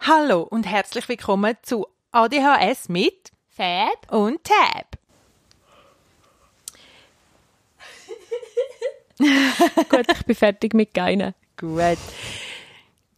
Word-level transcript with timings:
Hallo 0.00 0.42
und 0.42 0.66
herzlich 0.66 1.08
willkommen 1.08 1.56
zu 1.62 1.86
ADHS 2.12 2.90
mit 2.90 3.30
Fab 3.48 4.12
und 4.12 4.44
Tab. 4.44 4.98
Gut, 9.88 10.06
ich 10.12 10.26
bin 10.26 10.36
fertig 10.36 10.74
mit 10.74 10.92
Geinen. 10.92 11.34
Gut. 11.56 11.96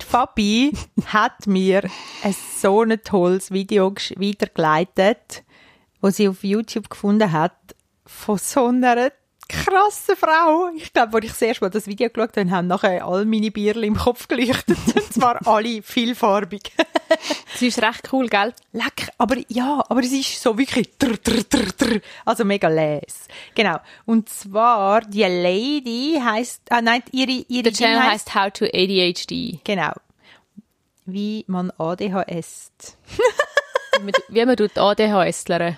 Die 0.00 0.06
Fabi 0.06 0.72
hat 1.06 1.48
mir 1.48 1.82
ein 2.22 2.36
so 2.60 2.82
ein 2.82 3.02
tolles 3.02 3.50
Video 3.50 3.92
weitergeleitet, 3.92 5.42
wo 6.00 6.10
sie 6.10 6.28
auf 6.28 6.44
YouTube 6.44 6.90
gefunden 6.90 7.32
hat, 7.32 7.56
von 8.06 8.38
so 8.38 8.66
einer 8.66 9.10
krassen 9.50 10.16
Frau. 10.16 10.70
Ich 10.76 10.92
glaube, 10.92 11.16
als 11.16 11.24
ich 11.26 11.30
das 11.32 11.42
erste 11.42 11.64
Mal 11.64 11.70
das 11.70 11.86
Video 11.86 12.08
geschaut 12.08 12.36
habe, 12.36 12.50
haben 12.50 12.66
nachher 12.68 13.04
all 13.04 13.24
meine 13.24 13.50
Bierchen 13.50 13.82
im 13.82 13.96
Kopf 13.96 14.28
geleuchtet. 14.28 14.78
Und 14.94 15.12
zwar 15.12 15.46
alle 15.46 15.82
vielfarbig. 15.82 16.72
Sie 17.56 17.66
ist 17.66 17.82
recht 17.82 18.08
cool, 18.12 18.28
gell? 18.28 18.54
Lecker, 18.72 19.12
aber 19.18 19.36
ja, 19.48 19.84
aber 19.88 20.00
es 20.00 20.12
ist 20.12 20.40
so 20.40 20.56
wirklich 20.56 20.90
trr, 20.98 21.20
trr, 21.22 21.46
trr, 21.48 21.76
trr, 21.76 22.00
also 22.24 22.44
mega 22.44 22.68
les. 22.68 23.26
Genau. 23.54 23.78
Und 24.06 24.28
zwar 24.28 25.00
die 25.02 25.22
Lady 25.24 26.18
heißt, 26.24 26.62
ah 26.70 26.80
nein, 26.80 27.02
ihre 27.12 27.44
ihre 27.48 27.64
Der 27.64 27.72
Channel 27.72 28.00
heisst- 28.02 28.32
heißt 28.32 28.34
How 28.34 28.50
to 28.52 28.64
ADHD. 28.66 29.58
genau. 29.64 29.92
Wie 31.06 31.44
man 31.48 31.72
ADHS. 31.76 32.70
Wie 33.98 34.02
man- 34.04 34.12
Wie 34.28 34.44
man 34.46 34.56
tut 34.56 34.78
ADHSlern. 34.78 35.76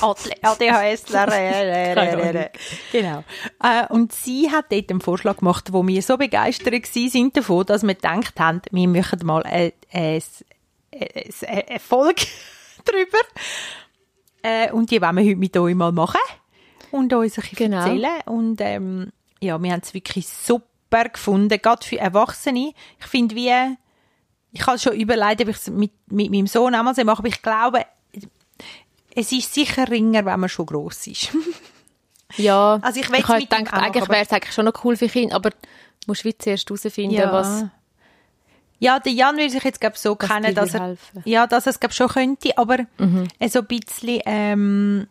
ADHSler. 0.00 1.26
Keine 1.26 2.22
Ahnung. 2.22 2.44
genau. 2.92 3.24
Äh, 3.62 3.86
und 3.88 4.12
sie 4.12 4.50
hat 4.50 4.66
dort 4.70 4.90
einen 4.90 5.00
Vorschlag 5.00 5.38
gemacht, 5.38 5.72
wo 5.72 5.86
wir 5.86 6.02
so 6.02 6.16
begeistert 6.16 6.86
sind 6.86 7.36
davon, 7.36 7.66
dass 7.66 7.82
wir 7.82 7.94
gedacht 7.94 8.38
haben, 8.38 8.62
wir 8.70 8.88
machen 8.88 9.20
mal 9.24 9.42
eine, 9.42 9.72
eine, 9.92 10.20
eine, 11.46 11.80
Folge 11.80 12.22
drüber. 12.84 13.18
Äh, 14.42 14.72
und 14.72 14.90
die 14.90 15.00
wollen 15.00 15.16
wir 15.16 15.24
heute 15.24 15.36
mit 15.36 15.56
euch 15.56 15.74
mal 15.74 15.92
machen 15.92 16.20
und 16.90 17.12
uns 17.12 17.38
ein 17.38 17.42
bisschen 17.42 17.70
Genau. 17.70 17.78
erzählen. 17.78 18.20
Und 18.26 18.60
ähm, 18.60 19.12
ja, 19.40 19.60
wir 19.62 19.72
haben 19.72 19.82
es 19.82 19.94
wirklich 19.94 20.26
super 20.28 21.04
gefunden, 21.08 21.60
gerade 21.60 21.86
für 21.86 21.98
Erwachsene. 21.98 22.72
Ich 23.00 23.06
finde, 23.06 23.34
wie 23.34 23.76
ich 24.52 24.66
habe 24.66 24.78
schon 24.78 24.94
überlegt, 24.94 25.42
ob 25.42 25.48
ich 25.48 25.56
es 25.56 25.68
mit, 25.68 25.92
mit 26.10 26.30
meinem 26.30 26.46
Sohn 26.46 26.74
auch 26.74 26.82
mal 26.82 26.94
so 26.94 27.04
mache, 27.04 27.18
aber 27.18 27.28
ich 27.28 27.42
glaube, 27.42 27.84
es 29.16 29.32
ist 29.32 29.52
sicher 29.52 29.88
ringer, 29.90 30.24
wenn 30.24 30.38
man 30.40 30.48
schon 30.48 30.66
gross 30.66 31.06
ist. 31.08 31.30
Ja, 32.36 32.80
Also 32.82 32.98
ich 33.00 33.08
ich 33.08 33.28
habe 33.28 33.40
gedacht, 33.40 33.72
eigentlich 33.72 34.08
wäre 34.08 34.22
es 34.24 34.32
eigentlich 34.32 34.52
schon 34.52 34.64
noch 34.64 34.84
cool 34.84 34.96
für 34.96 35.08
Kinder, 35.08 35.36
aber 35.36 35.50
du 35.50 35.56
musst 36.08 36.24
wie 36.24 36.36
zuerst 36.36 36.68
herausfinden, 36.68 37.16
was... 37.30 37.64
Ja, 38.78 38.98
der 38.98 39.12
Jan 39.12 39.36
will 39.36 39.48
sich 39.48 39.62
jetzt, 39.62 39.80
glaube 39.80 39.96
so 39.96 40.16
Was 40.18 40.28
kennen, 40.28 40.52
dass 40.54 40.74
er, 40.74 40.80
helfen. 40.82 41.22
ja, 41.24 41.46
dass 41.46 41.66
er 41.66 41.74
es, 41.80 41.94
schon 41.96 42.08
könnte, 42.08 42.58
aber 42.58 42.78
Mhm. 42.98 43.28
äh, 43.38 43.48
so 43.48 43.60
ein 43.60 43.66
bisschen, 43.66 44.20
ähm, 44.26 45.06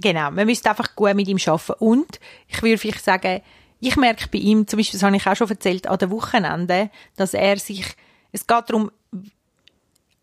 genau, 0.00 0.30
man 0.30 0.46
müsste 0.46 0.70
einfach 0.70 0.96
gut 0.96 1.14
mit 1.14 1.28
ihm 1.28 1.38
arbeiten. 1.46 1.72
Und 1.78 2.18
ich 2.48 2.60
würde 2.62 2.78
vielleicht 2.78 3.04
sagen, 3.04 3.42
ich 3.78 3.96
merke 3.96 4.26
bei 4.32 4.38
ihm, 4.38 4.66
zum 4.66 4.78
Beispiel, 4.78 4.98
das 4.98 5.04
habe 5.06 5.14
ich 5.14 5.26
auch 5.26 5.36
schon 5.36 5.50
erzählt, 5.50 5.86
an 5.86 5.98
den 5.98 6.10
Wochenenden, 6.10 6.90
dass 7.16 7.34
er 7.34 7.58
sich, 7.58 7.84
es 8.32 8.46
geht 8.46 8.64
darum, 8.70 8.90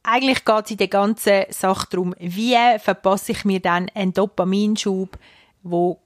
eigentlich 0.04 0.46
geht 0.46 0.66
es 0.66 0.72
in 0.72 0.78
der 0.78 0.88
ganzen 0.88 1.44
Sache 1.50 1.88
darum, 1.90 2.14
wie 2.20 2.56
verpasse 2.80 3.32
ich 3.32 3.46
mir 3.46 3.60
dann 3.60 3.90
einen 3.94 4.14
Dopaminschub, 4.14 5.18
wo 5.64 6.00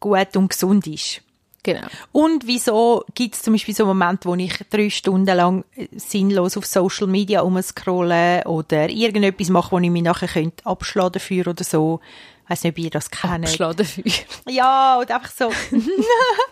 gut 0.00 0.36
und 0.36 0.48
gesund 0.48 0.86
ist. 0.86 1.22
Genau. 1.62 1.86
Und 2.12 2.46
wieso 2.46 3.04
gibt 3.14 3.34
es 3.34 3.42
zum 3.42 3.52
Beispiel 3.52 3.74
so 3.74 3.84
Momente, 3.84 4.26
wo 4.28 4.34
ich 4.34 4.54
drei 4.70 4.88
Stunden 4.88 5.36
lang 5.36 5.64
äh, 5.76 5.88
sinnlos 5.92 6.56
auf 6.56 6.64
Social 6.64 7.06
Media 7.06 7.42
umscrolle 7.42 8.44
oder 8.46 8.88
irgendetwas 8.88 9.50
mache, 9.50 9.72
wo 9.72 9.78
ich 9.78 9.90
mich 9.90 10.02
nachher 10.02 10.28
könnte 10.28 10.64
abschlagen 10.64 11.12
dafür 11.12 11.48
oder 11.48 11.62
so. 11.62 12.00
Ich 12.44 12.50
weiss 12.50 12.64
nicht, 12.64 12.72
ob 12.72 12.78
ihr 12.78 12.90
das 12.90 13.10
kennt. 13.10 13.44
Abschlagen 13.44 13.76
dafür. 13.76 14.04
Ja, 14.48 14.98
und 14.98 15.10
einfach 15.10 15.30
so, 15.30 15.48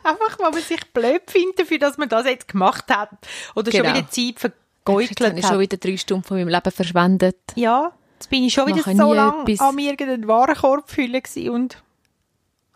einfach, 0.04 0.38
weil 0.38 0.50
man 0.50 0.60
sich 0.62 0.92
blöd 0.92 1.22
findet 1.26 1.60
dafür, 1.60 1.78
dass 1.78 1.96
man 1.96 2.10
das 2.10 2.26
jetzt 2.26 2.48
gemacht 2.48 2.84
hat. 2.90 3.08
Oder 3.54 3.70
Genau. 3.70 3.84
schon 3.88 3.94
wieder 3.96 4.10
Zeit 4.10 4.52
Jetzt 4.88 5.20
habe 5.20 5.38
ich 5.38 5.46
schon 5.46 5.60
wieder 5.60 5.76
drei 5.76 5.96
Stunden 5.96 6.24
von 6.24 6.36
meinem 6.38 6.48
Leben 6.48 6.70
verschwendet. 6.70 7.36
Ja, 7.54 7.92
jetzt 8.14 8.30
bin 8.30 8.44
ich 8.44 8.52
schon 8.54 8.66
wieder 8.66 8.82
so 8.82 9.12
lange 9.14 9.42
etwas. 9.42 9.60
am 9.66 9.78
irgendeinen 9.78 10.26
Warenkorb 10.28 10.90
füllen 10.90 11.22
und 11.50 11.82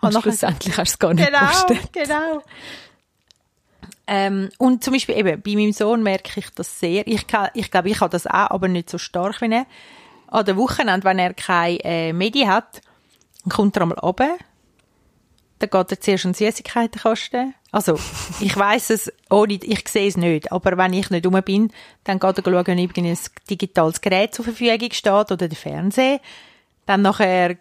Und 0.00 0.15
schlussendlich 0.21 0.77
hast 0.77 0.93
du 0.93 0.95
es 0.95 0.99
gar 0.99 1.15
nicht 1.15 1.27
Genau, 1.27 1.39
gepostet. 1.41 1.93
genau. 1.93 2.43
Ähm, 4.06 4.50
und 4.59 4.83
zum 4.83 4.93
Beispiel 4.95 5.17
eben, 5.17 5.41
bei 5.43 5.55
meinem 5.55 5.73
Sohn 5.73 6.03
merke 6.03 6.41
ich 6.41 6.50
das 6.50 6.81
sehr. 6.81 7.06
Ich, 7.06 7.27
kann, 7.27 7.49
ich 7.55 7.71
glaube, 7.71 7.89
ich 7.89 8.00
habe 8.00 8.11
das 8.11 8.27
auch, 8.27 8.50
aber 8.50 8.69
nicht 8.69 8.91
so 8.91 8.99
stark 8.99 9.41
wie 9.41 9.53
er. 9.53 9.67
An 10.27 10.44
den 10.44 10.56
Wochenende, 10.56 11.05
wenn 11.05 11.19
er 11.19 11.34
keine 11.34 11.79
äh, 11.84 12.12
Medi 12.12 12.41
hat, 12.43 12.81
dann 13.44 13.53
kommt 13.53 13.77
er 13.77 13.83
einmal 13.83 13.99
runter. 13.99 14.37
Dann 15.62 15.71
geht 15.71 15.93
er 15.93 16.00
zuerst 16.00 16.27
an 16.27 16.34
Süßigkeiten 16.34 17.00
kosten. 17.00 17.55
Also, 17.71 17.97
ich 18.41 18.56
weiß 18.56 18.91
es, 18.91 19.12
ohne, 19.31 19.53
ich 19.53 19.89
sehe 19.89 20.09
es 20.09 20.17
nicht. 20.17 20.50
Aber 20.50 20.77
wenn 20.77 20.93
ich 20.93 21.09
nicht 21.09 21.25
rum 21.25 21.41
bin, 21.45 21.73
dann 22.03 22.19
geht 22.19 22.39
er 22.39 22.43
schauen, 22.43 22.56
ob 22.56 22.69
irgendein 22.69 23.19
digitales 23.49 24.00
Gerät 24.00 24.34
zur 24.34 24.45
Verfügung 24.45 24.91
steht 24.91 25.31
oder 25.31 25.37
der 25.37 25.56
Fernseher. 25.56 26.21
Dann 26.84 27.03
nachher 27.03 27.59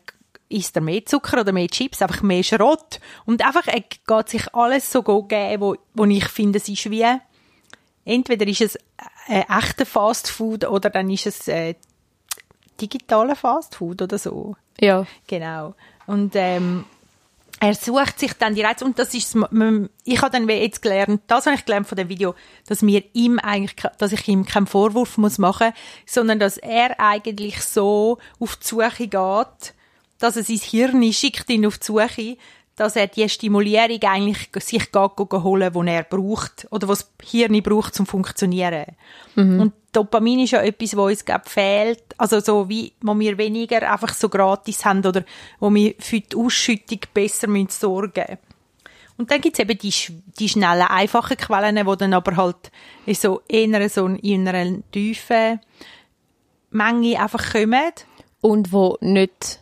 isst 0.49 0.75
er 0.75 0.81
mehr 0.81 1.05
Zucker 1.05 1.41
oder 1.41 1.51
mehr 1.51 1.67
Chips, 1.67 2.01
einfach 2.01 2.23
mehr 2.23 2.41
Schrott. 2.41 2.99
Und 3.27 3.45
einfach, 3.45 3.67
er 3.67 3.81
geht 3.81 4.29
sich 4.29 4.51
alles 4.55 4.91
so 4.91 5.03
go 5.03 5.21
geben, 5.21 5.61
wo, 5.61 5.75
wo 5.93 6.05
ich 6.05 6.27
finde, 6.27 6.57
es 6.57 6.67
ist 6.67 6.89
wie, 6.89 7.05
entweder 8.03 8.47
ist 8.47 8.61
es 8.61 8.75
äh, 9.29 9.43
echter 9.47 9.85
Fast 9.85 10.27
Food 10.31 10.65
oder 10.65 10.89
dann 10.89 11.07
ist 11.11 11.27
es 11.27 11.47
äh, 11.47 11.75
digitale 12.81 13.35
Fast 13.35 13.75
Food 13.75 14.01
oder 14.01 14.17
so. 14.17 14.55
Ja. 14.79 15.05
Genau. 15.27 15.75
Und 16.07 16.31
ähm, 16.35 16.85
er 17.63 17.75
sucht 17.75 18.19
sich 18.19 18.33
dann 18.33 18.55
die 18.55 18.63
Reize 18.63 18.83
und 18.83 18.97
das 18.97 19.13
ist 19.13 19.37
ich 20.03 20.21
habe 20.21 20.31
dann 20.31 20.49
jetzt 20.49 20.81
gelernt, 20.81 21.21
das 21.27 21.45
habe 21.45 21.55
ich 21.55 21.63
gelernt 21.63 21.87
von 21.87 21.95
dem 21.95 22.09
Video, 22.09 22.33
dass 22.65 22.81
mir 22.81 23.03
ihm 23.13 23.37
eigentlich, 23.37 23.75
dass 23.99 24.11
ich 24.11 24.27
ihm 24.27 24.45
keinen 24.45 24.65
Vorwurf 24.65 25.19
muss 25.19 25.37
machen, 25.37 25.71
sondern 26.07 26.39
dass 26.39 26.57
er 26.57 26.99
eigentlich 26.99 27.61
so 27.61 28.17
auf 28.39 28.55
die 28.55 28.65
Suche 28.67 29.07
geht, 29.07 29.73
dass 30.17 30.37
er 30.37 30.43
sein 30.43 30.57
Hirn 30.57 31.13
schickt 31.13 31.51
ihn 31.51 31.67
auf 31.67 31.77
die 31.77 31.85
Suche, 31.85 32.37
dass 32.81 32.95
er 32.95 33.05
die 33.05 33.29
Stimulierung 33.29 34.01
eigentlich 34.01 34.49
sich 34.55 34.89
holen, 34.91 35.73
die 35.73 35.91
er 35.91 36.03
braucht 36.03 36.67
oder 36.71 36.87
was 36.87 37.11
das 37.19 37.29
Hirn 37.29 37.61
braucht 37.61 37.93
zum 37.93 38.07
funktionieren. 38.07 38.85
Und 39.35 39.73
Dopamin 39.91 40.39
ist 40.39 40.51
ja 40.51 40.61
etwas, 40.61 40.97
wo 40.97 41.05
uns 41.05 41.23
glaub, 41.23 41.47
fehlt, 41.47 42.03
also 42.17 42.39
so 42.39 42.67
wie 42.69 42.93
wo 43.01 43.17
wir 43.19 43.37
weniger 43.37 43.91
einfach 43.91 44.15
so 44.15 44.29
gratis 44.29 44.83
haben 44.83 45.05
oder 45.05 45.23
wo 45.59 45.71
wir 45.71 45.93
für 45.99 46.21
die 46.21 46.35
Ausschüttung 46.35 47.01
besser 47.13 47.47
müssen 47.47 47.69
sorgen 47.69 48.39
Und 49.17 49.29
dann 49.29 49.41
gibt's 49.41 49.59
eben 49.59 49.77
die, 49.77 49.93
die 50.39 50.49
schnellen, 50.49 50.87
einfachen 50.87 51.37
Quellen, 51.37 51.75
die 51.75 51.97
dann 51.97 52.13
aber 52.15 52.35
halt 52.35 52.71
in 53.05 53.13
so 53.13 53.43
eher 53.47 53.89
so 53.89 54.07
in 54.07 54.47
einer 54.47 54.81
tiefen 54.91 55.59
Menge 56.71 57.21
einfach 57.21 57.53
kommen. 57.53 57.91
Und 58.41 58.71
wo 58.71 58.97
nicht, 59.01 59.60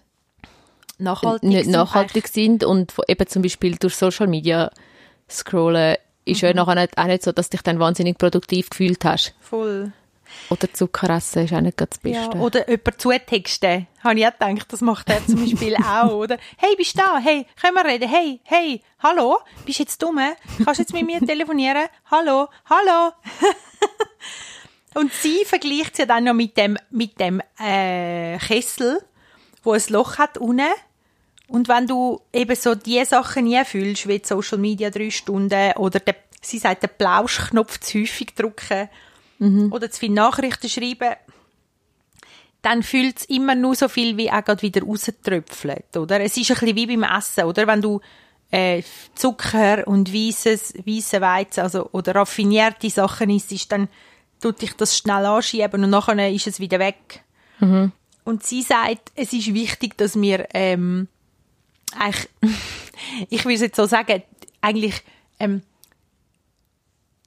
Nachhaltig 0.99 1.43
nicht 1.49 1.63
sind 1.65 1.71
nachhaltig 1.71 2.27
sind 2.27 2.63
und 2.63 2.97
wo 2.97 3.03
eben 3.07 3.27
zum 3.27 3.41
Beispiel 3.41 3.75
durch 3.77 3.95
Social 3.95 4.27
Media 4.27 4.69
scrollen, 5.29 5.97
ist 6.25 6.41
ja 6.41 6.53
nachher 6.53 6.75
nicht, 6.75 6.97
auch 6.97 7.05
nicht 7.05 7.23
so, 7.23 7.31
dass 7.31 7.49
du 7.49 7.57
dich 7.57 7.63
dann 7.63 7.79
wahnsinnig 7.79 8.17
produktiv 8.17 8.69
gefühlt 8.69 9.03
hast. 9.05 9.33
Voll. 9.39 9.91
Oder 10.51 10.71
Zucker 10.71 11.09
essen 11.09 11.45
ist 11.45 11.53
auch 11.53 11.61
nicht 11.61 11.81
das 11.81 11.87
Ja, 12.03 12.27
Beste. 12.27 12.37
oder 12.37 12.69
jemand 12.69 13.01
zutexten. 13.01 13.87
Habe 14.03 14.19
ich 14.19 14.27
auch 14.27 14.31
gedacht, 14.37 14.71
das 14.71 14.81
macht 14.81 15.09
er 15.09 15.25
zum 15.25 15.37
Beispiel 15.43 15.75
auch, 15.83 16.11
oder? 16.11 16.37
Hey, 16.57 16.75
bist 16.77 16.93
du 16.95 16.99
da? 16.99 17.17
Hey, 17.17 17.47
können 17.59 17.73
wir 17.75 17.85
reden? 17.85 18.07
Hey, 18.07 18.39
hey, 18.43 18.81
hallo? 19.01 19.39
Bist 19.65 19.79
du 19.79 19.83
jetzt 19.83 20.01
dumm? 20.03 20.19
Kannst 20.63 20.79
du 20.79 20.83
jetzt 20.83 20.93
mit 20.93 21.05
mir 21.07 21.19
telefonieren? 21.25 21.85
Hallo? 22.11 22.47
Hallo? 22.69 23.11
Und 24.95 25.11
sie 25.13 25.45
vergleicht 25.45 25.95
sie 25.95 26.05
dann 26.05 26.25
noch 26.25 26.33
mit 26.33 26.57
dem, 26.57 26.77
mit 26.91 27.19
dem 27.19 27.41
äh, 27.59 28.37
Kessel, 28.37 29.01
wo 29.63 29.73
ein 29.73 29.81
Loch 29.89 30.17
hat 30.17 30.37
unten. 30.37 30.67
Und 31.49 31.67
wenn 31.67 31.87
du 31.87 32.21
eben 32.31 32.55
so 32.55 32.75
die 32.75 33.03
Sachen 33.05 33.45
nie 33.45 33.63
fühlst, 33.65 34.07
wie 34.07 34.21
Social 34.23 34.57
Media 34.57 34.89
drei 34.89 35.09
Stunden 35.09 35.73
oder 35.77 35.99
der, 35.99 36.15
sie 36.41 36.59
sagt, 36.59 36.83
den 36.83 36.91
Plauschknopf 36.97 37.79
zu 37.79 37.99
häufig 37.99 38.35
drücken 38.35 38.89
oder 39.71 39.89
zu 39.89 39.99
viele 39.99 40.13
Nachrichten 40.13 40.69
schreiben, 40.69 41.15
dann 42.61 42.83
fühlt 42.83 43.19
es 43.19 43.25
immer 43.25 43.55
nur 43.55 43.75
so 43.75 43.87
viel, 43.87 44.17
wie 44.17 44.29
auch 44.29 44.43
gerade 44.43 44.61
wieder 44.61 44.83
rauströpfelt, 44.83 45.95
oder? 45.95 46.19
Es 46.19 46.35
ist 46.35 46.51
ein 46.51 46.57
bisschen 46.57 46.75
wie 46.75 46.87
beim 46.87 47.03
Essen, 47.03 47.45
oder? 47.45 47.65
Wenn 47.67 47.81
du 47.81 48.01
äh, 48.51 48.83
Zucker 49.15 49.87
und 49.87 50.13
weißes, 50.13 50.73
weiße 50.85 51.21
Weizen, 51.21 51.61
also, 51.61 51.89
oder 51.91 52.15
raffinierte 52.15 52.89
Sachen 52.89 53.29
isst, 53.29 53.71
dann 53.71 53.87
tut 54.41 54.61
dich 54.61 54.73
das 54.73 54.97
schnell 54.97 55.25
anschieben 55.25 55.83
und 55.83 55.89
nachher 55.89 56.31
ist 56.31 56.47
es 56.47 56.59
wieder 56.59 56.79
weg. 56.79 57.23
Und 58.25 58.43
sie 58.43 58.61
sagt, 58.61 59.11
es 59.15 59.33
ist 59.33 59.53
wichtig, 59.53 59.97
dass 59.97 60.19
wir 60.19 60.47
ähm, 60.53 61.07
eigentlich, 61.97 62.29
ich 63.29 63.45
es 63.45 63.61
jetzt 63.61 63.75
so 63.75 63.85
sagen, 63.85 64.23
eigentlich 64.61 65.01
ähm, 65.39 65.61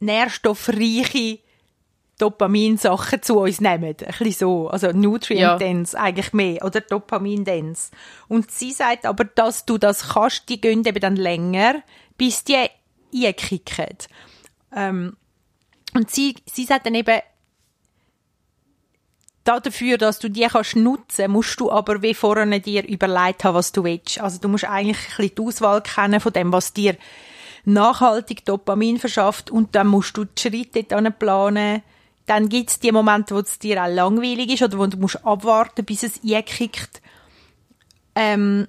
nährstoffreiche 0.00 1.38
Dopaminsachen 2.18 3.22
zu 3.22 3.40
uns 3.40 3.60
nehmen. 3.60 3.84
Ein 3.84 3.94
bisschen 3.94 4.32
so. 4.32 4.68
Also 4.68 4.92
Nutrient-Dense 4.92 5.98
eigentlich 5.98 6.32
mehr. 6.32 6.64
Oder 6.64 6.80
Dopamin-Dense. 6.80 7.90
Und 8.28 8.50
sie 8.50 8.72
sagt 8.72 9.06
aber, 9.06 9.24
dass 9.24 9.64
du 9.64 9.78
das 9.78 10.10
kannst, 10.10 10.48
die 10.48 10.60
gehen 10.60 10.84
eben 10.84 11.00
dann 11.00 11.16
länger, 11.16 11.82
bis 12.16 12.44
die 12.44 12.68
einkicken. 13.14 13.96
Ähm, 14.74 15.16
und 15.94 16.10
sie, 16.10 16.36
sie 16.46 16.64
sagt 16.64 16.86
dann 16.86 16.94
eben, 16.94 17.20
dafür, 19.44 19.98
dass 19.98 20.18
du 20.18 20.28
die 20.28 20.46
kannst 20.46 20.76
nutzen, 20.76 21.30
musst 21.30 21.58
du 21.60 21.70
aber 21.70 22.02
wie 22.02 22.14
vorne 22.14 22.60
dir 22.60 22.86
überlegt 22.86 23.44
haben, 23.44 23.54
was 23.54 23.72
du 23.72 23.84
willst. 23.84 24.20
Also 24.20 24.38
du 24.38 24.48
musst 24.48 24.64
eigentlich 24.64 24.98
ein 24.98 25.16
bisschen 25.16 25.34
die 25.36 25.42
Auswahl 25.42 25.82
kennen 25.82 26.20
von 26.20 26.32
dem, 26.32 26.52
was 26.52 26.72
dir 26.72 26.96
nachhaltig 27.64 28.44
Dopamin 28.44 28.98
verschafft 28.98 29.50
und 29.50 29.74
dann 29.74 29.88
musst 29.88 30.16
du 30.16 30.24
die 30.24 30.40
Schritte 30.40 30.84
dann 30.84 31.12
planen. 31.18 31.82
Dann 32.26 32.48
gibt 32.48 32.70
es 32.70 32.80
die 32.80 32.92
Momente, 32.92 33.34
wo 33.34 33.40
es 33.40 33.58
dir 33.58 33.82
auch 33.82 33.88
langweilig 33.88 34.52
ist 34.52 34.62
oder 34.62 34.78
wo 34.78 34.86
du 34.86 34.96
musst 34.96 35.24
abwarten, 35.24 35.84
bis 35.84 36.04
es 36.04 36.20
einkickt. 36.24 37.02
Ähm, 38.14 38.68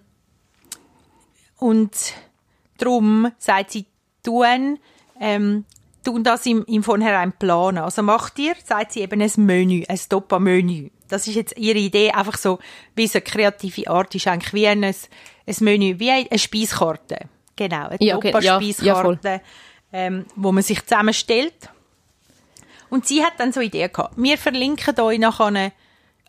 und 1.57 1.91
darum 2.77 3.31
sagt 3.37 3.71
sie, 3.71 3.85
tun, 4.23 4.79
ähm, 5.19 5.65
tun 6.03 6.23
das 6.23 6.45
im, 6.45 6.63
im 6.65 6.83
Vornherein 6.83 7.33
planen. 7.33 7.79
Also 7.79 8.03
mach 8.03 8.29
dir, 8.29 8.53
sagt 8.63 8.91
sie 8.93 9.01
eben 9.01 9.21
ein 9.21 9.31
Menü, 9.37 9.83
ein 9.87 9.99
Dopa-Menü. 10.09 10.89
Das 11.07 11.27
ist 11.27 11.35
jetzt 11.35 11.57
ihre 11.57 11.77
Idee, 11.79 12.11
einfach 12.11 12.37
so, 12.37 12.59
wie 12.95 13.07
so 13.07 13.17
eine 13.19 13.23
kreative 13.23 13.89
Art 13.89 14.13
ist 14.15 14.27
eigentlich 14.27 14.53
wie 14.53 14.67
ein, 14.67 14.83
ein 14.83 14.95
Menü, 15.59 15.99
wie 15.99 16.11
eine 16.11 16.39
Speiskarte. 16.39 17.19
Genau, 17.55 17.87
eine 17.87 17.97
Ja, 17.99 18.17
okay, 18.17 18.31
ja, 18.41 18.59
Dopa-Speiskarte, 18.59 18.87
ja, 18.87 19.01
voll. 19.01 19.41
ähm, 19.91 20.25
wo 20.35 20.51
man 20.51 20.63
sich 20.63 20.81
zusammenstellt. 20.83 21.53
Und 22.89 23.07
sie 23.07 23.23
hat 23.23 23.33
dann 23.37 23.51
so 23.51 23.59
Ideen 23.61 23.91
gehabt. 23.91 24.15
Wir 24.17 24.37
verlinken 24.37 24.99
euch 24.99 25.19
nachher, 25.19 25.71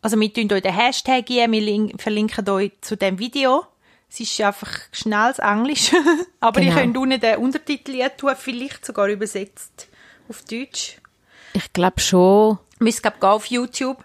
also 0.02 0.20
wir 0.20 0.32
tun 0.32 0.52
euch 0.52 0.62
den 0.62 0.74
Hashtag 0.74 1.26
geben, 1.26 1.52
wir 1.52 1.60
link- 1.60 2.00
verlinken 2.00 2.48
euch 2.48 2.72
zu 2.80 2.96
dem 2.96 3.18
Video. 3.18 3.64
Es 4.14 4.20
ist 4.20 4.40
einfach 4.40 4.70
schnelles 4.92 5.40
Englisch, 5.40 5.90
aber 6.40 6.60
Genau. 6.60 6.72
ihr 6.76 6.80
könnt 6.82 6.96
unten 6.96 7.18
den 7.20 7.36
Untertitel 7.38 8.08
tun, 8.16 8.30
vielleicht 8.38 8.86
sogar 8.86 9.08
übersetzt 9.08 9.88
auf 10.28 10.42
Deutsch. 10.42 10.98
Ich 11.52 11.72
glaube 11.72 12.00
schon. 12.00 12.58
Müsst 12.78 13.02
glaube 13.02 13.16
gehen 13.18 13.28
auf 13.30 13.46
YouTube. 13.46 14.04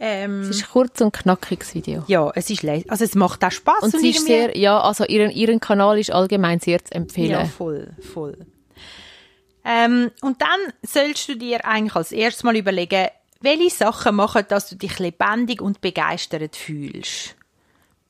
Ähm, 0.00 0.42
Es 0.42 0.50
ist 0.50 0.62
ein 0.62 0.68
kurz 0.70 1.00
und 1.00 1.12
knackiges 1.12 1.74
Video. 1.74 2.04
ja, 2.06 2.30
es 2.36 2.50
ist 2.50 2.62
also 2.88 3.02
es 3.04 3.16
macht 3.16 3.44
auch 3.44 3.50
Spaß 3.50 3.82
Und 3.82 3.90
sie 3.98 4.10
ist 4.10 4.26
sehr, 4.26 4.56
ja, 4.56 4.80
also 4.80 5.04
ihren, 5.04 5.32
ihren 5.32 5.58
Kanal 5.58 5.98
ist 5.98 6.12
allgemein 6.12 6.60
sehr 6.60 6.84
zu 6.84 6.92
Ja, 6.94 7.00
empfehlen. 7.00 7.46
voll, 7.50 7.90
voll. 8.14 8.36
Ähm, 9.64 10.12
und 10.22 10.40
dann 10.40 10.72
sollst 10.82 11.28
du 11.28 11.34
dir 11.36 11.64
eigentlich 11.64 11.96
als 11.96 12.12
erstes 12.12 12.44
mal 12.44 12.56
überlegen, 12.56 13.08
welche 13.40 13.70
Sachen 13.70 14.14
machen, 14.16 14.44
dass 14.48 14.68
du 14.68 14.76
dich 14.76 14.98
lebendig 15.00 15.60
und 15.60 15.80
begeistert 15.80 16.54
fühlst. 16.54 17.34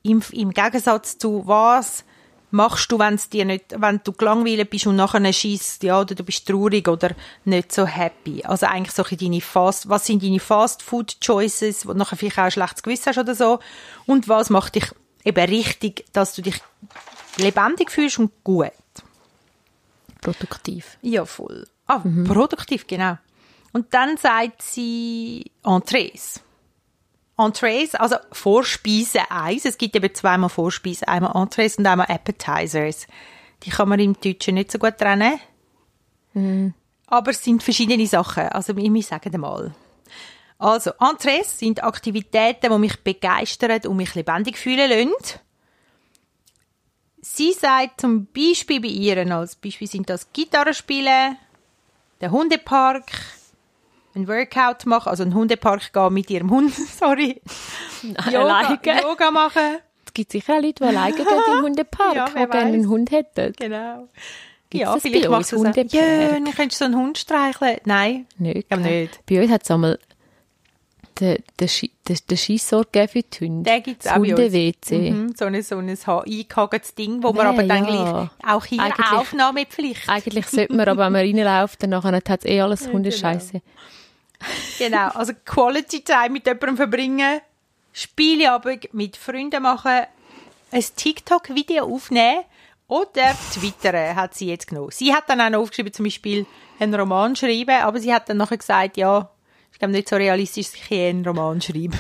Im, 0.03 0.23
Im 0.33 0.51
Gegensatz 0.51 1.19
zu 1.19 1.47
was 1.47 2.05
machst 2.51 2.91
du, 2.91 2.99
wenn 2.99 3.15
es 3.15 3.29
dir 3.29 3.45
nicht, 3.45 3.75
wenn 3.77 4.01
du 4.03 4.13
gelangweilt 4.13 4.71
bist 4.71 4.87
und 4.87 4.97
nachher 4.97 5.33
schießt, 5.33 5.83
ja, 5.83 6.01
oder 6.01 6.15
du 6.15 6.25
bist 6.25 6.47
traurig 6.47 6.89
oder 6.89 7.11
nicht 7.45 7.73
so 7.73 7.87
happy. 7.87 8.43
Also 8.45 8.67
eigentlich 8.67 8.95
so 8.95 9.03
deine 9.03 9.41
Fast, 9.41 9.89
was 9.89 10.07
sind 10.07 10.23
deine 10.23 10.41
Fast 10.41 10.83
Food 10.83 11.21
Choices, 11.21 11.87
wo 11.87 11.93
du 11.93 11.99
nachher 11.99 12.17
vielleicht 12.17 12.39
auch 12.39 12.45
ein 12.45 12.51
schlechtes 12.51 12.83
Gewissen 12.83 13.07
hast 13.07 13.19
oder 13.19 13.35
so. 13.35 13.59
Und 14.07 14.29
was 14.29 14.51
macht 14.51 14.77
dich 14.77 14.87
eben 15.25 15.49
richtig, 15.49 16.07
dass 16.13 16.35
du 16.35 16.43
dich 16.43 16.61
lebendig 17.37 17.91
fühlst 17.91 18.19
und 18.19 18.33
gut. 18.45 18.73
Produktiv. 20.21 20.99
Ja, 21.03 21.25
voll. 21.25 21.67
Ah, 21.87 22.03
produktiv, 22.27 22.87
genau. 22.87 23.19
Und 23.73 23.95
dann 23.95 24.17
sagt 24.17 24.63
sie 24.63 25.51
Entrees. 25.65 26.43
Entrees, 27.39 27.95
also 27.95 28.17
Vorspeise 28.33 29.31
eins. 29.31 29.65
Es 29.65 29.79
gibt 29.79 29.95
eben 29.95 30.13
zweimal 30.13 30.51
Vorspeise, 30.51 31.07
einmal 31.07 31.41
Entrees 31.41 31.77
und 31.77 31.87
einmal 31.87 32.11
Appetizers. 32.11 33.07
Die 33.63 33.71
kann 33.71 33.89
man 33.89 34.01
im 34.01 34.21
Deutschen 34.21 34.55
nicht 34.55 34.73
so 34.73 34.79
gut 34.79 34.99
trennen. 34.99 35.41
Aber 37.07 37.31
es 37.31 37.43
sind 37.43 37.63
verschiedene 37.63 38.07
Sachen. 38.07 38.49
Also 38.49 38.77
wir 38.77 39.03
sagen 39.03 39.41
mal. 39.41 39.75
Also, 40.59 40.91
Entrees 41.01 41.59
sind 41.59 41.85
Aktivitäten, 41.85 42.73
die 42.73 42.79
mich 42.79 42.97
begeistern 43.05 43.81
und 43.87 43.97
mich 43.97 44.17
lebendig 44.17 44.59
fühlen 44.59 44.91
lassen. 44.91 45.41
Sie 47.21 47.53
sagt 47.53 48.01
zum 48.01 48.27
Beispiel 48.27 48.81
bei 48.81 48.89
ihr, 48.89 49.19
als 49.33 49.55
Beispiel 49.55 49.87
sind 49.87 50.11
das 50.11 50.33
Gitarrespielen, 50.33 51.37
der 52.21 52.31
Hundepark, 52.33 53.11
ein 54.19 54.29
Workout 54.29 54.87
machen, 54.87 55.09
also 55.09 55.23
ein 55.23 55.35
Hundepark 55.35 55.93
gehen 55.93 56.13
mit 56.13 56.29
ihrem 56.31 56.51
Hund, 56.51 56.75
sorry, 56.99 57.41
Yoga. 58.31 58.79
Yoga 59.03 59.31
machen, 59.31 59.79
Es 60.07 60.13
gibt 60.15 60.33
sicher 60.33 60.55
auch 60.57 60.63
Leute, 60.63 60.75
die 60.81 60.85
alleine 60.85 61.17
gehen 61.17 61.27
im 61.57 61.63
Hundepark, 61.65 62.15
Ja, 62.15 62.25
die 62.27 62.35
gerne 62.35 62.73
einen. 62.73 62.89
Hund 62.89 63.11
hätten. 63.11 63.53
genau. 63.59 64.09
Gibt's 64.71 64.85
ja, 64.87 64.93
das 64.93 65.03
vielleicht 65.03 65.31
machst 65.31 65.53
du. 65.53 65.57
Hundepark? 65.57 65.93
Ja, 65.95 66.29
dann 66.29 66.45
könntest 66.45 66.81
du 66.81 66.85
so 66.85 66.85
einen 66.85 66.97
Hund 66.97 67.17
streicheln. 67.19 67.79
Nein, 67.87 68.27
Nicht. 68.37 68.69
gell? 68.69 68.79
nicht. 68.81 69.25
Bei 69.27 69.41
uns 69.43 69.51
hat 69.51 69.63
es 69.65 69.71
einmal 69.71 69.99
den, 71.21 71.39
den, 71.59 71.69
den, 72.09 72.17
für 73.09 73.23
die 73.23 73.45
Hunde. 73.47 73.69
den 73.71 73.83
gibt 73.83 74.05
es 74.05 74.05
das 74.05 74.13
auch 74.13 74.17
bei 74.21 74.31
uns. 74.31 74.39
Hunde-WC. 74.41 75.11
Mhm, 75.11 75.35
so 75.37 75.47
ein, 75.47 75.63
so 75.63 75.77
ein 75.79 75.97
ha- 76.07 76.21
eingehagetes 76.21 76.95
Ding, 76.95 77.23
wo 77.23 77.33
man 77.33 77.47
Nee, 77.47 77.53
aber 77.59 77.63
dann 77.67 77.85
ja. 77.89 78.29
gleich 78.41 78.55
auch 78.55 78.65
hier 78.67 78.83
Eigentlich- 78.83 79.13
Aufnahmepflicht. 79.13 80.09
Eigentlich 80.09 80.47
sollte 80.47 80.75
man 80.75 80.87
aber, 80.89 81.07
wenn 81.07 81.13
man 81.13 81.21
reinläuft, 81.23 81.83
dann 81.83 81.91
nachher 81.91 82.13
hat 82.13 82.29
es 82.29 82.45
eh 82.45 82.61
alles 82.61 82.89
Hundescheiße. 82.89 83.53
Genau, 83.53 83.65
also 85.15 85.33
Quality 85.45 86.03
Time 86.03 86.31
mit 86.31 86.47
jemandem 86.47 86.77
verbringen, 86.77 87.41
Spieleabend 87.93 88.93
mit 88.95 89.17
Freunden 89.17 89.63
machen, 89.63 90.07
ein 90.71 90.85
TikTok-Video 90.97 91.85
aufnehmen 91.85 92.45
oder 92.87 93.35
twittern, 93.53 94.15
hat 94.15 94.35
sie 94.35 94.49
jetzt 94.49 94.69
genommen. 94.69 94.91
Sie 94.93 95.13
hat 95.13 95.29
dann 95.29 95.41
auch 95.41 95.51
noch 95.51 95.61
aufgeschrieben, 95.61 95.93
zum 95.93 96.05
Beispiel 96.05 96.47
einen 96.79 96.95
Roman 96.95 97.35
schreiben, 97.37 97.83
aber 97.83 97.99
sie 98.01 98.15
hat 98.15 98.29
dann 98.29 98.37
nachher 98.37 98.59
gesagt, 98.59 98.97
ja, 98.97 99.31
ich 99.73 99.79
glaube 99.79 99.93
nicht 99.93 100.09
so 100.09 100.17
realistisch, 100.17 100.67
dass 100.71 100.75
ich 100.75 100.93
einen 100.93 101.25
Roman 101.25 101.61
schreibe. 101.61 101.99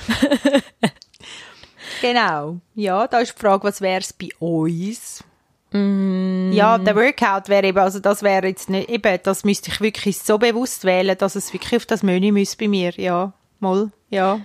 genau. 2.00 2.58
Ja, 2.74 3.06
da 3.06 3.20
ist 3.20 3.34
die 3.36 3.40
Frage, 3.40 3.64
was 3.64 3.80
wäre 3.80 4.00
es 4.00 4.12
bei 4.12 4.28
uns? 4.38 5.24
Ja, 5.70 6.78
der 6.78 6.96
Workout 6.96 7.48
wäre 7.48 7.66
eben, 7.66 7.78
also 7.78 7.98
das 7.98 8.22
wäre 8.22 8.46
jetzt 8.46 8.70
nicht, 8.70 8.88
eben, 8.88 9.18
das 9.22 9.44
müsste 9.44 9.70
ich 9.70 9.80
wirklich 9.80 10.18
so 10.18 10.38
bewusst 10.38 10.84
wählen, 10.84 11.16
dass 11.18 11.36
es 11.36 11.52
wirklich 11.52 11.76
auf 11.76 11.86
das 11.86 12.02
Menü 12.02 12.32
müsste 12.32 12.56
bei 12.56 12.68
mir, 12.68 12.92
ja, 12.96 13.32
mal, 13.60 13.90
ja. 14.08 14.40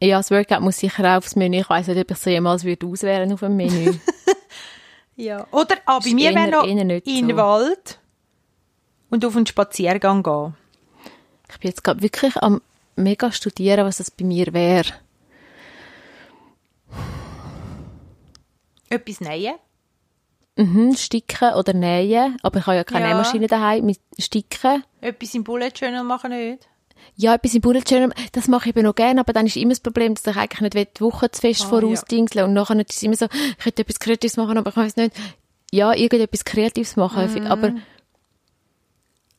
Ja, 0.00 0.18
das 0.18 0.30
Workout 0.30 0.60
muss 0.60 0.78
sicher 0.78 1.04
auch 1.04 1.18
aufs 1.18 1.36
Menü. 1.36 1.60
Ich 1.60 1.70
weiss 1.70 1.86
nicht, 1.86 1.98
ob 1.98 2.10
ich 2.10 2.16
es 2.16 2.24
jemals 2.24 2.64
würde 2.64 2.86
auswählen 2.86 3.32
auf 3.32 3.40
dem 3.40 3.56
Menü. 3.56 3.94
Ja. 5.16 5.46
Oder, 5.52 5.76
ah, 5.86 6.00
bei 6.00 6.06
Ist 6.06 6.14
mir 6.14 6.34
wäre 6.34 6.50
noch 6.50 6.64
in 6.64 6.88
den 6.88 7.00
so. 7.30 7.36
Wald 7.36 8.00
und 9.10 9.24
auf 9.24 9.36
einen 9.36 9.46
Spaziergang 9.46 10.22
gehen. 10.22 10.54
Ich 11.50 11.58
bin 11.58 11.68
jetzt 11.68 11.84
gerade 11.84 12.02
wirklich 12.02 12.36
am 12.42 12.60
mega 12.96 13.30
studieren, 13.30 13.86
was 13.86 13.98
das 13.98 14.10
bei 14.10 14.24
mir 14.24 14.52
wäre. 14.52 14.88
Etwas 18.88 19.20
nähen. 19.20 19.54
Mhm, 20.56 20.94
sticken 20.96 21.54
oder 21.54 21.72
nähen. 21.72 22.36
Aber 22.42 22.58
ich 22.60 22.66
habe 22.66 22.76
ja 22.76 22.84
keine 22.84 23.06
Ja. 23.06 23.12
Nähmaschine 23.14 23.46
daheim 23.48 23.84
mit 23.86 23.98
Sticken. 24.18 24.84
Etwas 25.00 25.34
im 25.34 25.42
Bullet 25.44 25.72
Journal 25.74 26.04
machen 26.04 26.30
nicht. 26.30 26.68
Ja, 27.16 27.34
etwas 27.34 27.54
im 27.54 27.60
Bullet 27.60 27.82
Journal, 27.86 28.12
das 28.32 28.48
mache 28.48 28.68
ich 28.70 28.76
eben 28.76 28.84
noch 28.86 28.94
gerne, 28.94 29.20
aber 29.20 29.32
dann 29.32 29.46
ist 29.46 29.56
immer 29.56 29.70
das 29.70 29.80
Problem, 29.80 30.14
dass 30.14 30.26
ich 30.26 30.36
eigentlich 30.36 30.60
nicht 30.60 30.74
will, 30.74 30.86
die 30.96 31.00
Woche 31.00 31.30
zu 31.30 31.40
fest 31.40 31.62
Ah, 31.64 31.68
vorausdingseln 31.68 32.46
und 32.46 32.54
nachher 32.54 32.78
ist 32.78 32.92
es 32.92 33.02
immer 33.02 33.14
so, 33.16 33.26
ich 33.26 33.58
könnte 33.58 33.82
etwas 33.82 33.98
Kreatives 34.00 34.36
machen, 34.36 34.56
aber 34.56 34.70
ich 34.70 34.76
weiß 34.76 34.96
nicht, 34.96 35.14
ja, 35.70 35.92
irgendetwas 35.92 36.44
Kreatives 36.44 36.96
machen, 36.96 37.30
Mhm. 37.34 37.46
aber 37.46 37.72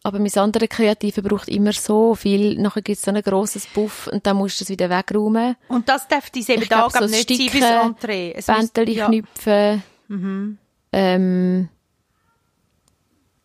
aber 0.04 0.20
mein 0.20 0.32
andere 0.38 0.68
Kreative 0.68 1.24
braucht 1.24 1.48
immer 1.50 1.74
so 1.74 2.14
viel, 2.14 2.62
nachher 2.62 2.84
gibt 2.84 2.98
es 3.00 3.04
so 3.04 3.10
ein 3.12 3.20
grosses 3.24 3.66
Buff 3.66 4.08
und 4.14 4.28
dann 4.28 4.38
musst 4.38 4.60
du 4.60 4.64
es 4.64 4.70
wieder 4.70 4.88
wegräumen. 4.90 5.56
Und 5.68 5.90
das 5.90 6.08
darf 6.08 6.30
diese 6.30 6.54
eben 6.54 6.68
da 6.70 6.84
nicht 6.86 6.94
sein 6.94 7.14
Sticken, 7.14 7.50
fürs 7.50 7.64
Entree. 7.86 8.34
Es 8.36 8.46
Bändeli 8.46 8.94
ja. 8.94 9.08
knüpfen, 9.08 9.82
Mhm. 10.08 10.58
Ähm, 10.98 11.68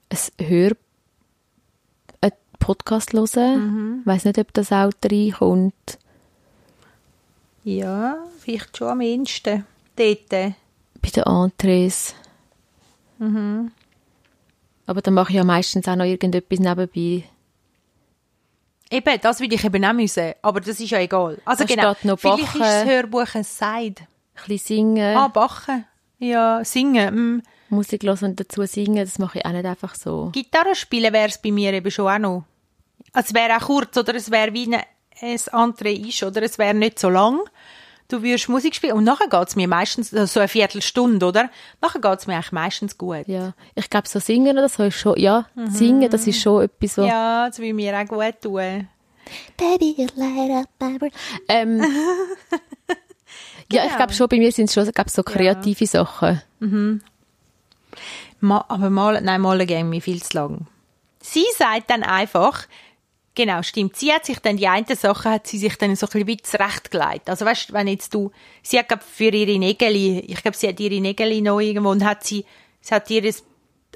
ein 0.09 0.47
Hör, 0.47 0.73
ein 2.21 2.33
Podcast 2.61 3.13
hören, 3.13 3.59
Mhm. 3.99 4.03
weiss 4.05 4.25
nicht, 4.25 4.39
ob 4.39 4.53
das 4.55 4.71
auch 4.73 4.91
reinkommt. 5.05 5.99
Ja, 7.65 8.17
vielleicht 8.39 8.77
schon 8.77 8.89
am 8.89 9.01
ehesten. 9.01 9.65
Dort. 9.97 10.29
bei 10.31 10.55
den 11.15 11.23
Entrees. 11.25 12.15
Mhm. 13.19 13.73
Aber 14.87 15.03
dann 15.03 15.15
mache 15.15 15.31
ich 15.31 15.37
ja 15.37 15.45
meistens 15.45 15.87
auch 15.89 15.97
noch 15.97 16.05
irgendetwas 16.05 16.59
nebenbei. 16.59 17.25
Eben, 18.91 19.21
das 19.21 19.41
würde 19.41 19.55
ich 19.55 19.65
eben 19.65 19.85
auch 19.85 19.93
müssen. 19.93 20.33
Aber 20.43 20.61
das 20.61 20.81
ist 20.81 20.91
ja 20.91 20.99
egal. 20.99 21.39
Also 21.45 21.65
Da 21.65 21.75
genau. 21.75 22.17
Vielleicht 22.17 22.55
ist 22.55 22.61
das 22.61 22.85
Hörbuch 22.87 23.35
ein 23.35 23.45
Side. 23.45 24.03
Ein 24.03 24.47
bisschen 24.47 24.59
singen. 24.59 25.17
Ah, 25.17 25.29
Bachen. 25.29 25.85
Ja, 26.21 26.65
singen. 26.65 27.37
Mm. 27.37 27.43
Musik 27.71 28.03
hören 28.03 28.31
und 28.31 28.41
dazu 28.41 28.65
singen, 28.67 29.05
das 29.05 29.19
mache 29.19 29.39
ich 29.39 29.47
auch 29.47 29.53
nicht 29.53 29.65
einfach 29.65 29.95
so. 29.95 30.31
Gitarre 30.33 30.75
spielen 30.75 31.13
wäre 31.13 31.29
es 31.29 31.39
bei 31.39 31.51
mir 31.51 31.73
eben 31.73 31.91
schon 31.91 32.09
auch 32.09 32.19
noch. 32.19 32.45
Es 33.13 33.33
wäre 33.33 33.57
auch 33.57 33.67
kurz 33.67 33.97
oder 33.97 34.15
es 34.15 34.31
wäre 34.31 34.53
wie 34.53 34.75
ein, 34.75 34.83
ein 35.21 35.39
Entree 35.53 35.95
ist 35.95 36.23
oder 36.23 36.43
es 36.43 36.59
wäre 36.59 36.75
nicht 36.75 36.99
so 36.99 37.09
lang. 37.09 37.41
Du 38.09 38.23
würdest 38.25 38.49
Musik 38.49 38.75
spielen 38.75 38.95
und 38.95 39.05
nachher 39.05 39.29
geht's 39.29 39.55
mir 39.55 39.69
meistens, 39.69 40.13
also 40.13 40.27
so 40.27 40.41
eine 40.41 40.49
Viertelstunde, 40.49 41.25
oder? 41.25 41.49
Nachher 41.81 42.01
geht's 42.01 42.27
mir 42.27 42.35
eigentlich 42.35 42.53
meistens 42.53 42.99
gut. 42.99 43.29
Ja, 43.29 43.55
ich 43.77 43.89
glaube, 43.89 44.09
so 44.09 44.19
singen 44.19 44.59
oder 44.59 44.69
so 44.69 44.83
ist 44.83 44.97
schon, 44.97 45.17
ja, 45.17 45.47
singen, 45.69 46.11
das 46.11 46.27
ist 46.27 46.43
schon 46.43 46.65
etwas 46.65 46.97
so. 46.97 47.05
Ja, 47.05 47.47
das 47.49 47.61
will 47.61 47.73
mir 47.73 47.97
auch 47.97 48.07
gut 48.07 48.41
tun. 48.43 48.89
Baby, 49.57 49.95
you 49.97 50.09
light 50.17 50.51
up 50.51 50.69
my 50.81 51.01
world. 51.01 51.13
Ähm, 51.49 51.85
Ja, 53.73 53.83
ich 53.83 53.89
Genau. 53.89 53.97
glaube 53.99 54.13
schon, 54.15 54.29
bei 54.29 54.39
mir 54.39 54.53
sind 54.53 54.67
es 54.67 54.75
schon 54.75 54.91
glaub, 54.91 55.09
so 55.11 55.23
kreative 55.23 55.87
Sachen. 55.87 56.43
Ma 58.41 58.65
aber 58.69 58.91
malen, 58.91 59.25
nein, 59.25 59.41
malen 59.41 59.67
gehen 59.67 59.91
mir 59.91 60.01
viel 60.01 60.23
zu 60.23 60.37
lang. 60.37 60.67
Sie 61.23 61.45
sagt 61.57 61.91
dann 61.91 62.03
einfach, 62.03 62.67
genau, 63.35 63.63
stimmt, 63.63 63.97
sie 63.97 64.13
hat 64.13 64.25
sich 64.25 64.39
dann, 64.39 64.57
die 64.57 64.67
eine 64.69 64.97
Sache 64.97 65.31
hat 65.31 65.47
sie 65.47 65.59
sich 65.59 65.77
dann 65.77 65.95
so 65.97 66.07
ein 66.13 66.25
bisschen 66.25 66.45
zurechtgelegt. 66.45 67.29
Also 67.29 67.45
weißt, 67.45 67.73
wenn 67.73 67.89
jetzt 67.89 68.15
du, 68.15 68.31
sie 68.63 68.79
hat 68.79 68.89
glaub, 68.89 69.03
für 69.03 69.25
ihre 69.31 69.59
Nägel, 69.59 69.95
ich 69.95 70.43
glaube, 70.43 70.57
sie 70.57 70.69
hat 70.69 70.81
ihre 70.81 71.01
Nägel 71.01 71.41
noch 71.43 71.61
irgendwo 71.61 71.91
und 71.91 72.05
hat 72.05 72.25
sie, 72.25 72.45
sie 72.81 72.95
hat 72.95 73.11
ihr, 73.11 73.35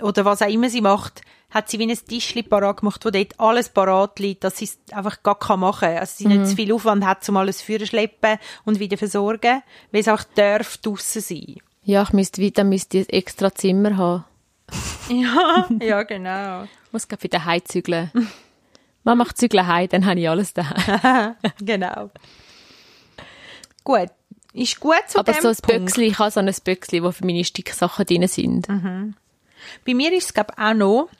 oder 0.02 0.24
was 0.24 0.42
auch 0.42 0.48
immer 0.48 0.68
sie 0.68 0.82
macht, 0.82 1.22
hat 1.54 1.70
sie 1.70 1.78
wie 1.78 1.88
ein 1.88 1.96
Tischli 1.96 2.42
parat 2.42 2.78
gemacht, 2.78 3.04
wo 3.04 3.10
dort 3.10 3.38
alles 3.38 3.68
parat 3.68 4.18
liegt, 4.18 4.42
dass 4.42 4.58
sie 4.58 4.64
es 4.64 4.78
einfach 4.92 5.22
gar 5.22 5.38
kann 5.38 5.60
machen 5.60 5.88
kann. 5.88 5.98
Also 5.98 6.14
sie 6.16 6.26
nicht 6.26 6.48
zu 6.48 6.56
viel 6.56 6.72
Aufwand 6.72 7.06
hat, 7.06 7.26
um 7.28 7.36
alles 7.36 7.62
für 7.62 7.86
schleppen 7.86 8.38
und 8.64 8.80
wieder 8.80 8.98
versorgen, 8.98 9.62
weil 9.92 10.00
es 10.00 10.08
auch 10.08 10.24
darf 10.34 10.76
draussen 10.78 11.22
sein. 11.22 11.56
Ja, 11.84 12.02
ich 12.02 12.12
müsste 12.12 12.42
wieder, 12.42 12.64
müsste 12.64 12.98
ein 12.98 13.08
extra 13.08 13.54
Zimmer 13.54 13.96
haben. 13.96 14.24
Ja, 15.10 15.68
ja, 15.82 16.02
genau. 16.02 16.64
Ich 16.64 16.92
muss 16.92 17.06
gerade 17.06 17.22
wieder 17.24 17.44
heimzügeln. 17.44 18.10
Man 19.02 19.18
macht 19.18 19.36
Zügeln 19.36 19.66
heim, 19.66 19.86
dann 19.90 20.06
habe 20.06 20.18
ich 20.18 20.30
alles 20.30 20.54
da. 20.54 21.36
genau. 21.60 22.10
Gut. 23.84 24.08
Ist 24.54 24.80
gut 24.80 25.02
zu 25.08 25.18
Aber 25.18 25.30
dem 25.30 25.42
so 25.42 25.48
ein 25.48 25.56
Punkt. 25.56 25.84
Böckli, 25.84 26.06
ich 26.06 26.18
habe 26.18 26.30
so 26.30 26.40
ein 26.40 26.50
Böckli, 26.64 27.02
wo 27.02 27.12
für 27.12 27.26
meine 27.26 27.44
Sticksachen 27.44 28.06
drin 28.06 28.26
sind. 28.28 28.66
Bei 28.66 29.92
mir 29.92 30.10
ist 30.14 30.24
es, 30.24 30.32
glaube 30.32 30.54
auch 30.56 30.72
noch 30.72 31.10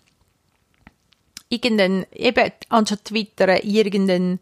irgendein, 1.54 2.06
eben 2.12 2.50
anstatt 2.68 3.04
Twittern, 3.04 3.58
irgendein 3.62 4.40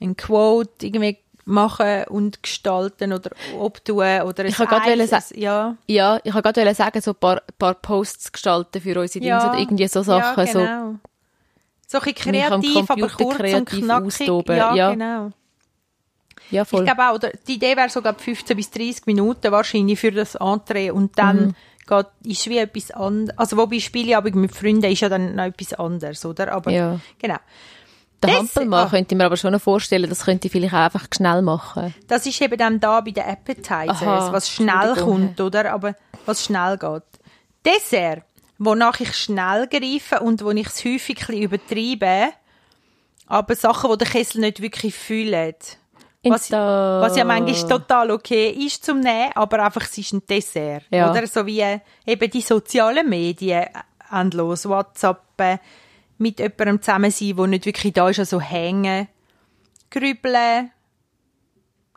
ein 0.00 0.16
Quote 0.16 0.86
irgendwie 0.86 1.18
machen 1.44 2.04
und 2.08 2.42
gestalten 2.42 3.12
oder 3.12 3.30
obtun 3.58 3.96
oder 4.22 4.44
Ich 4.44 4.58
ein 4.58 4.66
gerade 4.66 5.02
Eis- 5.02 5.32
ja, 5.36 5.76
Ja, 5.86 6.20
ich 6.22 6.32
wollte 6.34 6.52
gerade 6.52 6.74
sagen, 6.74 7.00
so 7.00 7.10
ein 7.12 7.16
paar, 7.16 7.42
paar 7.58 7.74
Posts 7.74 8.32
gestalten 8.32 8.80
für 8.80 8.98
unsere 9.00 9.24
ja, 9.24 9.38
Dinge 9.38 9.50
oder 9.50 9.58
irgendwie 9.60 9.88
so 9.88 10.02
Sachen. 10.02 10.46
ja, 10.46 10.52
genau. 10.52 10.94
so 11.86 11.98
ein 11.98 12.04
bisschen 12.04 12.32
kreativ, 12.32 12.90
aber 12.90 13.08
kurz 13.08 13.20
und 13.20 13.36
kreativ 13.36 13.84
knackig. 13.84 14.06
austoben, 14.06 14.56
Ja, 14.56 14.74
ja. 14.74 14.90
genau. 14.92 15.24
so, 15.26 15.32
ja, 16.56 16.64
voll. 16.64 16.80
Ich 16.80 16.86
glaube 16.92 17.10
auch, 17.10 17.14
oder, 17.14 17.30
die 17.48 17.54
Idee 17.54 17.76
wäre 17.76 17.88
sogar 17.88 18.14
15 18.14 18.56
bis 18.56 18.70
30 18.70 19.06
Minuten 19.06 19.50
wahrscheinlich 19.52 19.98
für 19.98 20.12
das 20.12 20.34
Entree 20.36 20.90
und 20.92 21.18
dann 21.18 21.46
Mhm. 21.48 21.54
Geht, 21.90 22.06
ist 22.24 22.48
wie 22.48 22.58
etwas 22.58 22.90
anderes. 22.92 23.36
Also 23.38 23.56
wobei 23.58 23.78
Spiele 23.80 24.16
aber 24.16 24.30
mit 24.30 24.54
Freunden 24.54 24.90
ist 24.90 25.00
ja 25.00 25.08
dann 25.10 25.34
noch 25.34 25.44
etwas 25.44 25.74
anderes, 25.74 26.24
oder? 26.24 26.52
Aber 26.52 26.70
Ja. 26.70 26.98
genau. 27.18 27.36
Den 28.22 28.30
das- 28.30 28.38
Hampelmann 28.38 28.86
ah. 28.86 28.90
könnte 28.90 29.14
ich 29.14 29.18
mir 29.18 29.24
aber 29.24 29.36
schon 29.36 29.58
vorstellen, 29.60 30.08
das 30.08 30.24
könnte 30.24 30.46
ich 30.48 30.52
vielleicht 30.52 30.74
auch 30.74 30.78
einfach 30.78 31.06
schnell 31.14 31.42
machen. 31.42 31.94
Das 32.06 32.24
ist 32.26 32.40
eben 32.40 32.56
dann 32.58 32.78
da 32.80 33.00
bei 33.00 33.10
den 33.12 33.24
Appetizers, 33.24 34.02
Aha, 34.02 34.32
was 34.32 34.48
schnell 34.50 34.94
kommt, 34.94 35.40
oder? 35.40 35.72
Aber 35.72 35.94
was 36.26 36.44
schnell 36.44 36.76
geht. 36.78 37.02
Dessert, 37.64 38.22
wonach 38.58 39.00
ich 39.00 39.14
schnell 39.16 39.66
greife 39.68 40.20
und 40.20 40.44
wo 40.44 40.50
ich 40.50 40.66
es 40.66 40.84
häufig 40.84 41.18
ein 41.20 41.26
bisschen 41.26 41.42
übertreibe, 41.42 42.32
aber 43.26 43.54
Sachen, 43.54 43.90
die 43.92 43.98
der 43.98 44.08
Kessel 44.08 44.40
nicht 44.42 44.60
wirklich 44.60 44.94
fühlt. 44.94 45.78
Was, 46.22 46.42
Insta. 46.42 47.00
was 47.00 47.16
ja 47.16 47.24
manchmal 47.24 47.68
total 47.68 48.10
okay 48.10 48.50
ist 48.50 48.84
zum 48.84 49.00
Nehmen, 49.00 49.32
aber 49.34 49.64
einfach 49.64 49.84
es 49.84 49.96
ist 49.96 50.12
ein 50.12 50.22
Dessert. 50.28 50.84
Ja. 50.90 51.10
Oder 51.10 51.26
so 51.26 51.46
wie 51.46 51.60
äh, 51.60 51.80
eben 52.06 52.30
die 52.30 52.42
sozialen 52.42 53.08
Medien, 53.08 53.62
äh, 53.62 53.68
endlos, 54.12 54.68
WhatsApp, 54.68 55.58
mit 56.18 56.38
jemandem 56.38 56.82
zusammen 56.82 57.10
sein, 57.10 57.36
der 57.36 57.46
nicht 57.46 57.64
wirklich 57.66 57.92
da 57.94 58.10
ist, 58.10 58.18
also 58.18 58.38
hängen, 58.38 59.08
grübeln, 59.90 60.70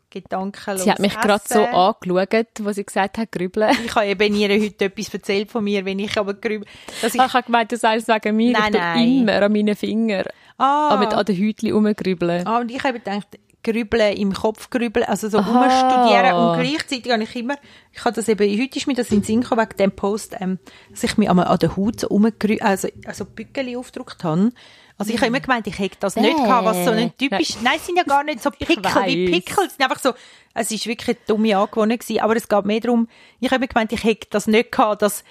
gedankenlos 0.10 0.84
Sie 0.84 0.92
hat 0.92 1.00
mich 1.00 1.20
gerade 1.20 1.44
so 1.46 1.66
angeschaut, 1.66 2.48
wo 2.62 2.72
sie 2.72 2.86
gesagt 2.86 3.18
hat, 3.18 3.32
grübeln. 3.32 3.76
Ich 3.86 3.96
habe 3.96 4.06
eben 4.06 4.36
ihr 4.36 4.50
heute 4.50 4.86
etwas 4.86 5.14
erzählt 5.14 5.52
von 5.52 5.64
mir, 5.64 5.84
wenn 5.84 6.00
ich 6.00 6.18
aber 6.18 6.34
grübel, 6.36 6.66
ich, 7.06 7.14
Ich 7.14 7.20
habe 7.20 7.44
gemeint, 7.44 7.72
du 7.72 7.78
sagst 7.78 8.08
wegen 8.08 8.36
mir, 8.38 8.54
Nein, 8.54 8.74
ich 8.74 8.80
nein. 8.80 9.18
immer 9.20 9.42
an 9.42 9.52
meinen 9.52 9.76
Fingern, 9.76 10.28
ah, 10.58 10.96
mit 10.98 11.14
an 11.14 11.26
den 11.26 11.36
Häutchen 11.38 11.74
rumgrübeln. 11.74 12.48
Ah, 12.48 12.60
und 12.60 12.72
ich 12.72 12.82
habe 12.84 13.00
gedacht, 13.00 13.28
grübeln 13.64 14.16
im 14.18 14.34
Kopf 14.34 14.70
grübeln, 14.70 15.06
also 15.06 15.30
so 15.30 15.40
Aha. 15.40 15.64
umstudieren 15.64 16.36
und 16.36 16.60
gleichzeitig 16.60 17.12
habe 17.12 17.24
ich 17.24 17.36
immer, 17.36 17.56
ich 17.92 18.04
habe 18.04 18.14
das 18.16 18.28
eben, 18.28 18.62
heute 18.62 18.78
ist 18.78 18.88
mir 18.88 18.94
das 18.94 19.10
in 19.10 19.20
den 19.20 19.24
Sinn 19.24 19.42
gekommen, 19.42 19.62
wegen 19.62 19.78
dem 19.78 19.92
Post, 19.92 20.36
ähm, 20.40 20.60
dass 20.92 21.04
ich 21.04 21.18
mir 21.18 21.30
einmal 21.30 21.48
an 21.48 21.58
der 21.60 21.76
Haut 21.78 22.00
so 22.00 22.08
umgerü 22.10 22.58
also, 22.60 22.88
also 23.06 23.26
Bückeli 23.26 23.76
aufgedruckt 23.76 24.24
habe. 24.24 24.52
Also 24.98 25.12
ich 25.12 25.18
habe 25.18 25.28
immer 25.28 25.40
gemeint, 25.40 25.66
ich 25.66 25.80
hätte 25.80 25.98
das 26.00 26.16
nicht 26.16 26.38
gehabt, 26.38 26.66
was 26.66 26.86
so 26.86 26.92
ein 26.92 27.12
typisch, 27.18 27.56
nein, 27.64 27.78
es 27.78 27.86
sind 27.86 27.98
ja 27.98 28.04
gar 28.04 28.24
nicht 28.24 28.44
so 28.44 28.52
Pickel 28.60 28.84
wie. 29.06 29.32
Pickel, 29.32 29.66
es 29.66 29.76
sind 29.76 29.84
einfach 29.84 30.00
so, 30.00 30.14
es 30.54 30.70
ist 30.70 30.86
wirklich 30.86 31.18
eine 31.18 31.26
dumme 31.26 31.58
Angewohnheit 31.58 32.02
gewesen, 32.02 32.22
aber 32.22 32.36
es 32.36 32.48
geht 32.48 32.66
mehr 32.66 32.80
darum, 32.80 33.08
ich 33.40 33.50
habe 33.50 33.56
immer 33.64 33.68
gemeint, 33.68 33.92
ich 33.92 34.04
hätte 34.04 34.28
das 34.30 34.46
nicht 34.46 34.72
gehabt, 34.72 35.02
das, 35.02 35.24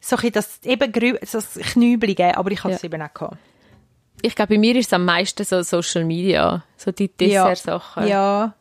so 0.00 0.16
ein 0.16 0.30
das 0.32 0.60
eben 0.64 0.92
grü 0.92 1.18
das 1.20 1.54
Knübelige, 1.54 2.36
aber 2.36 2.50
ich 2.52 2.62
habe 2.62 2.74
es 2.74 2.82
Ja. 2.82 2.86
eben 2.86 3.02
auch 3.02 3.12
gehabt. 3.12 3.36
Ich 4.22 4.34
glaube, 4.34 4.54
bei 4.54 4.58
mir 4.58 4.74
ist 4.76 4.86
es 4.86 4.92
am 4.92 5.04
meisten 5.04 5.44
so 5.44 5.62
Social 5.62 6.04
Media, 6.04 6.64
so 6.76 6.92
die 6.92 7.08
Dessert-Sachen. 7.08 8.06
Ja. 8.08 8.54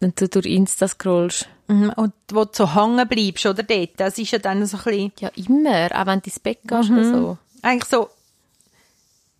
Wenn 0.00 0.12
du 0.14 0.28
durch 0.28 0.46
Insta 0.46 0.86
scrollst. 0.88 1.48
Mhm, 1.68 1.90
Und 1.96 2.12
wo 2.30 2.44
du 2.44 2.50
so 2.52 2.74
hängen 2.74 3.08
bleibst, 3.08 3.46
oder 3.46 3.62
dort, 3.62 3.90
das 3.96 4.18
ist 4.18 4.32
ja 4.32 4.38
dann 4.38 4.66
so 4.66 4.76
ein 4.76 4.84
bisschen, 4.84 5.12
Ja, 5.20 5.30
immer, 5.36 5.86
auch 5.98 6.06
wenn 6.06 6.20
du 6.20 6.26
ins 6.26 6.38
Bett 6.38 6.58
gehst 6.66 6.90
oder 6.90 7.04
so. 7.04 7.38
eigentlich 7.62 7.84
so, 7.88 8.10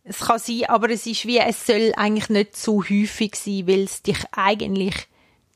es 0.04 0.20
kann 0.20 0.38
sein, 0.38 0.64
aber 0.68 0.88
es 0.90 1.06
ist 1.06 1.26
wie, 1.26 1.38
es 1.38 1.66
soll 1.66 1.92
eigentlich 1.96 2.28
nicht 2.30 2.56
zu 2.56 2.82
häufig 2.82 3.34
sein, 3.36 3.66
weil 3.66 3.84
es 3.84 4.02
dich 4.02 4.18
eigentlich 4.32 4.94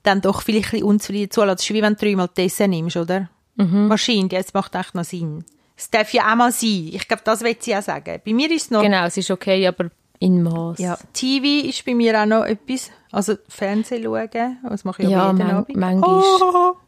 dann 0.02 0.20
doch 0.20 0.42
vielleicht 0.42 0.66
ein 0.68 0.70
bisschen 0.72 0.86
unzufrieden 0.86 1.30
zulässt. 1.30 1.60
Es 1.60 1.70
ist 1.70 1.74
wie 1.74 1.82
wenn 1.82 1.94
du 1.94 2.04
dreimal 2.04 2.28
Dessert 2.28 2.68
nimmst, 2.68 2.96
oder? 2.96 3.30
Wahrscheinlich, 3.56 4.32
es 4.34 4.54
macht 4.54 4.74
echt 4.74 4.94
noch 4.94 5.04
Sinn. 5.04 5.44
Es 5.78 5.88
darf 5.90 6.12
ja 6.12 6.30
auch 6.30 6.34
mal 6.34 6.50
sein. 6.50 6.90
Ich 6.92 7.06
glaube, 7.06 7.22
das 7.24 7.40
will 7.42 7.56
sie 7.58 7.74
auch 7.76 7.82
sagen. 7.82 8.20
Bei 8.24 8.32
mir 8.34 8.50
ist 8.50 8.62
es 8.64 8.70
noch, 8.72 8.82
Genau, 8.82 9.04
es 9.06 9.16
ist 9.16 9.30
okay, 9.30 9.64
aber 9.66 9.90
in 10.18 10.42
Maß. 10.42 10.78
ja, 10.80 10.98
TV 11.12 11.68
ist 11.68 11.84
bei 11.86 11.94
mir 11.94 12.20
auch 12.20 12.26
noch 12.26 12.44
etwas, 12.44 12.90
also 13.12 13.34
Fernsehen 13.48 14.02
schauen, 14.02 14.58
das 14.68 14.84
mache 14.84 15.02
ich 15.04 15.08
Ja, 15.08 15.18
ja 15.18 15.26
jeden 15.32 15.38
man- 15.38 15.50
Abend. 15.56 15.76
manchmal. 15.76 16.22
Oh. 16.40 16.74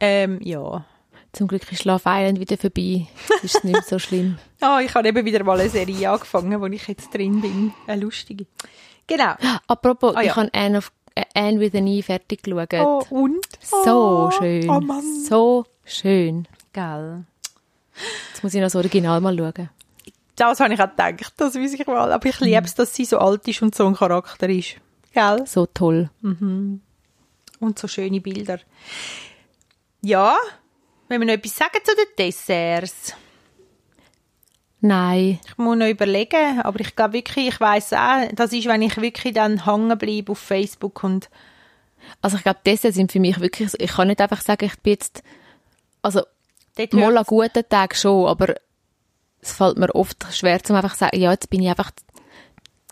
Ähm, 0.00 0.38
ja. 0.42 0.84
Zum 1.32 1.48
Glück 1.48 1.70
ist 1.72 1.84
Love 1.84 2.02
Island 2.06 2.40
wieder 2.40 2.56
vorbei. 2.56 3.06
ist 3.42 3.56
es 3.56 3.64
nicht 3.64 3.72
mehr 3.74 3.82
so 3.82 3.98
schlimm. 3.98 4.38
Ah, 4.60 4.80
ich 4.80 4.92
habe 4.94 5.06
eben 5.08 5.24
wieder 5.24 5.44
mal 5.44 5.60
eine 5.60 5.68
Serie 5.70 6.10
angefangen, 6.10 6.60
wo 6.60 6.66
ich 6.66 6.86
jetzt 6.88 7.14
drin 7.14 7.40
bin. 7.40 7.72
Eine 7.86 8.02
lustige. 8.02 8.46
Genau. 9.06 9.34
Apropos, 9.68 10.16
Ah, 10.16 10.22
ja. 10.22 10.30
ich 10.32 10.36
habe 10.36 10.50
Anne, 10.52 10.78
of, 10.78 10.90
äh, 11.14 11.22
Anne 11.34 11.60
with 11.60 11.74
an 11.76 11.86
E 11.86 12.02
fertig 12.02 12.42
geschaut. 12.42 12.74
Oh, 12.74 13.04
und? 13.10 13.44
So 13.60 13.76
oh, 13.86 14.30
schön. 14.32 14.68
Oh 14.68 14.80
Mann. 14.80 15.02
so 15.28 15.64
schön. 15.84 16.48
Gell. 16.72 17.24
Jetzt 18.32 18.42
muss 18.42 18.54
ich 18.54 18.60
noch 18.60 18.66
das 18.66 18.76
Original 18.76 19.20
mal 19.20 19.36
schauen. 19.36 19.70
Das 20.36 20.60
habe 20.60 20.72
ich 20.74 20.80
auch 20.80 20.88
gedacht, 20.90 21.32
das 21.36 21.54
weiß 21.56 21.72
ich 21.74 21.86
mal. 21.86 22.12
Aber 22.12 22.26
ich 22.28 22.38
liebe 22.40 22.64
es, 22.64 22.74
dass 22.74 22.94
sie 22.94 23.04
so 23.04 23.18
alt 23.18 23.46
ist 23.48 23.60
und 23.62 23.74
so 23.74 23.86
ein 23.86 23.94
Charakter 23.96 24.48
ist. 24.48 24.76
Gell? 25.12 25.44
So 25.46 25.66
toll. 25.66 26.10
Und 26.22 26.80
so 27.78 27.88
schöne 27.88 28.20
Bilder. 28.20 28.60
Ja, 30.00 30.36
wenn 31.08 31.20
wir 31.20 31.26
noch 31.26 31.34
etwas 31.34 31.56
sagen 31.56 31.78
zu 31.82 31.92
den 31.96 32.06
Desserts. 32.16 33.14
Nein. 34.80 35.40
Ich 35.44 35.58
muss 35.58 35.76
noch 35.76 35.88
überlegen, 35.88 36.60
aber 36.60 36.78
ich 36.80 36.94
glaube 36.94 37.14
wirklich, 37.14 37.48
ich 37.48 37.60
weiß 37.60 37.94
auch, 37.94 38.28
das 38.34 38.52
ist, 38.52 38.66
wenn 38.66 38.82
ich 38.82 38.96
wirklich 39.00 39.34
dann 39.34 39.64
hängen 39.64 39.98
bleibe 39.98 40.32
auf 40.32 40.38
Facebook 40.38 41.02
und 41.02 41.28
Also 42.22 42.36
ich 42.36 42.44
glaube, 42.44 42.60
Desserts 42.64 42.94
sind 42.94 43.10
für 43.10 43.18
mich 43.18 43.40
wirklich, 43.40 43.70
so- 43.72 43.78
ich 43.80 43.90
kann 43.90 44.06
nicht 44.06 44.20
einfach 44.20 44.40
sagen, 44.40 44.64
ich 44.66 44.78
bin 44.78 44.92
jetzt, 44.92 45.22
also 46.00 46.22
mal 46.94 47.16
an 47.18 47.24
guten 47.24 47.68
Tagen 47.68 47.94
schon, 47.94 48.26
aber 48.26 48.54
es 49.40 49.52
fällt 49.52 49.78
mir 49.78 49.94
oft 49.94 50.26
schwer, 50.32 50.62
zum 50.62 50.76
einfach 50.76 50.92
zu 50.92 51.00
sagen, 51.00 51.20
ja, 51.20 51.30
jetzt 51.32 51.50
bin 51.50 51.62
ich 51.62 51.68
einfach 51.68 51.90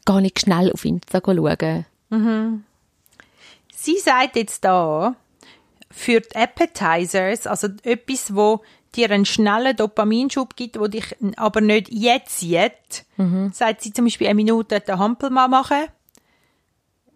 gar 0.05 0.21
nicht 0.21 0.41
schnell 0.41 0.71
auf 0.73 0.85
Insta 0.85 1.21
schauen. 1.25 1.85
Sie 3.75 3.99
sagt 3.99 4.37
jetzt 4.37 4.65
da, 4.65 5.17
für 5.91 6.21
die 6.21 6.37
Appetizers, 6.37 7.47
also 7.47 7.69
etwas, 7.83 8.35
wo 8.35 8.63
dir 8.95 9.11
einen 9.11 9.25
schnellen 9.27 9.77
Dopaminschub 9.77 10.57
gibt, 10.57 10.79
wo 10.79 10.87
dich 10.87 11.17
aber 11.37 11.61
nicht 11.61 11.89
jetzt 11.91 12.43
jetzt, 12.43 13.05
sagt 13.53 13.83
sie 13.83 13.93
zum 13.93 14.07
Beispiel 14.07 14.27
eine 14.27 14.35
Minute 14.37 14.81
den 14.81 14.99
Hampelmann 14.99 15.51
machen, 15.51 15.87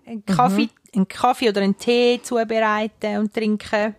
einen 0.06 0.24
Kaffee, 0.26 0.68
einen 0.94 1.08
Kaffee 1.08 1.48
oder 1.48 1.62
einen 1.62 1.78
Tee 1.78 2.20
zubereiten 2.22 3.18
und 3.18 3.32
trinken 3.32 3.94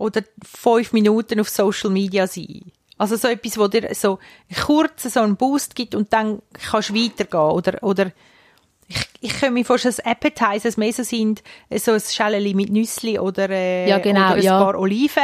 oder 0.00 0.22
fünf 0.42 0.92
Minuten 0.92 1.40
auf 1.40 1.48
Social 1.48 1.90
Media 1.90 2.26
sein. 2.26 2.72
Also 2.96 3.16
so 3.16 3.28
etwas, 3.28 3.58
wo 3.58 3.68
dir 3.68 3.94
so 3.94 4.18
kurz 4.64 5.04
so 5.04 5.20
einen 5.20 5.36
Boost 5.36 5.74
gibt 5.74 5.94
und 5.94 6.12
dann 6.12 6.42
kannst 6.52 6.90
du 6.90 6.94
weitergehen. 6.94 7.40
Oder, 7.40 7.82
oder 7.82 8.12
ich, 8.88 9.06
ich 9.20 9.40
kann 9.40 9.54
mir 9.54 9.64
vorstellen, 9.64 9.94
dass 9.96 10.04
Appetizers 10.04 10.76
mehr 10.76 10.92
so 10.92 11.02
sind, 11.02 11.42
so 11.76 11.92
ein 11.92 12.00
Schäleli 12.00 12.54
mit 12.54 12.70
Nüssli 12.70 13.18
oder, 13.18 13.48
äh, 13.50 13.88
Ja, 13.88 13.98
genau, 13.98 14.26
oder 14.26 14.34
ein 14.34 14.42
ja. 14.42 14.62
paar 14.62 14.78
Oliven. 14.78 15.22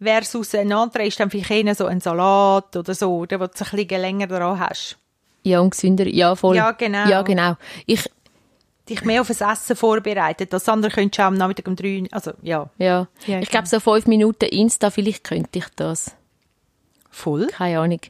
Versus 0.00 0.54
ein 0.54 0.72
anderer 0.72 1.04
ist 1.04 1.20
dann 1.20 1.30
vielleicht 1.30 1.50
eher 1.50 1.74
so 1.74 1.86
ein 1.86 2.00
Salat 2.00 2.74
oder 2.76 2.94
so, 2.94 3.18
oder, 3.18 3.38
wo 3.38 3.46
du 3.46 3.52
ein 3.52 3.86
bisschen 3.86 4.00
länger 4.00 4.26
dran 4.26 4.58
hast. 4.58 4.98
Ja, 5.44 5.60
und 5.60 5.70
gesünder. 5.70 6.06
Ja, 6.08 6.34
voll. 6.34 6.56
Ja, 6.56 6.72
genau. 6.72 7.08
Ja, 7.08 7.22
genau. 7.22 7.56
Ich, 7.86 8.08
Dich 8.88 9.04
mehr 9.04 9.20
auf 9.20 9.28
das 9.28 9.40
Essen 9.40 9.76
vorbereitet. 9.76 10.52
Das 10.52 10.68
andere 10.68 10.90
könntest 10.90 11.18
du 11.18 11.22
auch 11.22 11.26
am 11.28 11.34
Nachmittag 11.34 11.68
um 11.68 11.76
drei, 11.76 12.02
also 12.10 12.32
ja, 12.42 12.68
ja. 12.78 13.06
Ja, 13.26 13.38
ich 13.40 13.48
glaube, 13.50 13.68
so 13.68 13.78
fünf 13.78 14.06
Minuten 14.06 14.46
Insta, 14.46 14.90
vielleicht 14.90 15.22
könnte 15.24 15.58
ich 15.60 15.66
das. 15.76 16.16
voll. 17.10 17.46
Keine 17.48 17.78
Ahnung. 17.78 18.00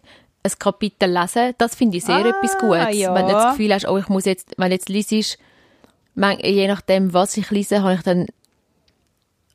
Ein 0.45 0.53
Kapitel 0.59 1.11
lesen, 1.13 1.55
das 1.59 1.75
finde 1.75 1.99
ich 1.99 2.05
sehr 2.05 2.17
Ah, 2.17 2.29
etwas 2.29 2.59
Gutes. 2.59 2.97
ja. 2.99 3.15
Wenn 3.15 3.27
du 3.27 3.33
das 3.33 3.51
Gefühl 3.53 3.75
hast, 3.75 3.87
oh, 3.87 3.99
ich 3.99 4.09
muss 4.09 4.25
jetzt, 4.25 4.55
wenn 4.57 4.73
jetzt 4.73 4.89
liest, 4.89 5.11
je 5.13 6.67
nachdem, 6.69 7.13
was 7.13 7.37
ich 7.37 7.51
lese, 7.51 7.83
habe 7.83 7.95
ich 7.95 8.03
dann, 8.03 8.27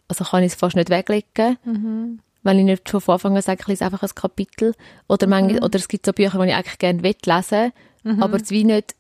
also 0.07 0.23
kann 0.23 0.43
ich 0.43 0.51
es 0.53 0.55
fast 0.59 0.75
nicht 0.75 0.89
weglegen. 0.89 1.57
Mhm. 1.65 2.19
Wenn 2.43 2.59
ich 2.59 2.65
nicht 2.65 2.87
schon 2.89 3.01
von 3.01 3.13
Anfang 3.13 3.35
an 3.35 3.41
sage, 3.41 3.59
ich 3.61 3.67
lese 3.67 3.83
einfach 3.85 4.03
ein 4.03 4.15
Kapitel. 4.15 4.73
Oder, 5.09 5.25
Mhm. 5.27 5.31
manchmal, 5.31 5.63
oder 5.63 5.77
es 5.79 5.87
gibt 5.87 6.05
so 6.05 6.13
Bücher, 6.13 6.39
die 6.41 6.49
ich 6.49 6.55
eigentlich 6.55 6.77
gerne 6.79 7.03
will 7.03 7.15
lesen 7.25 7.73
aber 8.21 8.37
es 8.37 8.51
wie 8.51 8.63
nicht, 8.63 8.95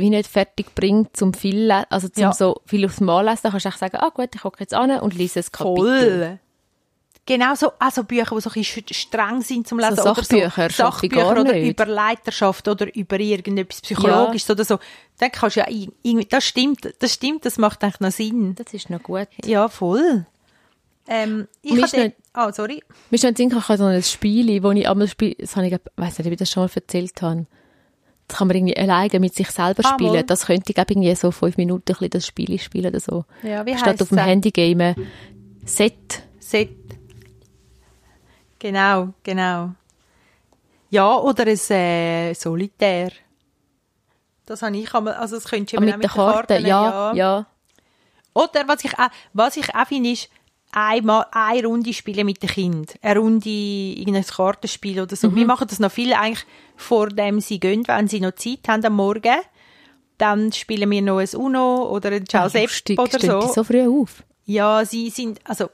wie 0.00 0.10
nicht 0.10 0.28
fertig 0.28 0.74
bringt, 0.74 1.16
zum 1.16 1.32
viel, 1.34 1.70
also 1.70 2.08
zum 2.08 2.22
Ja. 2.22 2.32
so 2.32 2.60
viel 2.66 2.84
aufs 2.86 3.00
Mal 3.00 3.24
lesen, 3.26 3.40
dann 3.44 3.52
kannst 3.52 3.66
du 3.66 3.68
echt 3.70 3.78
sagen, 3.78 3.96
ah 3.98 4.08
gut, 4.08 4.30
ich 4.34 4.40
gucke 4.42 4.60
jetzt 4.60 4.74
an 4.74 4.90
und 5.00 5.14
lese 5.14 5.40
ein 5.40 5.44
Kapitel. 5.52 6.18
Voll. 6.20 6.38
Genau 7.26 7.54
so, 7.54 7.70
also 7.78 8.02
Bücher, 8.02 8.34
die 8.34 8.40
so 8.40 8.50
ein 8.50 8.54
bisschen 8.54 8.84
streng 8.90 9.40
sind 9.42 9.68
zum 9.68 9.78
Lesen. 9.78 9.96
So 9.96 10.02
oder 10.02 10.14
Sachbücher 10.14 10.50
so 10.50 10.68
schaffe 10.70 11.06
ich 11.06 11.12
Sachbücher 11.12 11.30
oder 11.30 11.44
nicht. 11.52 11.68
über 11.70 11.86
Leiterschaft 11.86 12.66
oder 12.66 12.92
über 12.96 13.20
irgendetwas 13.20 13.82
Psychologisches 13.82 14.50
oder 14.50 14.64
so. 14.64 14.78
Dann 15.18 15.30
kannst 15.30 15.54
du 15.56 15.60
ja 15.60 15.66
ir- 15.68 15.92
irgendwie, 16.02 16.26
das 16.26 16.44
stimmt, 16.44 16.92
das 16.98 17.14
stimmt, 17.14 17.44
das 17.44 17.58
macht 17.58 17.84
eigentlich 17.84 18.00
noch 18.00 18.10
Sinn. 18.10 18.54
Das 18.56 18.72
ist 18.74 18.90
noch 18.90 19.02
gut. 19.02 19.28
Ja, 19.44 19.68
voll. 19.68 20.26
Ähm, 21.06 21.46
ich 21.62 21.72
Mir 21.74 21.82
hatte, 21.82 21.98
nicht- 22.04 22.16
oh, 22.36 22.50
sorry. 22.52 22.82
Mir 23.10 23.14
ist 23.16 23.22
noch 23.22 23.28
in 23.28 23.34
den 23.34 23.50
Sinn 23.50 23.58
ich 23.58 23.68
habe 23.68 23.78
so 23.78 23.84
ein 23.84 24.02
Spiel, 24.02 24.62
wo 24.62 24.70
ich 24.72 24.88
einmal 24.88 25.06
spiele, 25.08 25.34
das 25.38 25.54
habe 25.56 25.66
ich, 25.66 25.72
ich 25.74 25.80
weiss 25.96 26.18
nicht, 26.18 26.26
ob 26.26 26.32
ich 26.32 26.38
das 26.38 26.50
schon 26.50 26.62
mal 26.64 26.70
erzählt 26.74 27.22
habe. 27.22 27.46
Das 28.30 28.38
kann 28.38 28.46
man 28.46 28.56
irgendwie 28.56 28.76
alleine 28.76 29.18
mit 29.18 29.34
sich 29.34 29.50
selber 29.50 29.82
Ah, 29.84 29.88
spielen. 29.94 30.12
mal. 30.12 30.22
Das 30.22 30.46
könnte 30.46 30.70
ich, 30.70 30.78
irgendwie 30.78 31.12
so 31.16 31.32
fünf 31.32 31.56
Minuten 31.56 31.82
ein 31.90 31.94
bisschen 31.94 32.10
das 32.10 32.26
Spiel 32.28 32.58
spielen 32.60 32.86
oder 32.86 33.00
so. 33.00 33.24
Ja, 33.42 33.66
wie 33.66 33.76
Statt 33.76 34.00
auf 34.00 34.08
dem 34.08 34.18
denn? 34.18 34.26
Handy 34.26 34.50
gamen. 34.52 34.94
Set. 35.64 36.22
Set. 36.38 36.70
Genau, 38.60 39.08
genau. 39.24 39.70
Ja, 40.90 41.16
oder 41.16 41.44
ein 41.46 41.70
äh, 41.70 42.34
Solitär. 42.34 43.10
Das 44.46 44.62
habe 44.62 44.76
ich 44.76 44.94
einmal, 44.94 45.14
also 45.14 45.36
das 45.36 45.44
könntest 45.44 45.72
du 45.72 45.78
Ah, 45.78 45.88
eben 45.88 45.98
mit 45.98 46.10
auch 46.10 46.14
der 46.46 46.56
Karte. 46.56 46.58
Ja, 46.58 47.12
ja. 47.14 47.46
Oder 48.32 48.68
was 48.68 48.84
ich 48.84 48.96
auch, 48.98 49.08
was 49.32 49.56
ich 49.56 49.74
auch 49.74 49.86
finde, 49.86 50.10
ist, 50.10 50.28
einmal 50.72 51.26
eine 51.32 51.66
Runde 51.66 51.92
spielen 51.92 52.26
mit 52.26 52.42
dem 52.42 52.48
Kind. 52.50 52.94
Eine 53.02 53.18
Runde, 53.18 53.48
irgendein 53.48 54.24
Kartenspiel 54.24 55.00
oder 55.00 55.16
so. 55.16 55.30
Mhm. 55.30 55.36
Wir 55.36 55.46
machen 55.46 55.66
das 55.68 55.80
noch 55.80 55.90
viel 55.90 56.12
eigentlich 56.12 56.44
vor 56.80 57.08
dem 57.08 57.40
sie 57.40 57.60
gehen, 57.60 57.86
wenn 57.86 58.08
sie 58.08 58.20
noch 58.20 58.34
Zeit 58.34 58.60
haben 58.68 58.84
am 58.84 58.94
Morgen. 58.94 59.36
Dann 60.18 60.52
spielen 60.52 60.90
wir 60.90 61.02
noch 61.02 61.18
ein 61.18 61.28
Uno 61.34 61.88
oder 61.90 62.10
ein 62.10 62.24
Charles 62.26 62.54
Epp 62.54 62.68
Lustig, 62.68 62.98
oder 62.98 63.18
so. 63.18 63.40
so 63.52 63.64
früh 63.64 63.86
auf. 63.86 64.22
Ja, 64.44 64.84
sie 64.84 65.08
sind, 65.10 65.40
also, 65.44 65.70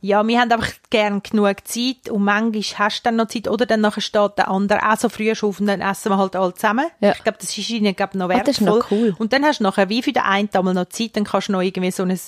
ja, 0.00 0.26
wir 0.26 0.40
haben 0.40 0.50
einfach 0.52 0.72
gern 0.88 1.22
genug 1.22 1.56
Zeit 1.66 2.08
und 2.08 2.24
manchmal 2.24 2.62
hast 2.86 3.00
du 3.00 3.04
dann 3.04 3.16
noch 3.16 3.28
Zeit 3.28 3.48
oder 3.48 3.66
dann 3.66 3.80
nachher 3.82 4.00
steht 4.00 4.38
der 4.38 4.48
andere 4.48 4.90
auch 4.90 4.96
so 4.96 5.08
früh 5.10 5.32
auf 5.32 5.60
und 5.60 5.66
dann 5.66 5.80
essen 5.82 6.10
wir 6.10 6.16
halt 6.18 6.36
alle 6.36 6.54
zusammen. 6.54 6.86
Ja. 7.00 7.12
Ich 7.12 7.22
glaube, 7.22 7.38
das 7.40 7.56
ist 7.56 7.68
ihnen 7.70 7.94
glaub, 7.94 8.14
noch 8.14 8.26
Ah, 8.26 8.28
wertvoll. 8.30 8.46
das 8.46 8.58
ist 8.58 8.64
noch 8.64 8.90
cool. 8.90 9.14
Und 9.18 9.32
dann 9.32 9.44
hast 9.44 9.58
du 9.58 9.64
nachher 9.64 9.88
wie 9.90 10.02
für 10.02 10.12
den 10.12 10.22
einen 10.22 10.48
einmal 10.52 10.74
noch 10.74 10.88
Zeit, 10.88 11.16
dann 11.16 11.24
kannst 11.24 11.48
du 11.48 11.52
noch 11.52 11.60
irgendwie 11.60 11.90
so 11.90 12.04
ein 12.04 12.18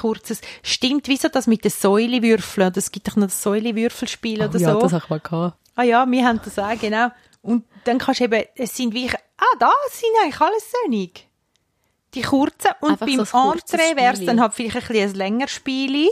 kurzes, 0.00 0.40
stimmt, 0.62 1.06
wieso 1.06 1.28
das 1.28 1.46
mit 1.46 1.62
den 1.64 1.70
Säulewürfeln? 1.70 2.72
Das 2.72 2.90
gibt 2.90 3.06
doch 3.06 3.16
noch 3.16 3.26
das 3.26 3.40
Säulewürfelspiel 3.42 4.42
oder 4.42 4.58
ja, 4.58 4.72
so. 4.72 4.80
das 4.80 4.92
habe 4.92 5.04
ich 5.04 5.10
mal 5.10 5.20
gehabt. 5.20 5.56
Ah 5.76 5.82
ja, 5.82 6.06
wir 6.10 6.26
haben 6.26 6.40
das 6.44 6.58
auch, 6.58 6.78
genau. 6.80 7.08
Und 7.46 7.64
dann 7.84 7.98
kannst 7.98 8.20
du 8.20 8.24
eben, 8.24 8.44
es 8.56 8.76
sind 8.76 8.92
wie, 8.94 9.08
ah, 9.08 9.56
da 9.58 9.70
sind 9.90 10.10
eigentlich 10.22 10.40
alles 10.40 10.70
Sönig. 10.84 11.26
Die 12.14 12.22
kurzen. 12.22 12.70
Und 12.80 12.92
Einfach 12.92 13.06
beim 13.06 13.24
so 13.24 13.52
Entree 13.52 13.96
wäre 13.96 14.14
es 14.14 14.24
dann 14.24 14.40
halt 14.40 14.54
vielleicht 14.54 14.76
ein 14.76 14.86
bisschen 14.88 15.10
ein 15.10 15.14
längeres 15.16 15.50
Spieli. 15.52 16.10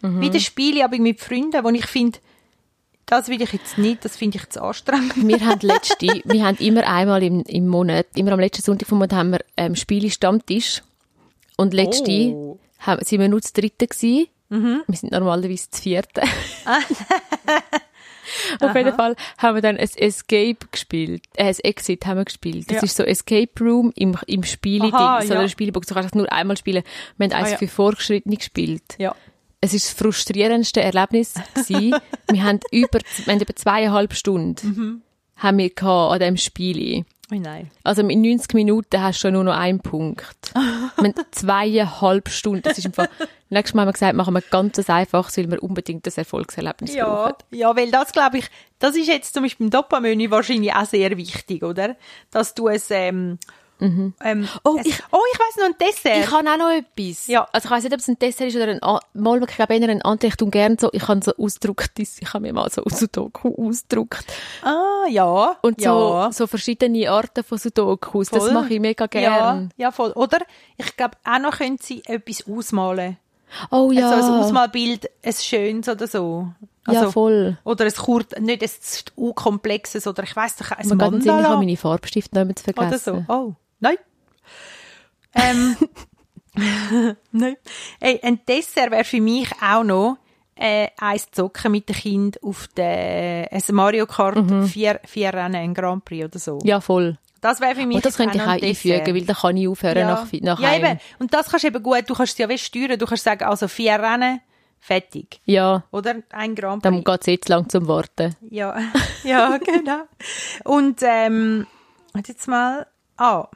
Mhm. 0.00 0.20
Wie 0.20 0.30
das 0.30 0.42
Spieli, 0.42 0.82
aber 0.82 0.98
mit 0.98 1.20
Freunden, 1.20 1.62
wo 1.64 1.68
ich 1.70 1.86
finde, 1.86 2.18
das 3.06 3.28
will 3.28 3.40
ich 3.42 3.52
jetzt 3.52 3.76
nicht, 3.78 4.04
das 4.04 4.16
finde 4.16 4.38
ich 4.38 4.48
zu 4.48 4.62
anstrengend. 4.62 5.14
Wir 5.16 5.40
haben 5.44 5.60
letzte, 5.60 6.22
wir 6.24 6.44
haben 6.44 6.56
immer 6.58 6.86
einmal 6.88 7.22
im, 7.22 7.42
im 7.42 7.68
Monat, 7.68 8.06
immer 8.14 8.32
am 8.32 8.40
letzten 8.40 8.62
Sonntag 8.62 8.88
vom 8.88 8.98
Monat 8.98 9.12
haben 9.12 9.32
wir 9.32 9.40
ähm, 9.56 9.76
Spiele 9.76 10.10
Stammtisch. 10.10 10.82
Und 11.56 11.74
letzte 11.74 12.10
Oh. 12.10 12.58
haben, 12.80 13.04
sind 13.04 13.20
wir 13.20 13.28
nur 13.28 13.42
zu 13.42 13.52
dritten 13.52 13.86
gewesen. 13.88 14.28
Wir 14.48 14.96
sind 14.96 15.12
normalerweise 15.12 15.70
zu 15.70 15.82
vierten. 15.82 16.22
Auf 18.60 18.74
jeden 18.74 18.94
Fall 18.94 19.16
haben 19.38 19.54
wir 19.54 19.62
dann 19.62 19.76
ein 19.76 19.88
Escape 19.96 20.56
gespielt, 20.70 21.22
äh, 21.36 21.44
ein 21.46 21.56
Exit 21.62 22.06
haben 22.06 22.18
wir 22.18 22.24
gespielt. 22.24 22.68
Das 22.70 22.76
Ja. 22.76 22.82
ist 22.82 22.96
so 22.96 23.02
Escape 23.04 23.50
Room 23.60 23.92
im, 23.96 24.16
im 24.26 24.42
Spiele-Ding, 24.44 24.90
so 24.92 24.96
ja. 25.34 25.38
eine 25.40 25.48
Spielebox. 25.48 25.86
Du 25.86 25.94
kannst 25.94 26.10
es 26.10 26.14
nur 26.14 26.30
einmal 26.32 26.56
spielen. 26.56 26.82
Wir 27.16 27.24
haben 27.26 27.32
eins 27.32 27.48
Ah, 27.48 27.52
ja. 27.52 27.56
für 27.58 27.68
Fortgeschrittene 27.68 28.36
gespielt. 28.36 28.82
Ja. 28.98 29.14
Es 29.60 29.72
ist 29.72 29.86
das 29.86 29.94
frustrierendste 29.94 30.82
Erlebnis 30.82 31.34
gewesen. 31.54 31.94
wir 32.30 32.42
haben 32.44 32.60
über, 32.70 32.98
wir 33.24 33.32
haben 33.34 33.40
über 33.40 33.56
zweieinhalb 33.56 34.12
Stunden 34.14 34.66
Mhm. 34.68 35.02
haben 35.36 35.58
wir 35.58 35.70
gehabt 35.70 36.12
an 36.12 36.18
diesem 36.20 36.36
Spiel. 36.36 37.04
Nein. 37.30 37.70
Also 37.82 38.02
in 38.06 38.20
90 38.20 38.52
Minuten 38.54 39.00
hast 39.02 39.16
du 39.16 39.20
schon 39.28 39.34
nur 39.34 39.44
noch 39.44 39.56
einen 39.56 39.80
Punkt. 39.80 40.52
haben 40.96 41.14
zweieinhalb 41.30 42.28
Stunden. 42.28 42.62
Das 42.62 42.78
ist 42.78 42.84
im 42.84 42.92
Fall, 42.92 43.08
nächstes 43.50 43.74
Mal 43.74 43.82
haben 43.82 43.88
wir 43.88 43.92
gesagt, 43.94 44.14
machen 44.14 44.34
wir 44.34 44.42
ganz 44.42 44.78
einfaches, 44.90 45.36
weil 45.38 45.50
wir 45.50 45.62
unbedingt 45.62 46.06
das 46.06 46.18
Erfolgserlebnis 46.18 46.94
Ja, 46.94 47.06
brauchen. 47.06 47.34
ja, 47.50 47.74
weil 47.76 47.90
das 47.90 48.12
glaube 48.12 48.38
ich, 48.38 48.46
das 48.78 48.94
ist 48.96 49.08
jetzt 49.08 49.32
zum 49.34 49.42
Beispiel 49.44 49.64
im 49.66 49.70
Dopamenü 49.70 50.30
wahrscheinlich 50.30 50.72
auch 50.74 50.84
sehr 50.84 51.16
wichtig, 51.16 51.62
oder? 51.62 51.96
Dass 52.30 52.54
du 52.54 52.68
es, 52.68 52.90
ähm, 52.90 53.38
ähm, 53.80 54.48
Oh, 54.64 54.76
es, 54.78 54.86
ich- 54.86 55.02
oh, 55.10 55.18
ich 55.32 55.38
weiss 55.38 55.56
noch 55.58 55.64
ein 55.66 55.74
Dessert. 55.80 56.24
Ich 56.24 56.30
habe 56.30 56.48
auch 56.50 56.56
noch 56.56 56.70
etwas. 56.70 57.26
Ja. 57.26 57.46
Also 57.52 57.66
ich 57.66 57.70
weiss 57.70 57.82
nicht, 57.84 57.92
ob 57.92 57.98
es 58.00 58.08
ein 58.08 58.18
Dessert 58.18 58.48
ist 58.48 58.56
oder 58.56 58.68
ein, 58.68 58.80
mal, 59.14 59.42
ich 59.42 59.56
glaube 59.56 59.74
eher 59.74 59.88
ein 59.88 60.02
Anteil. 60.02 60.30
Ich 60.30 60.50
gerne 60.50 60.76
so, 60.80 60.90
ich 60.92 61.06
habe 61.08 61.20
so 61.22 61.32
ausgedrucktes, 61.36 62.18
ich 62.20 62.32
habe 62.32 62.42
mir 62.42 62.52
mal 62.52 62.70
so 62.70 62.82
Sudoku 62.86 63.54
ausgedruckt. 63.68 64.24
ah, 64.62 65.06
ja. 65.08 65.56
Und 65.62 65.80
ja. 65.80 66.30
so, 66.30 66.38
so 66.38 66.46
verschiedene 66.46 67.10
Arten 67.10 67.42
von 67.44 67.58
Sudokus. 67.58 68.30
Das 68.30 68.44
Voll. 68.44 68.52
mache 68.54 68.74
ich 68.74 68.80
mega 68.80 69.06
gern. 69.06 69.22
Ja, 69.24 69.68
ja, 69.76 69.90
voll. 69.92 70.12
Oder 70.12 70.38
ich 70.76 70.96
glaube, 70.96 71.16
auch 71.24 71.38
noch 71.38 71.58
können 71.58 71.78
sie 71.80 72.02
etwas 72.06 72.44
ausmalen. 72.48 73.16
Oh 73.70 73.90
ja. 73.92 74.10
Also 74.10 74.32
ein 74.32 74.40
Ausmalbild, 74.40 75.08
ein 75.22 75.32
schönes 75.32 75.88
oder 75.88 76.06
so. 76.08 76.48
Also, 76.86 77.00
ja, 77.04 77.10
voll. 77.10 77.56
Oder 77.64 77.84
ein 77.86 77.92
kurz, 77.94 78.32
nicht 78.38 78.62
ein 78.62 78.68
zu 78.80 79.32
komplexes 79.32 80.06
oder 80.06 80.22
ich 80.24 80.34
weiss 80.36 80.56
doch, 80.56 80.70
ein 80.72 80.86
Man 80.88 80.98
kann 80.98 81.18
ich 81.20 81.24
Mandala 81.24 81.48
habe 81.48 81.58
meine 81.64 81.76
Farbstifte 81.76 82.36
nicht 82.36 82.46
mehr 82.46 82.56
zu 82.56 82.64
oder 82.70 82.88
vergessen. 82.98 83.24
so. 83.28 83.32
Oh, 83.32 83.52
nein. 83.84 83.96
ähm, 85.34 85.76
nein. 87.32 87.56
Ey, 88.00 88.20
ein 88.22 88.40
Dessert 88.46 88.90
wäre 88.90 89.04
für 89.04 89.20
mich 89.20 89.48
auch 89.62 89.84
noch 89.84 90.18
äh, 90.56 90.88
eins 90.98 91.30
zocken 91.30 91.72
mit 91.72 91.88
dem 91.88 91.96
Kind 91.96 92.42
auf 92.42 92.68
der 92.76 93.48
ein 93.50 93.62
Mario 93.72 94.06
Kart 94.06 94.38
vier, 94.66 95.00
vier 95.04 95.34
Rennen, 95.34 95.56
ein 95.56 95.74
Grand 95.74 96.04
Prix 96.04 96.24
oder 96.24 96.38
so. 96.38 96.54
Mhm. 96.56 96.66
Ja, 96.66 96.80
voll. 96.80 97.18
Das 97.40 97.60
wäre 97.60 97.74
für 97.74 97.86
mich 97.86 97.96
Und 97.96 98.06
das 98.06 98.16
jetzt 98.16 98.16
könnte 98.16 98.38
ich 98.38 98.42
auch 98.42 98.68
einfügen, 98.68 99.14
weil 99.14 99.24
dann 99.26 99.36
kann 99.36 99.56
ich 99.56 99.68
aufhören 99.68 100.06
nach, 100.06 100.32
nach 100.32 100.60
ja, 100.60 100.76
eben. 100.76 100.98
Und 101.18 101.34
das 101.34 101.50
kannst 101.50 101.64
du 101.64 101.68
eben 101.68 101.82
gut, 101.82 102.04
du 102.06 102.14
kannst 102.14 102.32
es 102.32 102.38
ja 102.38 102.48
wie 102.48 102.56
steuern, 102.56 102.98
du 102.98 103.04
kannst 103.04 103.24
sagen, 103.24 103.44
also 103.44 103.68
vier 103.68 104.00
Rennen, 104.00 104.40
fertig. 104.78 105.40
Ja, 105.44 105.84
Oder 105.90 106.16
ein 106.30 106.54
Grand 106.54 106.82
Prix. 106.82 106.94
dann 106.94 107.04
geht 107.04 107.20
es 107.20 107.26
jetzt 107.26 107.48
lang 107.50 107.68
zum 107.68 107.86
Warten. 107.86 108.34
Ja, 108.48 108.74
ja, 109.24 109.58
genau. 109.58 110.04
Und 110.64 111.00
ähm, 111.02 111.66
jetzt 112.26 112.48
mal. 112.48 112.86
Ah, 113.16 113.46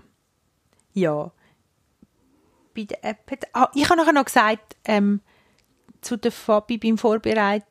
ja. 0.92 1.30
Bei 2.74 2.84
der 2.84 3.04
App. 3.04 3.38
Ah, 3.52 3.70
ich 3.74 3.88
habe 3.88 4.00
nachher 4.00 4.12
noch 4.12 4.24
gesagt, 4.24 4.76
ähm, 4.84 5.20
zu 6.00 6.16
der 6.16 6.32
Fabi 6.32 6.78
beim 6.78 6.98
Vorbereiten. 6.98 7.64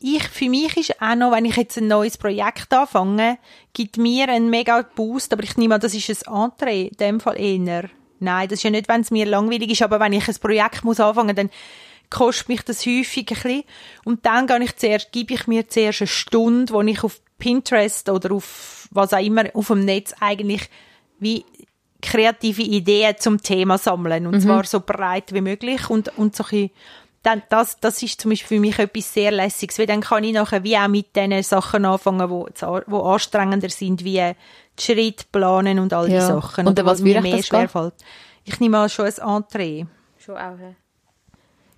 Ich, 0.00 0.22
für 0.28 0.48
mich 0.48 0.76
ist 0.76 1.00
auch 1.00 1.14
noch, 1.14 1.32
wenn 1.32 1.44
ich 1.44 1.56
jetzt 1.56 1.78
ein 1.78 1.88
neues 1.88 2.18
Projekt 2.18 2.72
anfange, 2.72 3.38
gibt 3.72 3.96
mir 3.96 4.28
einen 4.28 4.50
mega 4.50 4.82
Boost, 4.82 5.32
aber 5.32 5.42
ich 5.42 5.56
nehme 5.56 5.74
an, 5.74 5.80
das 5.80 5.94
ist 5.94 6.28
ein 6.28 6.44
Entree, 6.44 6.88
in 6.88 6.96
dem 6.96 7.20
Fall 7.20 7.38
eher. 7.40 7.88
Nein, 8.18 8.48
das 8.48 8.60
ist 8.60 8.62
ja 8.62 8.70
nicht, 8.70 8.88
wenn 8.88 9.00
es 9.00 9.10
mir 9.10 9.26
langweilig 9.26 9.70
ist, 9.70 9.82
aber 9.82 9.98
wenn 9.98 10.12
ich 10.12 10.28
ein 10.28 10.36
Projekt 10.36 10.84
muss 10.84 11.00
anfangen, 11.00 11.34
dann 11.34 11.50
kostet 12.10 12.48
mich 12.48 12.62
das 12.62 12.86
häufig 12.86 13.30
ein 13.30 13.34
bisschen. 13.34 13.64
Und 14.04 14.26
dann 14.26 14.46
gehe 14.46 14.62
ich 14.62 14.76
zuerst, 14.76 15.12
gebe 15.12 15.34
ich 15.34 15.46
mir 15.46 15.68
zuerst 15.68 16.02
eine 16.02 16.08
Stunde, 16.08 16.72
wo 16.72 16.82
ich 16.82 17.02
auf 17.02 17.20
Pinterest 17.38 18.08
oder 18.08 18.32
auf 18.32 18.88
was 18.92 19.12
auch 19.12 19.24
immer 19.24 19.44
auf 19.54 19.68
dem 19.68 19.84
Netz 19.84 20.14
eigentlich 20.20 20.68
wie 21.18 21.44
kreative 22.02 22.62
Ideen 22.62 23.14
zum 23.18 23.40
Thema 23.40 23.78
sammeln. 23.78 24.26
Und 24.26 24.40
zwar 24.40 24.64
so 24.64 24.80
breit 24.80 25.32
wie 25.32 25.40
möglich 25.40 25.88
und, 25.88 26.16
und 26.18 26.36
so 26.36 26.44
ein 26.44 26.50
bisschen 26.50 26.70
dann, 27.22 27.42
das, 27.50 27.78
das 27.78 28.02
ist 28.02 28.20
zum 28.20 28.30
Beispiel 28.32 28.56
für 28.56 28.60
mich 28.60 28.78
etwas 28.80 29.14
sehr 29.14 29.30
Lässiges, 29.30 29.78
weil 29.78 29.86
dann 29.86 30.00
kann 30.00 30.24
ich 30.24 30.32
nachher 30.32 30.64
wie 30.64 30.76
auch 30.76 30.88
mit 30.88 31.14
diesen 31.14 31.40
Sachen 31.44 31.84
anfangen, 31.84 32.28
wo, 32.28 32.48
wo 32.88 32.98
anstrengender 33.02 33.68
sind, 33.68 34.02
wie 34.02 34.34
die 34.78 34.82
Schritt 34.82 35.30
planen 35.30 35.78
und 35.78 35.92
all 35.92 36.10
Ja. 36.10 36.18
die 36.18 36.26
Sachen. 36.26 36.66
Und 36.66 36.72
oder 36.72 36.84
was 36.84 37.00
mir 37.00 37.20
mehr 37.22 37.40
schwerfällt. 37.42 37.94
Ich 38.44 38.58
nehme 38.58 38.76
mal 38.78 38.88
schon 38.88 39.06
ein 39.06 39.36
Entree. 39.36 39.84
Schon 40.18 40.36
auch, 40.36 40.58
Ja, 40.58 40.74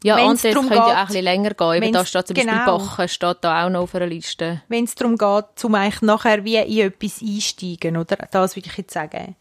Wenn's 0.04 0.28
und 0.28 0.34
es 0.44 0.54
darum 0.54 0.68
könnte 0.68 0.88
ja 0.88 0.94
auch 0.94 0.96
ein 0.96 1.06
bisschen 1.06 1.24
länger 1.24 1.50
gehen. 1.54 1.82
Eben, 1.82 1.92
da 1.92 2.04
steht 2.04 2.26
zum 2.26 2.34
Beispiel 2.34 2.52
genau. 2.52 2.78
Bachen, 2.78 3.08
steht 3.08 3.36
da 3.40 3.64
auch 3.64 3.70
noch 3.70 3.80
auf 3.80 3.94
einer 3.94 4.06
Liste. 4.06 4.62
Wenn 4.68 4.84
es 4.84 4.94
darum 4.94 5.16
geht, 5.16 5.44
zum 5.56 5.74
eigentlich 5.74 6.02
nachher 6.02 6.44
wie 6.44 6.56
in 6.56 6.86
etwas 6.88 7.22
einsteigen, 7.22 7.96
oder? 7.96 8.16
Das 8.30 8.54
würde 8.54 8.68
ich 8.68 8.76
jetzt 8.76 8.92
sagen. 8.92 9.34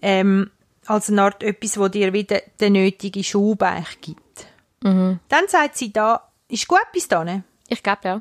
Ähm, 0.00 0.50
als 0.86 1.10
eine 1.10 1.22
Art 1.22 1.42
etwas, 1.42 1.78
wo 1.78 1.88
dir 1.88 2.12
wieder 2.12 2.40
den 2.60 2.74
nötigen 2.74 3.24
Schub 3.24 3.62
eigentlich 3.62 4.00
gibt. 4.00 4.46
Mhm. 4.82 5.18
Dann 5.28 5.48
sagt 5.48 5.76
sie 5.76 5.92
da, 5.92 6.28
ist 6.48 6.68
gut 6.68 6.86
bis 6.92 7.08
dahin. 7.08 7.44
Ich 7.68 7.82
glaube 7.82 8.00
ja. 8.04 8.20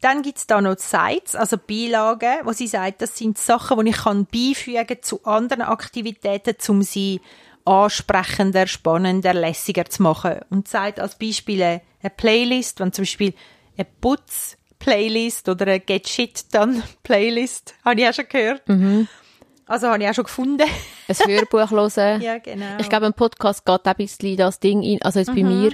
Dann 0.00 0.22
gibt 0.22 0.38
es 0.38 0.46
da 0.46 0.60
noch 0.60 0.78
Sites, 0.78 1.34
also 1.34 1.56
Beilagen, 1.58 2.40
wo 2.44 2.52
sie 2.52 2.66
sagt, 2.66 3.02
das 3.02 3.16
sind 3.16 3.38
Sachen, 3.38 3.84
die 3.84 3.90
ich 3.90 3.96
kann 3.96 4.26
beifügen 4.26 5.02
zu 5.02 5.24
anderen 5.24 5.62
Aktivitäten, 5.62 6.56
um 6.68 6.82
sie 6.82 7.20
ansprechender, 7.66 8.66
spannender, 8.66 9.34
lässiger 9.34 9.84
zu 9.86 10.02
machen. 10.02 10.40
Und 10.50 10.68
sagt 10.68 11.00
als 11.00 11.18
Beispiel 11.18 11.62
eine 11.62 11.80
Playlist, 12.16 12.80
wenn 12.80 12.92
zum 12.92 13.02
Beispiel 13.02 13.34
eine 13.76 13.86
Putz-Playlist 14.00 15.48
oder 15.48 15.66
eine 15.66 15.80
Get 15.80 16.08
Shit 16.08 16.54
Done 16.54 16.82
Playlist, 17.02 17.74
habe 17.84 18.00
ich 18.00 18.08
auch 18.08 18.14
schon 18.14 18.28
gehört. 18.28 18.62
Also 19.66 19.88
habe 19.88 20.02
ich 20.02 20.08
auch 20.08 20.14
schon 20.14 20.24
gefunden. 20.24 20.62
Ein 21.08 21.16
Hörbuch 21.28 21.70
hören. 21.70 22.20
ja, 22.22 22.38
genau. 22.38 22.78
Ich 22.78 22.88
glaube, 22.88 23.06
ein 23.06 23.12
Podcast 23.14 23.64
geht 23.64 23.80
auch 23.80 23.84
ein 23.84 23.94
bisschen 23.96 24.36
das 24.36 24.60
Ding 24.60 24.82
in. 24.82 25.02
Also 25.02 25.18
jetzt 25.20 25.34
bei 25.34 25.42
mir. 25.42 25.72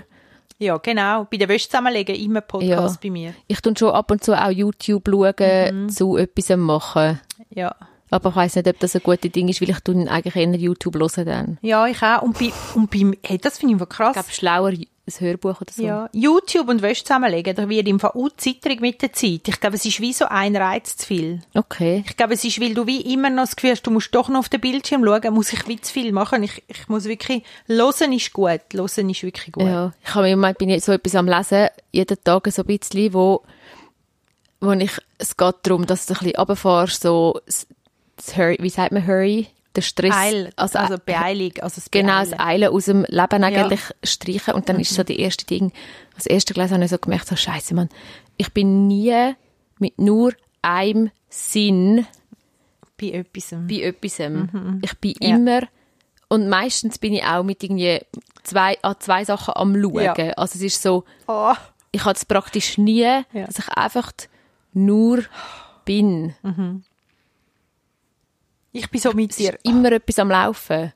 ja, 0.58 0.76
genau. 0.78 1.26
Bei 1.30 1.36
der 1.36 1.48
Wäsche 1.48 1.68
zusammenlegen 1.68 2.14
immer 2.16 2.40
Podcast 2.40 2.94
Ja. 2.96 3.00
bei 3.02 3.10
mir. 3.10 3.34
Ich 3.48 3.60
tue 3.60 3.74
schon 3.78 3.90
ab 3.90 4.10
und 4.10 4.24
zu 4.24 4.32
auch 4.34 4.50
YouTube 4.50 5.08
schauen, 5.10 5.84
Mhm. 5.84 5.88
zu 5.90 6.16
etwas 6.16 6.56
machen. 6.56 7.20
Ja. 7.50 7.74
Aber 8.12 8.28
ich 8.30 8.36
weiss 8.36 8.56
nicht, 8.56 8.68
ob 8.68 8.78
das 8.78 8.94
ein 8.94 9.02
gutes 9.02 9.32
Ding 9.32 9.48
ist, 9.48 9.62
weil 9.62 9.70
ich 9.70 9.80
tue 9.80 10.10
eigentlich 10.10 10.36
eher 10.36 10.54
YouTube 10.54 10.96
hören 10.96 11.24
dann. 11.24 11.58
Ja, 11.62 11.86
ich 11.86 12.02
auch. 12.02 12.22
Und 12.22 12.38
bei, 12.38 12.52
und 12.74 12.90
beim, 12.90 13.14
hey, 13.22 13.38
das 13.38 13.58
finde 13.58 13.74
ich 13.74 13.78
voll 13.78 13.86
krass. 13.86 14.10
Ich 14.10 14.12
glaube, 14.14 14.32
schlauer 14.32 14.68
ein 14.68 14.86
Hörbuch 15.18 15.60
oder 15.60 15.72
so. 15.72 15.82
Ja, 15.82 16.08
YouTube 16.12 16.68
und 16.68 16.82
Wäsche 16.82 17.04
zusammenlegen, 17.04 17.56
da 17.56 17.68
wird 17.68 17.88
im 17.88 17.98
Fall 17.98 18.12
auch 18.14 18.28
zitterig 18.36 18.80
mit 18.80 19.02
der 19.02 19.12
Zeit. 19.12 19.48
Ich 19.48 19.60
glaube, 19.60 19.76
es 19.76 19.84
ist 19.84 20.00
wie 20.00 20.12
so 20.12 20.26
ein 20.26 20.54
Reiz 20.54 20.96
zu 20.96 21.06
viel. 21.06 21.40
Okay. 21.54 22.04
Ich 22.06 22.16
glaube, 22.16 22.34
es 22.34 22.44
ist, 22.44 22.60
weil 22.60 22.74
du 22.74 22.86
wie 22.86 23.00
immer 23.00 23.30
noch 23.30 23.44
das 23.44 23.56
Gefühl 23.56 23.70
hast, 23.70 23.82
du 23.82 23.90
musst 23.90 24.14
doch 24.14 24.28
noch 24.28 24.40
auf 24.40 24.48
den 24.48 24.60
Bildschirm 24.60 25.04
schauen, 25.04 25.34
muss 25.34 25.52
ich 25.52 25.66
wie 25.66 25.80
zu 25.80 25.92
viel 25.92 26.12
machen. 26.12 26.42
Ich, 26.42 26.62
ich 26.68 26.88
muss 26.88 27.04
wirklich, 27.04 27.42
hören 27.66 28.12
ist 28.12 28.32
gut. 28.32 28.60
Hören 28.72 29.10
ist 29.10 29.22
wirklich 29.22 29.52
gut. 29.52 29.64
Ja, 29.64 29.92
ich 30.04 30.14
habe 30.14 30.28
im 30.28 30.38
Moment 30.38 30.58
bin 30.58 30.68
ich 30.68 30.84
so 30.84 30.92
etwas 30.92 31.14
am 31.14 31.26
Lesen, 31.26 31.68
jeden 31.90 32.22
Tag 32.22 32.46
so 32.52 32.62
ein 32.62 32.66
bisschen, 32.66 33.14
wo, 33.14 33.42
wo 34.60 34.72
ich, 34.72 34.92
es 35.18 35.36
geht 35.36 35.54
darum, 35.62 35.86
dass 35.86 36.06
du 36.06 36.14
ein 36.14 36.18
bisschen 36.18 36.36
runterfährst, 36.36 37.02
so, 37.02 37.40
das, 38.22 38.26
das 38.26 38.36
Hurry, 38.36 38.58
wie 38.60 38.70
sagt 38.70 38.92
man 38.92 39.06
Hurry? 39.06 39.48
Der 39.74 39.80
Stress. 39.82 40.14
Eil, 40.14 40.52
also, 40.56 40.78
also 40.78 40.96
Beeilung, 41.04 41.52
also 41.62 41.76
das 41.76 41.90
Genau, 41.90 42.20
das 42.20 42.30
Beeilen. 42.32 42.40
Eilen 42.64 42.74
aus 42.74 42.84
dem 42.84 43.04
Leben 43.08 43.42
eigentlich 43.44 43.80
streichen. 44.04 44.52
Und 44.54 44.68
dann 44.68 44.78
ist 44.78 44.92
so 44.92 45.02
die 45.02 45.18
erste 45.18 45.46
Ding, 45.46 45.72
das 46.14 46.26
erste 46.26 46.52
gelesen 46.52 46.74
habe 46.74 46.84
ich 46.84 46.90
so 46.90 46.98
gemerkt, 46.98 47.26
so 47.26 47.36
scheiße, 47.36 47.74
Mann, 47.74 47.88
ich 48.36 48.52
bin 48.52 48.86
nie 48.86 49.32
mit 49.78 49.98
nur 49.98 50.34
einem 50.60 51.10
Sinn 51.30 52.06
Bei 53.00 53.06
etwas. 53.12 53.54
bei 53.66 53.76
etwas. 53.80 54.18
Ich 54.82 54.98
bin 55.00 55.14
Ja. 55.20 55.36
immer, 55.36 55.62
und 56.28 56.48
meistens 56.50 56.98
bin 56.98 57.14
ich 57.14 57.24
auch 57.24 57.42
mit 57.42 57.62
irgendwie 57.64 58.00
zwei, 58.42 58.76
an 58.82 58.96
zwei 58.98 59.24
Sachen 59.24 59.54
am 59.56 59.74
Schauen. 59.80 60.02
Ja. 60.04 60.12
Also 60.36 60.56
es 60.56 60.62
ist 60.62 60.82
so, 60.82 61.04
Oh. 61.26 61.54
ich 61.92 62.04
habe 62.04 62.14
es 62.14 62.26
praktisch 62.26 62.76
nie, 62.76 63.22
dass 63.32 63.58
ich 63.58 63.68
einfach 63.70 64.12
nur 64.74 65.22
bin. 65.86 66.34
Ich 68.72 68.90
bin 68.90 69.00
so 69.00 69.12
mit 69.12 69.38
dir. 69.38 69.54
ist 69.54 69.64
immer 69.64 69.92
etwas 69.92 70.18
am 70.18 70.30
Laufen. 70.30 70.92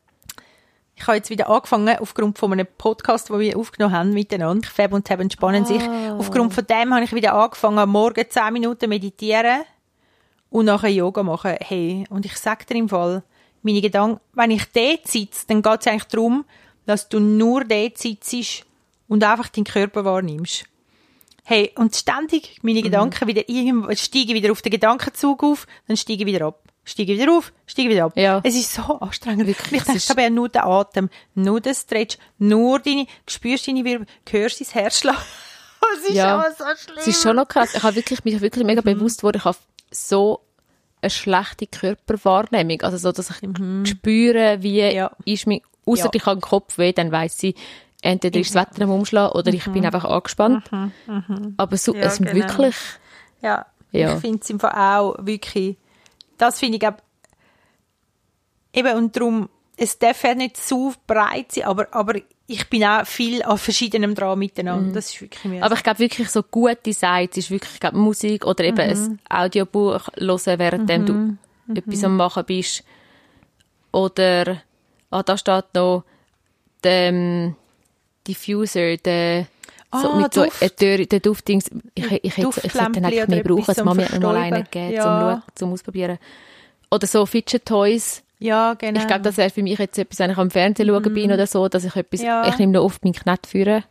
Ich 0.95 1.07
habe 1.07 1.19
jetzt 1.19 1.29
wieder 1.29 1.51
angefangen, 1.51 1.99
aufgrund 1.99 2.39
von 2.39 2.53
einem 2.53 2.67
Podcast, 2.79 3.29
den 3.29 3.39
wir 3.39 3.59
aufgenommen 3.59 3.95
haben 3.95 4.15
miteinander. 4.15 4.67
Fab 4.67 4.95
und 4.95 5.07
Tab 5.07 5.21
entspannen 5.21 5.67
sich. 5.67 5.83
Ah. 5.83 6.17
Aufgrund 6.17 6.55
von 6.55 6.67
dem 6.67 6.95
habe 6.95 7.05
ich 7.05 7.12
wieder 7.12 7.35
angefangen, 7.35 7.79
am 7.79 7.91
Morgen 7.91 8.25
10 8.27 8.53
Minuten 8.55 8.89
meditieren 8.89 9.61
und 10.49 10.65
nachher 10.65 10.89
Yoga 10.89 11.23
machen. 11.23 11.57
Hey, 11.61 12.07
und 12.09 12.25
ich 12.25 12.37
sage 12.39 12.65
dir 12.65 12.77
im 12.77 12.89
Fall, 12.89 13.23
meine 13.61 13.83
Gedanken, 13.83 14.21
wenn 14.33 14.53
ich 14.53 14.65
dort 14.73 15.07
sitze, 15.07 15.45
dann 15.49 15.61
geht 15.61 15.81
es 15.81 15.87
eigentlich 15.87 16.05
darum, 16.05 16.47
dass 16.87 17.11
du 17.11 17.21
nur 17.21 17.65
dort 17.65 17.99
sitzt 17.99 18.65
und 19.07 19.23
einfach 19.23 19.49
deinen 19.49 19.65
Körper 19.65 20.07
wahrnimmst. 20.07 20.65
Hey, 21.45 21.73
und 21.77 21.95
ständig 21.95 22.59
Mhm. 22.62 22.71
meine 22.71 22.83
Gedanken 22.83 23.29
wieder 23.29 23.47
irgendwo, 23.51 23.95
steige 23.95 24.33
wieder 24.33 24.51
auf 24.51 24.62
den 24.62 24.73
Gedankenzug 24.73 25.43
auf, 25.45 25.67
dann 25.87 25.97
steige 25.99 26.23
ich 26.23 26.27
wieder 26.27 26.47
ab. 26.47 26.62
Steige 26.88 27.18
wieder 27.18 27.33
auf, 27.33 27.53
steige 27.66 27.90
wieder 27.90 28.05
ab. 28.07 28.12
Ja. 28.14 28.40
Es 28.44 28.55
ist 28.55 28.72
so 28.72 28.83
anstrengend. 29.01 29.46
Wirklich, 29.46 29.72
ich 29.72 29.83
denke 29.83 29.96
ist- 29.99 30.11
aber 30.11 30.31
nur 30.31 30.49
der 30.49 30.66
Atem, 30.66 31.11
nur 31.35 31.61
der 31.61 31.75
Stretch, 31.75 32.16
nur 32.38 32.79
deine, 32.79 33.05
du 33.05 33.11
spürst 33.33 33.66
deine 33.66 33.85
Wirbel, 33.85 34.07
hörst 34.31 34.61
dein 34.61 34.68
Herzschlag. 34.68 35.16
Es 35.99 36.09
ist 36.11 36.14
Ja. 36.16 36.35
aber 36.37 36.51
so 36.53 36.64
schlimm. 36.77 36.96
Es 36.99 37.07
ist 37.07 37.22
schon 37.22 37.37
noch 37.37 37.46
krass. 37.49 37.75
Ich 37.75 37.83
habe 37.83 37.94
wirklich, 37.96 38.25
mich 38.25 38.40
wirklich 38.40 38.64
mega 38.64 38.81
bewusst 38.81 39.18
geworden, 39.18 39.37
ich 39.38 39.44
habe 39.44 39.57
so 39.90 40.40
eine 41.01 41.11
schlechte 41.11 41.66
Körperwahrnehmung. 41.66 42.81
Also 42.83 42.96
so, 42.99 43.12
dass 43.12 43.31
ich 43.31 43.88
spüre, 43.88 44.62
wie 44.62 44.81
Ja. 44.81 45.11
ist 45.25 45.46
mein, 45.46 45.61
außer 45.85 46.05
Ja. 46.07 46.11
ich 46.14 46.27
habe 46.27 46.37
den 46.37 46.42
Kopf 46.42 46.79
weh, 46.79 46.92
dann 46.92 47.12
weiss 47.12 47.40
ich, 47.42 47.55
entweder 48.03 48.40
ist 48.40 48.55
das 48.55 48.62
Wetter 48.70 48.83
am 48.85 48.90
Umschlag 48.90 49.35
oder 49.35 49.53
ich 49.53 49.64
bin 49.70 49.85
einfach 49.87 50.05
angespannt. 50.05 50.68
Aber 51.57 51.77
so, 51.77 51.94
Ja, 51.94 52.03
es 52.03 52.18
genau. 52.18 52.33
wirklich, 52.33 52.77
Ja, 53.42 53.66
Ja. 53.92 54.14
ich 54.14 54.20
finde 54.20 54.40
es 54.42 54.51
im 54.51 54.59
Fall 54.59 54.72
auch 54.72 55.16
wirklich, 55.20 55.77
das 56.38 56.59
finde 56.59 56.79
ich 56.79 56.87
auch, 56.87 56.94
eben 58.72 58.96
und 58.96 59.16
darum, 59.16 59.49
es 59.77 59.99
darf 59.99 60.22
ja 60.25 60.35
nicht 60.35 60.57
zu 60.57 60.94
breit 61.07 61.53
sein, 61.53 61.64
aber, 61.64 61.88
aber 61.92 62.14
ich 62.46 62.68
bin 62.70 62.85
auch 62.85 63.07
viel 63.07 63.42
an 63.42 63.59
verschiedenem 63.59 64.14
dran 64.14 64.38
miteinander. 64.38 64.92
Das 64.94 65.12
ist 65.12 65.20
wirklich 65.20 65.44
mir 65.44 65.57
Mhm. 65.57 65.62
aber 65.62 65.75
ich 65.75 65.83
glaube 65.83 65.99
wirklich 65.99 66.31
so 66.31 66.42
gute 66.42 66.92
Sites 66.92 67.37
ist 67.37 67.51
wirklich, 67.51 67.75
ich 67.75 67.81
glaube, 67.81 67.99
Musik 67.99 68.46
oder 68.46 68.64
eben 68.64 68.79
ein 68.79 69.18
Audiobuch 69.29 70.09
hören, 70.16 70.59
während 70.59 70.88
du 71.09 71.37
etwas 71.75 72.05
am 72.05 72.16
machen 72.16 72.44
bist. 72.46 72.85
Oder, 73.92 74.62
ah, 75.11 75.22
da 75.22 75.37
steht 75.37 75.75
noch 75.75 76.05
der 76.85 77.55
Diffuser, 78.27 78.96
der 78.96 79.46
so 79.92 80.11
Ah, 80.11 80.16
mit 80.20 80.35
so 80.35 80.44
Duft. 80.44 80.62
einer 80.62 80.75
Tür, 80.77 81.07
der 81.07 81.20
Duftdings. 81.20 81.70
Ich, 81.94 82.05
ich, 82.05 82.11
hätte- 82.11 82.27
ich 82.27 82.35
sollte 82.35 82.61
den 82.61 82.62
Duftlämpchen 82.70 83.05
eigentlich 83.05 83.29
mehr 83.29 83.42
brauchen. 83.44 83.64
Es 83.70 83.77
zum 83.77 83.87
mir 83.96 84.20
mal 84.20 84.37
einen 84.37 84.64
gegeben, 84.64 84.92
Ja. 84.92 85.42
zum, 85.46 85.55
zum 85.55 85.72
Ausprobieren. 85.72 86.18
Oder 86.90 87.07
so 87.07 87.25
Fidget 87.27 87.64
Toys. 87.66 88.22
ja, 88.38 88.75
genau. 88.75 89.01
Ich 89.01 89.07
glaube, 89.07 89.22
das 89.22 89.37
wäre 89.37 89.51
für 89.51 89.62
mich 89.62 89.79
jetzt 89.79 89.99
etwas, 89.99 90.18
wenn 90.18 90.31
ich 90.31 90.38
am 90.38 90.51
Fernsehen 90.51 90.88
schauen 90.88 91.14
bin 91.14 91.33
oder 91.33 91.46
so, 91.46 91.68
dass 91.68 91.85
ich 91.85 91.96
etwas, 91.96 92.22
Ja. 92.22 92.46
ich 92.49 92.59
nehme 92.59 92.72
noch 92.72 92.85
oft 92.85 93.03
meinen 93.05 93.14
Knet 93.14 93.46
führen. 93.46 93.85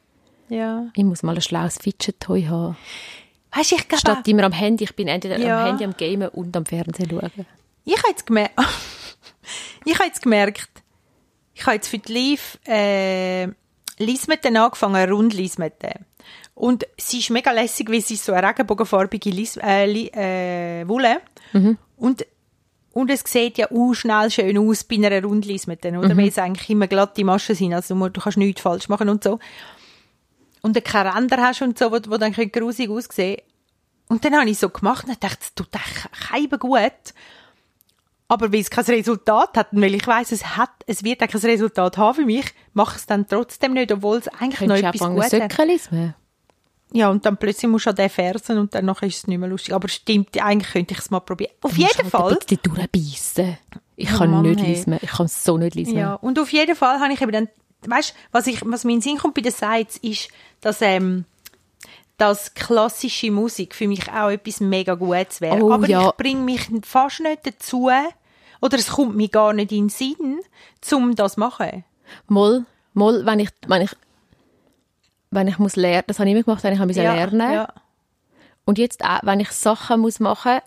ja. 0.49 0.86
Ich 0.95 1.03
muss 1.03 1.23
mal 1.23 1.36
ein 1.36 1.41
schlaues 1.41 1.77
Fidget-Toy 1.81 2.43
haben. 2.45 2.77
Weißt 3.55 3.71
du, 3.71 3.75
ich 3.75 3.88
glaube, 3.88 3.99
Statt 4.01 4.27
immer 4.27 4.43
am 4.43 4.51
Handy. 4.51 4.84
Ich 4.84 4.95
bin 4.95 5.08
entweder 5.08 5.38
Ja. 5.39 5.62
am 5.62 5.65
Handy 5.67 5.86
am 5.86 5.95
Gamen 5.97 6.27
und 6.29 6.55
am 6.58 6.65
Fernsehen 6.65 7.10
schauen. 7.10 7.31
ich 7.86 7.97
habe 7.97 8.10
jetzt 8.10 8.25
gemerkt, 8.27 8.53
ich 9.86 9.95
habe 9.95 10.05
jetzt 10.08 10.21
gemerkt, 10.21 10.69
ich 11.53 11.65
habe 11.65 11.75
jetzt 11.75 11.88
für 11.88 11.97
die 11.99 12.13
Live 12.31 12.60
äh, 12.67 13.47
Lismeten 13.97 14.58
angefangen, 14.58 15.10
Rundlismeten. 15.10 16.05
Und 16.53 16.86
sie 16.97 17.19
ist 17.19 17.29
mega 17.29 17.51
lässig, 17.51 17.89
weil 17.91 18.01
sie 18.01 18.15
so 18.15 18.34
eine 18.34 18.47
regenbogenfarbige 18.47 19.29
Lis 19.29 19.58
äh, 19.58 19.86
äh, 19.86 20.88
Wolle. 20.88 21.21
Und, 21.97 22.25
und 22.93 23.10
es 23.10 23.23
sieht 23.25 23.58
ja 23.58 23.69
auch 23.71 23.93
schnell 23.93 24.31
schön 24.31 24.58
aus 24.58 24.84
bei 24.86 24.95
einer 24.95 25.21
Rundlismeten, 25.23 25.97
oder? 25.97 26.15
Weil 26.17 26.29
es 26.29 26.38
eigentlich 26.38 26.69
immer 26.69 26.88
glatte 26.88 27.23
Maschen 27.25 27.55
sind, 27.55 27.73
also 27.73 27.95
du, 27.95 28.10
du 28.10 28.21
kannst 28.21 28.38
nichts 28.38 28.62
falsch 28.62 28.88
machen 28.89 29.10
und 29.10 29.23
so. 29.23 29.39
Und 30.62 30.75
du 30.75 30.81
keinen 30.81 31.08
Ränder 31.10 31.38
hast 31.38 31.62
und 31.62 31.77
so, 31.77 31.91
wo, 31.91 31.97
wo 32.08 32.17
dann 32.17 32.31
grusig 32.31 32.89
aussehen. 32.89 33.41
Und 34.08 34.23
dann 34.23 34.36
habe 34.36 34.49
ich 34.49 34.58
so 34.58 34.69
gemacht 34.69 35.08
und 35.08 35.23
dachte, 35.23 35.39
es 35.41 35.53
tut 35.53 35.69
echt 35.73 36.29
keinem 36.29 36.60
gut. 36.60 37.13
Aber 38.28 38.52
weil 38.52 38.62
es 38.62 38.70
kein 38.70 38.86
Resultat 38.86 39.56
hat, 39.56 39.68
weil 39.72 39.94
ich 39.94 40.08
weiss, 40.08 40.32
es 40.32 40.58
hat, 40.58 40.72
es 40.88 41.04
wird 41.04 41.22
auch 41.22 41.28
kein 41.28 41.42
Resultat 41.42 41.98
haben 41.98 42.16
für 42.16 42.26
mich, 42.26 42.46
mache 42.74 42.94
ich 42.96 43.02
es 43.02 43.06
dann 43.06 43.28
trotzdem 43.28 43.74
nicht, 43.74 43.92
obwohl 43.92 44.18
es 44.18 44.28
eigentlich 44.28 44.60
Könntest 44.60 44.84
noch 44.84 44.90
auch 44.90 44.94
etwas 45.14 45.32
Gutes 45.32 45.58
hat. 45.60 45.68
Lesen? 45.68 46.16
Ja, 46.92 47.10
und 47.10 47.26
dann 47.26 47.38
plötzlich 47.38 47.70
musst 47.70 47.86
du 47.86 47.90
an 47.92 47.96
den 47.96 48.10
Fersen 48.10 48.58
und 48.58 48.74
dann 48.74 48.88
ist 48.88 49.02
es 49.04 49.28
nicht 49.28 49.38
mehr 49.38 49.50
lustig. 49.50 49.74
Aber 49.74 49.88
stimmt, 49.88 50.42
eigentlich 50.42 50.72
könnte 50.72 50.94
ich 50.94 51.00
es 51.00 51.12
mal 51.12 51.20
probieren. 51.20 51.52
Auf 51.62 51.74
Du 51.74 51.78
jeden 51.78 51.94
halt 51.98 52.08
Fall. 52.08 52.32
Ein 52.32 52.40
bisschen 52.40 52.60
durchbeissen. 52.64 53.58
Ich 53.96 54.14
Oh 54.14 54.18
kann 54.18 54.32
Mann, 54.32 54.42
nicht 54.44 54.60
hey. 54.62 54.70
lesen. 54.70 54.98
Ich 55.02 55.12
kann 55.12 55.28
so 55.28 55.58
nicht 55.58 55.76
lesen. 55.76 55.98
Ja, 55.98 56.14
und 56.16 56.40
auf 56.40 56.52
jeden 56.52 56.76
Fall 56.76 57.00
habe 57.00 57.14
ich 57.14 57.22
eben 57.22 57.32
dann, 57.32 57.50
weißt, 57.88 58.16
was 58.32 58.48
ich, 58.48 58.62
was 58.66 58.84
mir 58.86 58.94
in 58.94 59.00
den 59.00 59.04
Sinn 59.04 59.18
kommt 59.18 59.36
bei 59.36 59.42
den 59.42 59.52
Sites 59.52 59.98
ist, 59.98 60.30
dass, 60.62 60.82
ähm, 60.82 61.26
dass 62.17 62.54
klassische 62.54 63.32
Musik 63.32 63.75
für 63.75 63.88
mich 63.88 64.12
auch 64.12 64.30
etwas 64.30 64.62
mega 64.62 64.95
Gutes 64.95 65.41
wäre. 65.41 65.63
Oh, 65.63 65.71
Aber 65.71 65.88
ja. 65.88 66.10
ich 66.10 66.15
bringe 66.15 66.41
mich 66.41 66.69
fast 66.84 67.19
nicht 67.19 67.45
dazu, 67.45 67.89
oder 68.62 68.78
es 68.78 68.88
kommt 68.88 69.15
mir 69.15 69.28
gar 69.28 69.54
nicht 69.54 69.71
in 69.71 69.88
den 69.88 69.89
Sinn, 69.89 70.39
um 70.93 71.15
das 71.15 71.34
zu 71.34 71.39
machen. 71.41 71.84
Mal, 72.28 72.65
mal, 72.93 73.25
wenn 73.25 73.39
ich, 73.39 73.49
wenn 73.67 73.82
ich, 73.82 73.91
wenn 75.32 75.47
ich 75.47 75.60
muss 75.60 75.75
lernen, 75.75 76.06
das 76.08 76.19
habe 76.19 76.30
ich 76.30 76.36
immer 76.36 76.43
gemacht, 76.43 76.63
wenn 76.63 76.73
ich 76.73 76.80
musste 76.80 77.04
ja, 77.04 77.13
lernen. 77.13 77.54
Ja. 77.54 77.73
Und 78.63 78.78
jetzt 78.78 79.04
auch, 79.04 79.19
wenn 79.23 79.41
ich 79.41 79.51
Sachen 79.51 79.99
muss 79.99 80.19
machen 80.19 80.62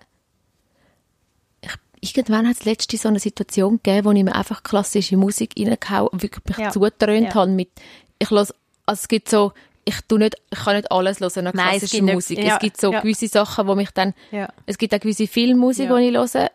ich, 2.00 2.16
irgendwann 2.16 2.46
hat 2.46 2.56
es 2.56 2.64
letzte 2.64 2.96
so 2.96 3.08
eine 3.08 3.18
Situation 3.18 3.80
gegeben, 3.82 4.04
wo 4.04 4.12
ich 4.12 4.24
mir 4.24 4.34
einfach 4.34 4.62
klassische 4.62 5.16
Musik 5.16 5.54
reingehauen, 5.58 6.10
wirklich 6.12 6.44
mich 6.46 6.58
Ja. 6.58 6.70
zugetrönt 6.70 7.28
Ja. 7.28 7.34
habe 7.34 7.50
mit, 7.50 7.70
ich 8.18 8.30
los, 8.30 8.52
also 8.86 9.00
es 9.00 9.08
gibt 9.08 9.28
so, 9.28 9.52
ich 9.88 10.00
tu 10.08 10.18
nicht, 10.18 10.36
ich 10.52 10.58
kann 10.58 10.76
nicht 10.76 10.90
alles 10.92 11.20
hören 11.20 11.46
an 11.48 11.52
Nein, 11.56 11.68
es 11.74 11.78
klassischer 11.80 12.02
nicht- 12.04 12.14
Musik. 12.14 12.38
ja, 12.42 12.54
es 12.54 12.58
gibt 12.60 12.80
so 12.80 12.92
ja. 12.92 13.00
gewisse 13.00 13.28
Sachen, 13.28 13.66
wo 13.66 13.74
mich 13.74 13.90
dann, 13.90 14.14
Ja. 14.30 14.48
es 14.66 14.78
gibt 14.78 14.94
auch 14.94 15.00
gewisse 15.00 15.26
Filmmusik, 15.26 15.88
Ja. 15.88 15.96
Mhm. 15.96 16.00
die 16.00 16.08
ich 16.08 16.14
höre. 16.34 16.50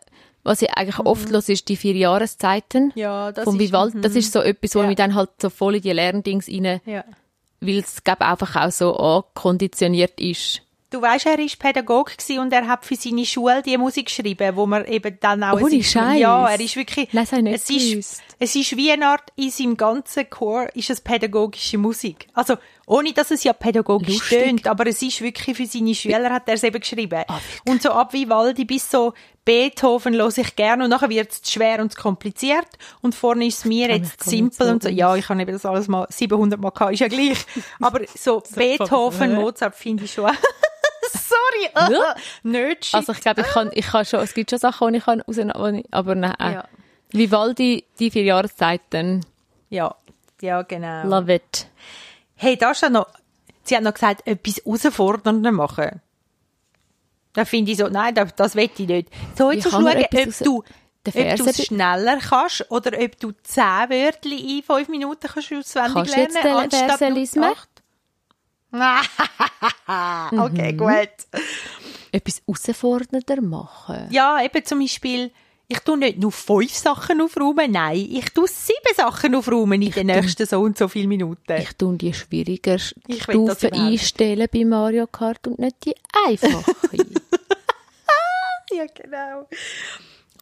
Was 0.45 0.61
ich 0.61 0.71
eigentlich 0.73 0.99
oft 0.99 1.29
höre, 1.29 1.49
ist 1.49 1.69
die 1.69 1.77
vier 1.77 1.93
Jahreszeiten. 1.95 2.91
Ja, 2.95 3.31
das 3.31 3.47
ist- 3.47 3.59
Vivaldi. 3.59 4.01
Das 4.01 4.15
ist 4.15 4.31
so 4.33 4.41
etwas, 4.41 4.75
wo 4.75 4.81
Ja. 4.81 4.87
mich 4.87 4.97
dann 4.97 5.15
halt 5.15 5.29
so 5.41 5.49
voll 5.49 5.75
in 5.75 5.81
die 5.81 5.91
Lerndings 5.91 6.47
rein, 6.49 6.81
Ja. 6.85 7.03
weil 7.61 7.77
es 7.79 8.01
einfach 8.05 8.55
auch 8.55 8.71
so 8.71 8.95
ankonditioniert 8.97 10.19
ist. 10.19 10.61
Du 10.93 11.01
weißt, 11.01 11.25
er 11.25 11.39
ist 11.39 11.57
Pädagoge 11.57 12.11
gewesen 12.15 12.37
und 12.37 12.53
er 12.53 12.67
hat 12.67 12.85
für 12.85 12.95
seine 12.95 13.25
Schule 13.25 13.63
die 13.63 13.75
Musik 13.79 14.05
geschrieben, 14.05 14.55
wo 14.55 14.67
man 14.67 14.85
eben 14.85 15.17
dann 15.19 15.43
auch... 15.43 15.59
Ohne 15.59 15.81
Scheiß? 15.81 16.19
Ja, 16.19 16.47
er 16.47 16.59
ist 16.59 16.75
wirklich... 16.75 17.09
Habe 17.11 17.23
ich 17.23 17.41
nicht 17.41 17.55
es 17.55 17.69
ist, 17.71 17.89
gewusst. 17.89 18.21
es 18.37 18.55
ist 18.55 18.77
wie 18.77 18.91
eine 18.91 19.07
Art, 19.07 19.23
in 19.35 19.49
seinem 19.49 19.75
ganzen 19.75 20.29
Chor 20.29 20.67
ist 20.75 20.91
es 20.91 21.01
pädagogische 21.01 21.79
Musik. 21.79 22.27
Also, 22.35 22.57
ohne 22.85 23.11
dass 23.11 23.31
es 23.31 23.43
ja 23.43 23.53
pädagogisch 23.53 24.19
Lustig. 24.19 24.43
tönt, 24.43 24.67
aber 24.67 24.85
es 24.85 25.01
ist 25.01 25.19
wirklich 25.21 25.57
für 25.57 25.65
seine 25.65 25.95
Schüler 25.95 26.29
hat 26.29 26.47
er 26.47 26.53
es 26.53 26.63
eben 26.63 26.79
geschrieben. 26.79 27.23
Ah, 27.27 27.39
und 27.67 27.81
so 27.81 27.89
ab 27.89 28.13
Vivaldi 28.13 28.63
bis 28.63 28.91
so 28.91 29.13
Beethoven 29.45 30.13
höre 30.13 30.37
ich 30.37 30.55
gerne 30.55 30.83
und 30.83 30.91
nachher 30.91 31.09
wird 31.09 31.31
es 31.31 31.51
schwer 31.51 31.81
und 31.81 31.95
kompliziert 31.95 32.67
und 33.01 33.15
vorne 33.15 33.47
ist 33.47 33.57
es 33.57 33.65
mir 33.65 33.87
kann 33.87 34.03
jetzt 34.03 34.23
simpel 34.23 34.67
so 34.67 34.73
und 34.73 34.83
so. 34.83 34.89
Ja, 34.89 35.15
ich 35.15 35.27
habe 35.27 35.41
eben 35.41 35.53
das 35.53 35.65
alles 35.65 35.87
mal 35.87 36.05
700 36.11 36.61
Mal 36.61 36.69
gehabt, 36.69 36.93
ist 36.93 36.99
ja 36.99 37.07
gleich. 37.07 37.39
Aber 37.81 38.01
so 38.15 38.43
Beethoven? 38.55 39.33
Mozart 39.33 39.75
finde 39.75 40.03
ich 40.03 40.13
schon... 40.13 40.29
Sorry, 41.11 41.91
Ja. 41.93 42.15
nicht 42.43 42.85
shit. 42.85 42.95
Also 42.95 43.11
ich 43.13 43.21
glaube, 43.21 43.41
ich 43.41 43.47
kann, 43.47 43.69
ich 43.73 43.85
kann 43.87 44.05
schon, 44.05 44.19
es 44.21 44.33
gibt 44.33 44.49
schon 44.49 44.59
Sachen, 44.59 44.91
die 44.93 44.99
ich 44.99 45.05
kann 45.05 45.21
rausnehmen, 45.21 45.83
aber 45.91 46.15
nein. 46.15 46.33
Ja. 46.39 46.65
Vivaldi, 47.11 47.85
die 47.99 48.11
vier 48.11 48.23
Jahreszeiten. 48.23 49.25
ja, 49.69 49.95
ja, 50.41 50.61
genau. 50.63 51.07
Love 51.07 51.35
it. 51.35 51.67
Hey, 52.35 52.57
da 52.57 52.71
ist 52.71 52.81
ja 52.81 52.89
noch, 52.89 53.07
sie 53.63 53.77
hat 53.77 53.83
noch 53.83 53.93
gesagt, 53.93 54.27
etwas 54.27 54.57
herausfordernder 54.65 55.51
machen. 55.53 56.01
Da 57.33 57.45
finde 57.45 57.71
ich 57.71 57.77
so, 57.77 57.87
nein, 57.87 58.13
das, 58.13 58.35
das 58.35 58.55
will 58.55 58.69
ich 58.77 58.87
nicht. 58.87 59.09
So, 59.37 59.49
Wie 59.51 59.55
jetzt 59.55 59.71
schauen, 59.71 59.87
ob 59.87 60.09
du, 60.11 60.57
ob 60.59 61.13
du 61.13 61.45
es 61.45 61.65
schneller 61.65 62.17
kannst 62.19 62.69
oder 62.69 62.97
ob 62.99 63.19
du 63.19 63.31
zehn 63.43 63.63
Wörter 63.89 64.29
in 64.29 64.63
fünf 64.63 64.87
Minuten 64.89 65.27
kannst 65.27 65.51
auswendig 65.53 65.93
Kannst 65.93 66.15
lernen 66.15 66.33
den 66.43 66.55
anstatt 66.55 67.35
nur 67.35 67.45
acht. 67.51 67.69
okay, 70.31 70.73
Mhm. 70.73 70.77
gut. 70.77 71.43
Etwas 72.11 72.41
herausfordernder 72.45 73.41
machen. 73.41 74.07
Ja, 74.11 74.43
eben 74.43 74.63
zum 74.65 74.79
Beispiel, 74.79 75.31
ich 75.67 75.79
tue 75.79 75.97
nicht 75.97 76.19
nur 76.19 76.31
fünf 76.31 76.73
Sachen 76.73 77.21
aufräumen, 77.21 77.71
nein, 77.71 78.07
ich 78.11 78.29
tue 78.31 78.47
sieben 78.47 78.95
Sachen 78.95 79.33
aufräumen 79.35 79.81
in 79.81 79.91
den 79.91 80.07
nächsten 80.07 80.45
so 80.45 80.59
und 80.61 80.77
so 80.77 80.87
vielen 80.87 81.09
Minuten. 81.09 81.53
Ich 81.57 81.73
tue 81.73 81.95
die 81.97 82.13
schwieriger 82.13 82.77
Ich 83.07 83.23
Stufen 83.23 83.73
einstellen 83.73 84.47
bei 84.51 84.65
Mario 84.65 85.07
Kart 85.07 85.47
und 85.47 85.59
nicht 85.59 85.85
die 85.85 85.95
einfache. 86.27 86.75
Ja, 88.71 88.85
genau. 88.87 89.47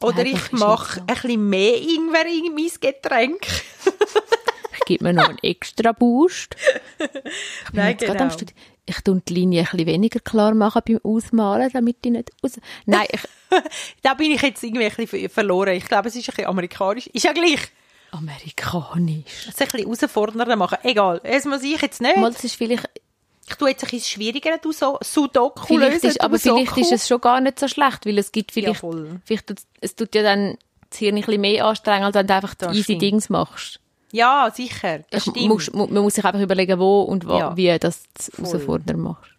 Oder 0.01 0.25
ich 0.25 0.51
mache 0.53 1.01
ein 1.01 1.05
bisschen 1.07 1.49
mehr 1.49 1.75
Ingwer 1.75 2.25
in 2.27 2.55
mein 2.55 2.69
Getränk. 2.79 3.45
gebe 4.91 5.03
mir 5.05 5.13
noch 5.13 5.29
einen 5.29 5.37
extra 5.41 5.91
Boost. 5.91 6.55
Ich 6.99 7.71
bin 7.71 7.81
Nein, 7.81 7.91
jetzt 7.91 8.05
gerade 8.05 8.19
am 8.19 8.29
genau. 8.29 8.39
Studi- 8.39 8.53
Ich 8.85 9.01
tue 9.01 9.21
die 9.27 9.33
Linie 9.33 9.61
ein 9.61 9.65
bisschen 9.71 9.85
weniger 9.87 10.19
klar 10.19 10.53
machen 10.53 10.81
beim 10.87 10.99
Ausmalen, 11.03 11.69
damit 11.73 11.97
ich 12.05 12.11
nicht 12.11 12.31
aus... 12.41 12.59
Nein, 12.85 13.07
ich, 13.11 13.21
Da 14.01 14.13
bin 14.13 14.31
ich 14.31 14.41
jetzt 14.41 14.63
irgendwie 14.63 14.85
ein 14.85 14.95
bisschen 14.95 15.29
verloren. 15.29 15.75
Ich 15.75 15.85
glaube, 15.85 16.07
es 16.09 16.15
ist 16.15 16.27
ein 16.29 16.35
bisschen 16.35 16.47
amerikanisch. 16.47 17.07
Ist 17.07 17.23
ja 17.25 17.33
gleich. 17.33 17.59
amerikanisch. 18.11 19.47
Es 19.47 19.59
ein 19.61 19.67
bisschen 19.67 19.79
herausfordernder 19.85 20.55
machen. 20.55 20.77
Egal. 20.83 21.21
Das 21.23 21.45
muss 21.45 21.63
ich 21.63 21.81
jetzt 21.81 22.01
nicht. 22.01 22.17
Mal, 22.17 22.31
das 22.31 22.43
ist 22.43 22.55
vielleicht, 22.55 22.87
Ich 23.49 23.55
tue 23.55 23.69
jetzt 23.69 23.83
ein 23.83 23.89
bisschen 23.89 24.09
schwieriger, 24.21 24.57
du 24.57 24.71
so 24.71 24.97
Sudoku 25.01 25.65
vielleicht 25.65 25.93
lösen. 25.93 26.07
ist, 26.09 26.21
aber 26.21 26.37
du 26.37 26.41
vielleicht 26.41 26.77
ist 26.77 26.91
es 26.91 27.07
schon 27.07 27.21
gar 27.21 27.39
nicht 27.41 27.59
so 27.59 27.67
schlecht, 27.67 28.05
weil 28.05 28.17
es 28.17 28.31
gibt 28.31 28.51
Ja, 28.51 28.61
vielleicht, 28.61 28.79
voll. 28.81 29.19
vielleicht 29.25 29.47
tut, 29.47 29.57
es 29.81 29.95
tut 29.95 30.13
ja 30.15 30.23
dann 30.23 30.57
das 30.89 30.99
Hirn 30.99 31.15
ein 31.15 31.21
bisschen 31.23 31.41
mehr 31.41 31.65
anstrengen, 31.65 32.03
als 32.05 32.15
wenn 32.15 32.27
du 32.27 32.33
einfach 32.35 32.53
die 32.55 32.65
Das 32.65 32.75
easy. 32.77 32.97
Dings 32.97 33.29
machst. 33.29 33.79
Ja, 34.11 34.51
sicher. 34.53 34.99
Das 35.09 35.23
stimmt. 35.23 35.41
muss, 35.47 35.71
mu- 35.71 35.87
man 35.87 36.03
muss 36.03 36.15
sich 36.15 36.25
einfach 36.25 36.39
überlegen, 36.41 36.77
wo 36.79 37.01
und 37.03 37.25
wa- 37.27 37.39
Ja. 37.39 37.57
wie 37.57 37.77
das 37.79 38.03
Voll. 38.19 38.45
herausfordernder 38.45 38.97
machst. 38.97 39.31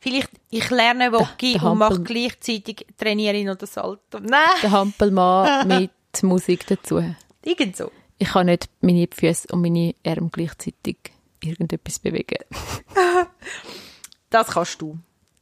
Vielleicht, 0.00 0.30
ich 0.50 0.70
lerne 0.70 1.10
der 1.10 1.62
und 1.62 1.78
mache 1.78 2.00
gleichzeitig 2.02 2.86
trainiere 2.98 3.36
ich 3.36 3.44
noch 3.44 3.56
das 3.56 3.74
Salto. 3.74 4.18
Nein, 4.20 4.40
Der 4.62 4.70
Hampelmann 4.70 5.68
mit 5.68 5.90
Musik 6.22 6.66
dazu. 6.66 7.02
irgend 7.44 7.76
so. 7.76 7.90
Ich 8.18 8.28
kann 8.28 8.46
nicht 8.46 8.68
meine 8.80 9.06
Füße 9.12 9.48
und 9.52 9.60
meine 9.62 9.94
Arme 10.06 10.28
gleichzeitig 10.32 10.96
irgendetwas 11.42 11.98
bewegen. 11.98 12.44
Das 14.30 14.46
kannst 14.48 14.80
du. 14.80 14.96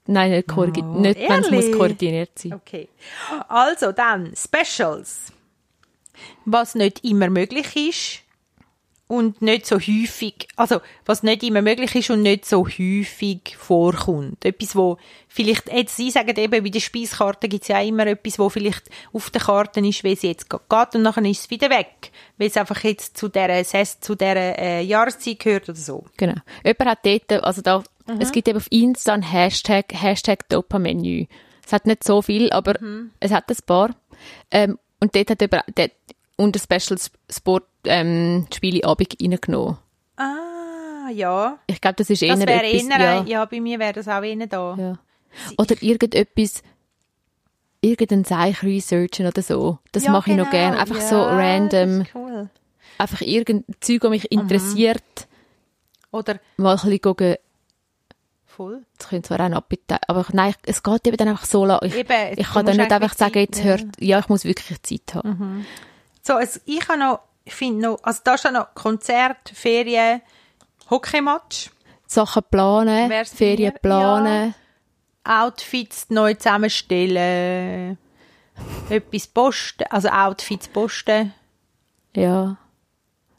Nein, 0.06 0.30
nicht, 0.30 0.50
Oh, 0.56 0.64
nicht 0.64 1.18
wenn 1.52 1.54
es 1.54 1.70
koordiniert 1.76 2.38
sein. 2.38 2.54
Okay. 2.54 2.88
Also 3.48 3.92
dann, 3.92 4.32
Specials. 4.34 5.30
Was 6.44 6.74
nicht 6.74 7.04
immer 7.04 7.28
möglich 7.30 7.74
ist 7.76 8.22
und 9.06 9.40
nicht 9.40 9.64
so 9.64 9.76
häufig, 9.76 10.48
also 10.56 10.80
was 11.06 11.22
nicht 11.22 11.42
immer 11.42 11.62
möglich 11.62 11.94
ist 11.94 12.10
und 12.10 12.20
nicht 12.22 12.44
so 12.44 12.66
häufig 12.66 13.56
vorkommt. 13.56 14.44
Etwas, 14.44 14.76
wo 14.76 14.98
vielleicht, 15.28 15.72
jetzt 15.72 15.96
Sie 15.96 16.10
sagen 16.10 16.36
eben, 16.36 16.62
bei 16.62 16.68
der 16.68 16.80
Speiskarte 16.80 17.48
gibt 17.48 17.62
es 17.62 17.68
ja 17.68 17.80
immer 17.80 18.06
etwas, 18.06 18.38
wo 18.38 18.50
vielleicht 18.50 18.90
auf 19.14 19.30
der 19.30 19.40
Karte 19.40 19.80
ist, 19.80 20.04
wie 20.04 20.12
es 20.12 20.20
jetzt 20.22 20.50
geht 20.50 20.94
und 20.94 21.02
nachher 21.02 21.24
ist 21.24 21.40
es 21.40 21.50
wieder 21.50 21.70
weg, 21.70 22.10
weil 22.36 22.48
es 22.48 22.56
einfach 22.58 22.84
jetzt 22.84 23.16
zu 23.16 23.28
dieser, 23.28 23.64
zu 23.64 24.14
dieser 24.14 24.58
äh, 24.58 24.82
Jahreszeit 24.82 25.38
gehört 25.38 25.68
oder 25.70 25.78
so. 25.78 26.04
Genau. 26.18 26.34
Jemand 26.62 26.90
hat 26.90 27.06
dort, 27.06 27.32
also 27.44 27.62
da, 27.62 27.82
Mhm. 28.06 28.20
es 28.20 28.32
gibt 28.32 28.48
eben 28.48 28.56
auf 28.58 28.66
Insta 28.70 29.12
ein 29.12 29.22
Hashtag, 29.22 29.86
Hashtag 29.92 30.48
Dopamenü. 30.48 31.26
Es 31.66 31.72
hat 31.74 31.86
nicht 31.86 32.04
so 32.04 32.22
viel, 32.22 32.50
aber 32.50 32.74
Mhm. 32.80 33.10
es 33.20 33.30
hat 33.32 33.50
ein 33.50 33.56
paar. 33.66 33.90
Ähm, 34.50 34.78
und 35.00 35.14
dort 35.14 35.30
hat 35.30 35.40
jemand 35.40 35.64
dort 35.74 35.92
unter 36.36 36.60
Special 36.60 36.98
Sport 37.30 37.64
ähm, 37.84 38.46
Spieleabend 38.54 39.16
reingenommen. 39.20 39.78
Ah, 40.16 41.08
ja. 41.12 41.58
Ich 41.66 41.80
glaube, 41.80 41.96
das 41.96 42.10
ist 42.10 42.22
eher 42.22 42.36
Das 42.36 42.46
wäre 42.46 42.64
etwas, 42.64 42.82
eher, 42.84 42.98
ja, 43.00 43.24
ja. 43.24 43.44
bei 43.44 43.60
mir 43.60 43.78
wäre 43.78 43.92
das 43.92 44.08
auch 44.08 44.22
eher 44.22 44.46
da. 44.46 44.76
ja. 44.78 44.98
Oder 45.58 45.76
irgendetwas, 45.82 46.62
irgendein 47.80 48.24
Seich 48.24 48.62
researchen 48.62 49.26
oder 49.26 49.42
so. 49.42 49.78
Das 49.92 50.04
Ja, 50.04 50.12
mache 50.12 50.30
ich 50.30 50.36
noch 50.36 50.50
genau. 50.50 50.62
gerne. 50.62 50.78
Einfach 50.78 51.00
so 51.00 51.16
Ja, 51.16 51.36
random. 51.36 51.98
Das 52.00 52.08
ist 52.08 52.14
cool. 52.14 52.50
Einfach 52.98 53.20
irgendein 53.20 53.74
Zeug, 53.80 54.00
das 54.00 54.10
mich 54.10 54.32
interessiert. 54.32 55.28
Oder 56.10 56.40
Mal 56.56 56.76
ein 56.76 56.90
bisschen 56.90 57.36
voll. 58.58 58.84
das 58.98 59.08
könnte 59.08 59.28
zwar 59.28 59.40
auch 59.40 59.44
ein 59.44 59.54
Appetit, 59.54 59.98
aber 60.08 60.26
nein, 60.32 60.52
es 60.66 60.82
geht 60.82 61.06
eben 61.06 61.16
dann 61.16 61.28
einfach 61.28 61.46
so 61.46 61.64
lang. 61.64 61.78
Ich, 61.82 61.94
Eben, 61.94 62.38
ich 62.38 62.46
kann 62.50 62.66
dann 62.66 62.76
nicht 62.76 62.92
einfach 62.92 63.14
sagen, 63.14 63.32
Zeit 63.34 63.48
jetzt 63.48 63.64
hört, 63.64 63.84
ja, 64.00 64.18
ich 64.18 64.28
muss 64.28 64.44
wirklich 64.44 64.82
Zeit 64.82 65.14
haben. 65.14 65.30
Mhm. 65.30 65.66
So, 66.22 66.34
also 66.34 66.60
ich 66.66 66.86
habe 66.88 66.98
noch, 66.98 67.20
ich 67.44 67.54
finde 67.54 67.82
noch, 67.86 67.98
also 68.02 68.20
da 68.24 68.34
ist 68.34 68.50
noch 68.50 68.74
Konzert, 68.74 69.48
Ferien, 69.54 70.20
Hockeymatch, 70.90 71.70
Sachen 72.06 72.42
planen, 72.50 73.08
Wär's 73.08 73.32
Ferien 73.32 73.72
mir? 73.72 73.78
planen. 73.78 74.54
Outfits 75.24 76.10
neu 76.10 76.34
zusammenstellen, 76.34 77.96
etwas 78.90 79.26
posten, 79.26 79.84
also 79.90 80.08
Outfits 80.08 80.68
posten. 80.68 81.32
Ja. 82.14 82.56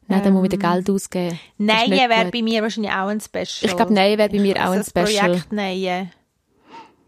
Nein, 0.10 0.24
dann 0.24 0.34
muss 0.34 0.42
man 0.42 0.52
wieder 0.52 0.74
Geld 0.74 0.90
ausgeben. 0.90 1.40
Das 1.58 1.68
Nein, 1.68 1.92
wäre 1.92 2.32
bei 2.32 2.42
mir 2.42 2.64
wahrscheinlich 2.64 2.92
auch 2.92 3.08
ein 3.08 3.22
Special. 3.22 3.46
Ich 3.62 3.76
glaube, 3.76 3.94
Nein 3.94 4.18
wäre 4.18 4.30
bei 4.30 4.40
mir 4.40 4.56
auch 4.58 4.72
Also 4.72 4.74
ein 4.74 4.80
das 4.80 4.90
Special. 5.10 5.30
Projekt 5.30 5.52
Neue. 5.52 6.10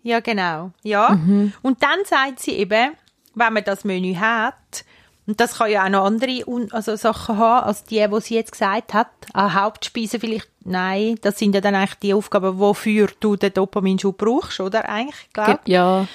Ja, 0.04 0.20
genau. 0.20 0.72
Ja. 0.84 1.10
Mhm. 1.12 1.54
Und 1.62 1.84
dann 1.84 2.00
sagt 2.06 2.40
sie 2.40 2.52
eben, 2.52 2.92
wenn 3.36 3.54
man 3.54 3.64
das 3.64 3.84
Menü 3.84 4.16
hat, 4.16 4.86
und 5.28 5.40
das 5.40 5.58
kann 5.58 5.72
ja 5.72 5.86
auch 5.86 5.90
noch 5.90 6.06
andere 6.06 6.44
also 6.72 6.96
Sachen 6.96 7.38
haben, 7.38 7.68
als 7.68 7.84
die, 7.84 8.06
die 8.06 8.22
sie 8.22 8.36
jetzt 8.36 8.52
gesagt 8.52 8.94
hat. 8.94 9.08
An 9.34 9.54
Hauptspeisen 9.54 10.20
vielleicht, 10.20 10.50
nein, 10.64 11.16
das 11.22 11.40
sind 11.40 11.56
ja 11.56 11.62
dann 11.62 11.76
eigentlich 11.76 12.00
die 12.00 12.14
Aufgaben, 12.14 12.60
wofür 12.60 13.08
du 13.20 13.36
den 13.36 13.54
Dopaminschub 13.54 14.18
brauchst, 14.18 14.60
oder? 14.60 14.90
Eigentlich, 14.90 15.30
glaube 15.34 15.60
Ja, 15.66 16.08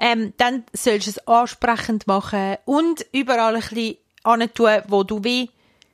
ähm, 0.00 0.32
dann 0.38 0.64
sollst 0.72 1.06
du 1.06 1.10
es 1.10 1.28
ansprechend 1.28 2.06
machen 2.06 2.56
und 2.64 3.04
überall 3.12 3.54
ein 3.54 3.60
bisschen 3.60 4.54
tun, 4.54 4.82
wo 4.88 5.02
du 5.04 5.22
wie 5.22 5.50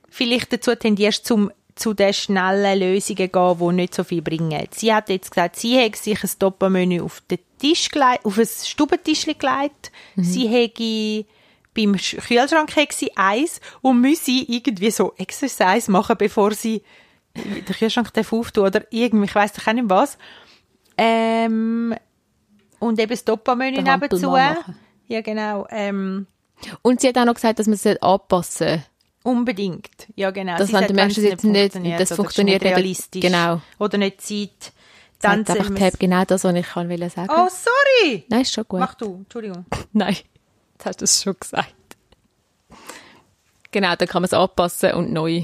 vielleicht 0.09 0.51
dazu 0.53 0.75
tendierst, 0.75 1.25
zum 1.25 1.51
zu 1.75 1.93
den 1.93 2.11
schnellen 2.11 2.79
Lösungen 2.79 3.31
gehen, 3.31 3.57
die 3.59 3.73
nicht 3.75 3.93
so 3.93 4.03
viel 4.03 4.23
bringen. 4.23 4.67
Sie 4.71 4.91
hat 4.91 5.09
jetzt 5.09 5.29
gesagt, 5.29 5.57
sie 5.57 5.79
hat 5.79 5.95
sich 5.95 6.23
ein 6.23 6.29
Doppelmenü 6.39 7.01
auf 7.01 7.21
den 7.29 7.37
Tisch 7.59 7.89
gelegt, 7.89 8.25
auf 8.25 8.39
ein 8.39 8.47
Stubentisch 8.47 9.25
gelegt. 9.25 9.91
Sie 10.15 10.47
hätte 10.47 11.25
beim 11.75 11.93
Sch- 11.93 12.19
Kühlschrank 12.19 12.75
hätte 12.75 12.95
sie 12.95 13.15
eins 13.15 13.61
und 13.83 14.01
müsse 14.01 14.31
irgendwie 14.31 14.89
so 14.89 15.13
Exercise 15.17 15.91
machen, 15.91 16.15
bevor 16.17 16.51
sie 16.55 16.81
der 17.35 17.75
Kühlschrank 17.75 18.11
auftun 18.17 18.65
oder 18.65 18.81
irgendwie, 18.89 19.25
ich 19.25 19.35
weiss 19.35 19.53
doch 19.53 19.67
auch 19.67 19.73
nicht 19.73 19.87
was. 19.87 20.17
Ähm, 20.97 21.93
und 22.79 22.99
eben 22.99 23.09
das 23.09 23.23
Den 23.75 23.85
Hampel 23.91 24.09
nebenzu. 24.09 24.31
Ja, 25.07 25.21
genau. 25.21 25.67
Ähm, 25.69 26.25
Und 26.81 27.01
sie 27.01 27.09
hat 27.09 27.17
auch 27.19 27.25
noch 27.25 27.35
gesagt, 27.35 27.59
dass 27.59 27.67
man 27.67 27.75
es 27.75 27.85
anpassen 28.01 28.67
sollte. 28.67 28.83
Unbedingt. 29.27 30.07
Ja, 30.15 30.31
genau. 30.31 30.57
Das 30.57 30.67
Sie 30.69 30.73
wenn 30.73 30.87
du 30.87 30.93
merkst, 30.93 31.17
jetzt 31.17 31.43
nicht- 31.43 31.73
funktioniert 31.73 31.99
das 31.99 32.13
funktioniert 32.15 32.61
nicht 32.63 32.71
realistisch. 32.71 33.21
genau. 33.21 33.61
Oder 33.79 33.97
nicht 33.97 34.21
Zeit. 34.21 34.71
Dann 35.21 35.39
hat 35.39 35.49
einfach 35.49 35.73
Tab 35.75 35.99
genau 35.99 36.23
das, 36.25 36.43
was 36.43 36.55
ich 36.55 36.65
kann 36.67 36.89
will 36.89 37.09
sagen. 37.09 37.29
Oh, 37.31 37.47
sorry! 37.49 38.23
Nein, 38.29 38.41
ist 38.41 38.53
schon 38.53 38.65
gut. 38.67 38.79
Mach 38.79 38.93
du, 38.95 39.15
Entschuldigung. 39.15 39.65
Nein, 39.93 40.15
jetzt 40.73 40.85
hast 40.85 41.01
du 41.01 41.05
es 41.05 41.23
schon 41.23 41.35
gesagt. 41.39 41.73
Genau, 43.71 43.95
dann 43.95 44.07
kann 44.07 44.21
man 44.21 44.27
es 44.27 44.33
anpassen 44.33 44.93
und 44.93 45.11
neu, 45.11 45.43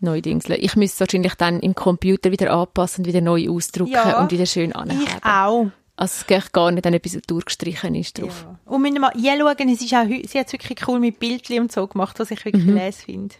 neu 0.00 0.20
dingseln. 0.20 0.58
Ich 0.62 0.76
müsste 0.76 0.94
es 0.96 1.00
wahrscheinlich 1.08 1.34
dann 1.34 1.60
im 1.60 1.74
Computer 1.74 2.30
wieder 2.30 2.52
anpassen 2.52 3.04
und 3.04 3.08
wieder 3.08 3.20
neu 3.20 3.48
ausdrucken 3.50 3.92
Ja, 3.92 4.20
und 4.20 4.30
wieder 4.30 4.46
schön 4.46 4.70
Ich 4.70 4.76
anheben. 4.76 5.06
auch. 5.22 5.66
Also 6.00 6.14
es 6.20 6.26
geht 6.26 6.50
gar 6.54 6.70
nicht, 6.70 6.86
wenn 6.86 6.94
etwas 6.94 7.18
durchgestrichen 7.26 7.94
ist 7.94 8.18
drauf. 8.18 8.46
Ja. 8.46 8.58
Und 8.64 8.80
müssen 8.80 8.94
wir 8.94 9.00
mal 9.00 9.12
hinschauen, 9.12 9.68
es 9.68 9.82
ist 9.82 9.92
auch, 9.92 10.06
sie 10.06 10.38
hat 10.38 10.46
es 10.46 10.52
wirklich 10.54 10.88
cool 10.88 10.98
mit 10.98 11.18
Bildchen 11.18 11.60
und 11.60 11.70
so 11.70 11.86
gemacht, 11.86 12.18
was 12.18 12.30
ich 12.30 12.42
wirklich 12.42 12.64
les 12.64 13.02
finde. 13.04 13.34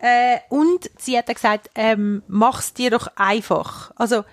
Äh, 0.00 0.38
und 0.48 0.90
sie 0.98 1.16
hat 1.16 1.30
auch 1.30 1.34
gesagt, 1.34 1.70
ähm, 1.76 2.24
mach's 2.26 2.74
dir 2.74 2.90
doch 2.90 3.06
einfach. 3.14 3.92
Also, 3.94 4.24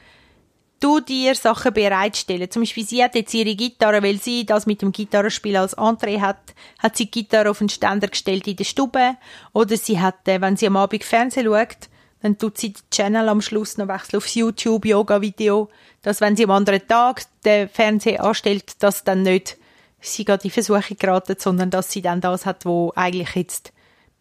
du 0.80 1.00
dir 1.00 1.36
Sachen 1.36 1.74
bereitstellen. 1.74 2.50
Zum 2.50 2.64
Beispiel, 2.64 2.88
sie 2.88 3.04
hat 3.04 3.14
jetzt 3.14 3.36
ihre 3.36 3.56
Gitarre, 3.56 4.02
weil 4.02 4.18
sie 4.18 4.44
das 4.44 4.66
mit 4.66 4.82
dem 4.82 4.92
Gitarrespiel 4.92 5.58
als 5.58 5.74
Entree 5.74 6.20
hat, 6.20 6.56
hat 6.80 6.98
sie 6.98 7.06
die 7.06 7.22
Gitarre 7.22 7.52
auf 7.52 7.60
den 7.60 7.70
Ständer 7.70 8.08
gestellt 8.08 8.48
in 8.48 8.56
der 8.56 8.64
Stube. 8.64 9.16
Oder 9.54 9.78
sie 9.78 10.00
hat, 10.00 10.28
äh, 10.28 10.42
wenn 10.42 10.58
sie 10.58 10.66
am 10.66 10.78
Abend 10.78 11.04
Fernsehen 11.04 11.46
schaut, 11.46 11.88
dann 12.28 12.38
tut 12.38 12.58
sie 12.58 12.74
den 12.74 12.84
Channel 12.92 13.30
am 13.30 13.42
Schluss 13.42 13.78
noch 13.78 13.88
wechseln 13.88 14.18
aufs 14.18 14.36
YouTube-Yoga-Video, 14.36 15.70
dass 16.02 16.20
wenn 16.20 16.36
sie 16.36 16.44
am 16.44 16.52
anderen 16.52 16.86
Tag 16.86 17.24
den 17.46 17.70
Fernseher 17.70 18.24
anstellt, 18.24 18.84
dass 18.84 19.06
dann 19.06 19.22
nicht 19.24 19.58
sie 20.02 20.26
gerade 20.26 20.44
in 20.44 20.52
Versuche 20.52 20.96
geraten, 20.96 21.36
sondern 21.40 21.70
dass 21.70 21.92
sie 21.92 22.02
dann 22.02 22.20
das 22.22 22.46
hat, 22.46 22.66
wo 22.66 22.92
eigentlich 22.96 23.34
jetzt 23.36 23.72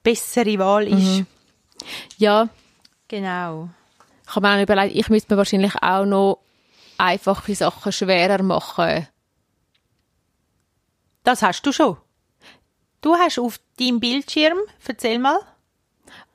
bessere 0.03 0.59
Wahl 0.59 0.87
ist. 0.87 1.25
Ja, 2.17 2.49
Genau. 3.09 3.69
ich 4.29 4.35
habe 4.35 4.47
mir 4.49 4.57
auch 4.57 4.63
überlegt, 4.63 4.97
ich 4.97 5.09
müsste 5.09 5.33
mir 5.33 5.39
wahrscheinlich 5.39 5.75
auch 5.81 6.05
noch 6.05 6.39
einfache 6.99 7.55
Sachen 7.55 7.93
schwerer 7.93 8.43
machen. 8.43 9.07
Das 11.23 11.43
hast 11.43 11.63
du 11.63 11.73
schon. 11.73 11.97
Du 13.01 13.15
hast 13.15 13.39
auf 13.39 13.61
deinem 13.79 14.01
Bildschirm, 14.01 14.59
erzähl 14.87 15.19
mal. 15.19 15.39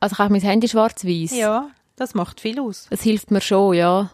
Also 0.02 0.14
ich 0.14 0.18
habe 0.18 0.32
mein 0.32 0.40
Handy 0.40 0.66
schwarz-weiß. 0.66 1.36
Ja, 1.36 1.70
das 1.94 2.14
macht 2.14 2.40
viel 2.40 2.58
aus. 2.58 2.88
Das 2.90 3.02
hilft 3.02 3.30
mir 3.30 3.40
schon, 3.40 3.74
ja. 3.74 4.10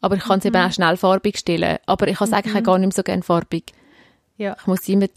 Aber 0.00 0.14
ich 0.14 0.22
kann 0.22 0.38
es 0.38 0.44
eben 0.44 0.54
auch 0.56 0.70
schnell 0.70 0.96
farbig 0.96 1.38
stellen. 1.38 1.78
Aber 1.86 2.06
ich 2.06 2.20
habe 2.20 2.26
es 2.26 2.32
eigentlich 2.32 2.54
auch 2.54 2.62
gar 2.62 2.78
nicht 2.78 2.86
mehr 2.86 2.94
so 2.94 3.02
gerne 3.02 3.24
farbig. 3.24 3.72
Ja. 4.36 4.56
Ich 4.60 4.66
muss 4.68 4.88
immer, 4.88 5.08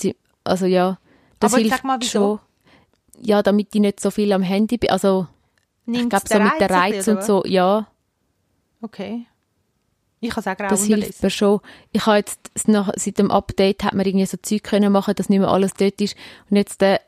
also 0.44 0.66
ja, 0.66 0.98
das 1.40 1.54
Aber 1.54 1.62
hilft 1.62 1.78
sag 1.78 1.84
mal, 1.84 2.00
wieso? 2.02 2.20
schon. 2.20 2.40
Ja, 3.22 3.44
damit 3.44 3.76
ich 3.76 3.82
nicht 3.82 4.00
so 4.00 4.10
viel 4.10 4.34
am 4.34 4.42
Handy 4.42 4.78
bin. 4.78 4.90
Also 4.90 5.28
ich 5.86 5.94
Nimmt's 5.94 6.10
glaube 6.10 6.28
so 6.28 6.40
mit 6.40 6.60
den 6.60 6.76
Reiz 6.76 7.08
und 7.08 7.24
so, 7.24 7.44
ja, 7.46 7.86
Okay. 8.82 9.26
Ich 10.20 10.32
kann 10.32 10.42
es 10.42 10.48
auch 10.48 10.68
das 10.68 10.86
hilft 10.86 11.22
mir 11.22 11.30
schon. 11.30 11.60
Ich 11.92 12.06
habe 12.08 12.18
jetzt 12.18 12.68
nach, 12.68 12.92
seit 12.96 13.20
dem 13.20 13.30
Update 13.30 13.84
hat 13.84 13.94
man 13.94 14.06
irgendwie 14.06 14.26
so 14.26 14.38
Zeug 14.42 14.64
können 14.64 14.92
machen, 14.92 15.14
dass 15.16 15.30
nicht 15.30 15.40
mehr 15.40 15.50
alles 15.50 15.74
dort 15.76 16.02
ist. 16.02 16.16
Und 16.50 16.58
jetzt 16.58 16.82
äh, 16.82 17.00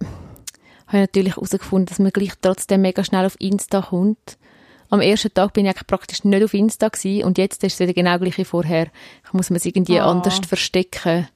habe 0.91 1.03
ich 1.03 1.09
natürlich 1.09 1.35
herausgefunden, 1.35 1.85
dass 1.87 1.99
man 1.99 2.11
gleich 2.11 2.31
trotzdem 2.41 2.81
mega 2.81 3.03
schnell 3.03 3.25
auf 3.25 3.39
Insta 3.39 3.81
kommt. 3.81 4.37
Am 4.89 4.99
ersten 4.99 5.33
Tag 5.33 5.53
bin 5.53 5.65
ich 5.65 5.69
eigentlich 5.71 5.87
praktisch 5.87 6.23
nicht 6.25 6.43
auf 6.43 6.53
Insta 6.53 6.89
gewesen, 6.89 7.23
und 7.25 7.37
jetzt 7.37 7.63
ist 7.63 7.73
es 7.75 7.79
wieder 7.79 7.93
genau 7.93 8.17
gleich 8.19 8.37
wie 8.37 8.43
vorher. 8.45 8.87
Ich 9.25 9.33
muss 9.33 9.49
es 9.49 9.65
irgendwie 9.65 9.99
Ah. 9.99 10.09
anders 10.11 10.39
verstecken. 10.45 11.27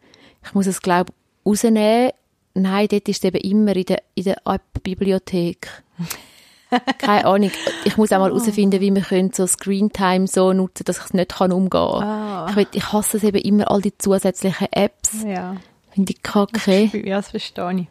Ich 0.44 0.54
muss 0.54 0.68
es, 0.68 0.82
glaube 0.82 1.12
ich, 1.12 1.50
rausnehmen. 1.50 2.12
Nein, 2.54 2.88
dort 2.90 3.08
ist 3.10 3.24
es 3.24 3.24
eben 3.24 3.38
immer 3.50 3.76
in 3.76 3.86
der, 3.86 4.02
in 4.16 4.24
der 4.26 4.38
App-Bibliothek. 4.46 5.70
Keine 6.98 7.26
Ahnung. 7.26 7.52
Ich 7.86 7.96
muss 7.98 8.12
auch 8.12 8.20
mal 8.20 8.30
herausfinden, 8.30 8.82
wie 8.82 8.94
wir 8.94 9.30
so 9.34 9.48
Screentime 9.48 10.28
so 10.28 10.52
nutzen, 10.52 10.84
dass 10.86 10.98
ich 10.98 11.06
es 11.06 11.14
nicht 11.14 11.36
kann 11.36 11.52
umgehen 11.52 12.00
kann. 12.00 12.50
Ich, 12.50 12.56
will, 12.56 12.68
ich 12.74 12.92
hasse 12.92 13.18
es 13.18 13.24
eben 13.24 13.38
immer, 13.38 13.70
all 13.72 13.82
die 13.82 13.98
zusätzlichen 13.98 14.68
Apps. 14.72 15.24
Ja. 15.24 15.56
Finde 15.92 16.12
ich 16.14 16.22
kacke. 16.24 16.90
Ja, 16.94 17.18
das 17.18 17.30
verstehe 17.30 17.74
ich. 17.82 17.88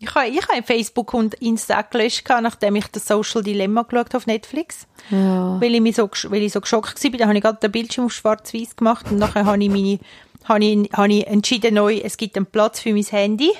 Ich 0.00 0.14
habe, 0.14 0.28
ich 0.28 0.48
habe 0.48 0.62
Facebook 0.62 1.12
und 1.12 1.34
Insta 1.34 1.82
gelöscht, 1.82 2.24
nachdem 2.28 2.76
ich 2.76 2.86
das 2.88 3.06
Social 3.06 3.42
Dilemma 3.42 3.82
geschaut 3.82 4.14
auf 4.14 4.26
Netflix. 4.26 4.86
Ja. 5.10 5.60
Weil 5.60 5.74
ich, 5.74 5.80
mich 5.80 5.96
so, 5.96 6.08
weil 6.28 6.42
ich 6.42 6.52
so 6.52 6.60
geschockt 6.60 7.02
war. 7.02 7.10
Dann 7.10 7.28
habe 7.28 7.38
ich 7.38 7.42
gerade 7.42 7.58
den 7.58 7.72
Bildschirm 7.72 8.06
auf 8.06 8.12
schwarz-weiß 8.12 8.76
gemacht 8.76 9.06
und 9.10 9.18
nachher 9.18 9.44
habe 9.44 9.62
ich, 9.62 9.68
meine, 9.68 9.98
habe, 10.44 10.64
ich, 10.64 10.92
habe 10.92 11.12
ich 11.12 11.26
entschieden 11.26 11.74
neu, 11.74 11.96
es 11.96 12.16
gibt 12.16 12.36
einen 12.36 12.46
Platz 12.46 12.80
für 12.80 12.92
mein 12.92 13.02
Handy. 13.04 13.50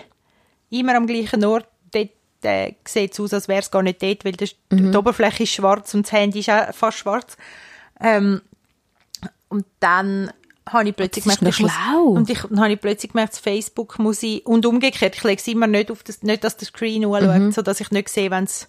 Immer 0.70 0.94
am 0.94 1.06
gleichen 1.06 1.44
Ort. 1.44 1.66
Dort 1.90 2.10
äh, 2.42 2.72
sieht 2.86 3.12
es 3.12 3.20
aus, 3.20 3.34
als 3.34 3.48
wäre 3.48 3.60
es 3.60 3.70
gar 3.70 3.82
nicht 3.82 4.00
dort, 4.00 4.24
weil 4.24 4.32
das, 4.32 4.54
die 4.70 4.96
Oberfläche 4.96 5.42
ist 5.42 5.54
schwarz 5.54 5.92
und 5.94 6.06
das 6.06 6.12
Handy 6.12 6.40
ist 6.40 6.50
auch 6.50 6.72
fast 6.72 6.98
schwarz. 6.98 7.36
Ähm, 8.00 8.42
und 9.48 9.64
dann 9.80 10.30
habe 10.72 10.88
ich 10.88 10.96
plötzlich 10.96 11.24
Das 11.24 11.34
ist 11.34 11.38
gemerkt, 11.40 11.60
noch 11.60 11.68
ich 11.68 11.72
muss- 11.74 11.84
schlau. 11.84 12.02
und 12.10 12.30
ich, 12.30 12.40
dann 12.42 12.60
habe 12.60 12.72
ich 12.72 12.80
plötzlich 12.80 13.12
gemerkt, 13.12 13.36
Facebook 13.36 13.98
muss 13.98 14.22
ich, 14.22 14.44
und 14.46 14.64
umgekehrt, 14.66 15.16
ich 15.16 15.24
lege 15.24 15.40
es 15.40 15.48
immer 15.48 15.66
nicht 15.66 15.90
auf 15.90 16.02
das, 16.02 16.22
nicht, 16.22 16.44
dass 16.44 16.56
der 16.56 16.66
Screen 16.68 17.04
anschaut, 17.04 17.38
Mhm. 17.40 17.52
so 17.52 17.62
dass 17.62 17.80
ich 17.80 17.90
nicht 17.90 18.08
sehe, 18.08 18.30
wenn's, 18.30 18.68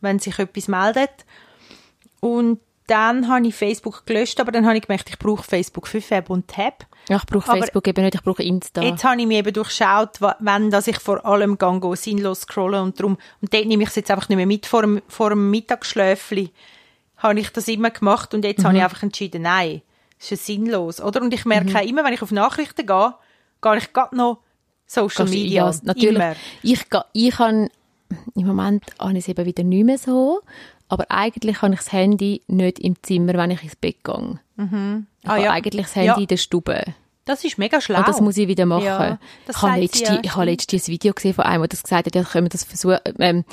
wenn 0.00 0.18
sich 0.18 0.38
etwas 0.38 0.68
meldet. 0.68 1.10
Und 2.20 2.60
dann 2.86 3.28
habe 3.28 3.46
ich 3.46 3.54
Facebook 3.54 4.06
gelöscht, 4.06 4.40
aber 4.40 4.50
dann 4.50 4.66
habe 4.66 4.76
ich 4.76 4.86
gemerkt, 4.86 5.10
ich 5.10 5.18
brauche 5.18 5.42
Facebook 5.42 5.86
für 5.86 6.00
Fab 6.00 6.30
und 6.30 6.48
Tab. 6.48 6.86
Ja, 7.08 7.16
ich 7.16 7.26
brauche 7.26 7.50
Aber- 7.50 7.60
Facebook 7.60 7.86
eben 7.86 8.02
nicht, 8.04 8.14
ich 8.14 8.22
brauche 8.22 8.42
Insta. 8.42 8.82
Jetzt 8.82 9.04
habe 9.04 9.20
ich 9.20 9.26
mir 9.26 9.38
eben 9.38 9.52
durchschaut, 9.52 10.20
wenn 10.40 10.70
dass 10.70 10.86
ich 10.86 10.98
vor 10.98 11.24
allem 11.26 11.58
go 11.58 11.94
sinnlos 11.94 12.40
scrollen 12.42 12.82
und 12.82 13.00
drum 13.00 13.18
und 13.42 13.52
dort 13.52 13.66
nehme 13.66 13.82
ich 13.82 13.90
es 13.90 13.94
jetzt 13.96 14.10
einfach 14.10 14.28
nicht 14.28 14.36
mehr 14.36 14.46
mit 14.46 14.66
vor 14.66 14.82
dem, 14.82 15.02
vor 15.08 15.30
dem 15.30 15.50
Mittagsschläfli. 15.50 16.50
Habe 17.18 17.40
ich 17.40 17.50
das 17.50 17.68
immer 17.68 17.90
gemacht 17.90 18.32
und 18.32 18.44
jetzt 18.44 18.62
habe 18.64 18.72
Mhm. 18.74 18.78
ich 18.78 18.84
einfach 18.84 19.02
entschieden, 19.02 19.42
nein, 19.42 19.82
das 20.18 20.24
ist 20.24 20.30
ja 20.30 20.36
sinnlos, 20.54 21.00
oder? 21.00 21.22
Und 21.22 21.32
ich 21.32 21.44
merke 21.44 21.70
Mhm. 21.70 21.76
auch 21.76 21.82
immer, 21.86 22.04
wenn 22.04 22.12
ich 22.14 22.22
auf 22.22 22.30
Nachrichten 22.32 22.86
gehe, 22.86 23.14
gehe 23.62 23.76
ich 23.78 23.92
gerade 23.92 24.16
noch 24.16 24.38
Social 24.86 25.26
Gehst 25.26 25.34
Media. 25.38 25.70
ja, 25.70 25.78
natürlich. 25.82 26.16
Immer. 26.16 26.34
Ich, 26.62 26.80
ich 27.12 27.38
habe, 27.38 27.68
im 28.34 28.46
Moment 28.46 28.84
habe 28.98 29.12
ich 29.12 29.18
es 29.18 29.28
eben 29.28 29.44
wieder 29.44 29.62
nicht 29.64 29.84
mehr 29.84 29.98
so, 29.98 30.40
aber 30.88 31.06
eigentlich 31.10 31.60
habe 31.62 31.74
ich 31.74 31.80
das 31.80 31.92
Handy 31.92 32.42
nicht 32.46 32.78
im 32.78 32.96
Zimmer, 33.02 33.34
wenn 33.34 33.50
ich 33.50 33.62
ins 33.62 33.76
Bett 33.76 34.02
gehe. 34.02 34.40
Ich 34.56 34.64
Ah, 34.64 35.32
habe 35.34 35.42
ja. 35.42 35.50
eigentlich 35.52 35.86
das 35.86 35.94
Handy 35.96 36.06
Ja. 36.08 36.16
in 36.16 36.26
der 36.26 36.36
Stube. 36.38 36.82
Das 37.26 37.44
ist 37.44 37.58
mega 37.58 37.80
schlau. 37.82 37.98
Und 37.98 38.08
das 38.08 38.22
muss 38.22 38.38
ich 38.38 38.48
wieder 38.48 38.64
machen. 38.64 38.84
Ja, 38.84 39.18
ich 39.46 39.60
habe 39.60 39.80
letztens, 39.80 40.08
ja, 40.08 40.20
ich 40.22 40.34
habe 40.34 40.46
letztens 40.46 40.88
ein 40.88 40.92
Video 40.92 41.12
gesehen 41.12 41.34
von 41.34 41.44
einem, 41.44 41.60
der 41.62 41.68
das 41.68 41.82
gesagt 41.82 42.06
hat, 42.06 42.14
ja, 42.14 42.22
können 42.24 42.46
wir 42.46 42.50
das 42.50 42.64
versuchen, 42.64 42.98
ähm, 43.18 43.44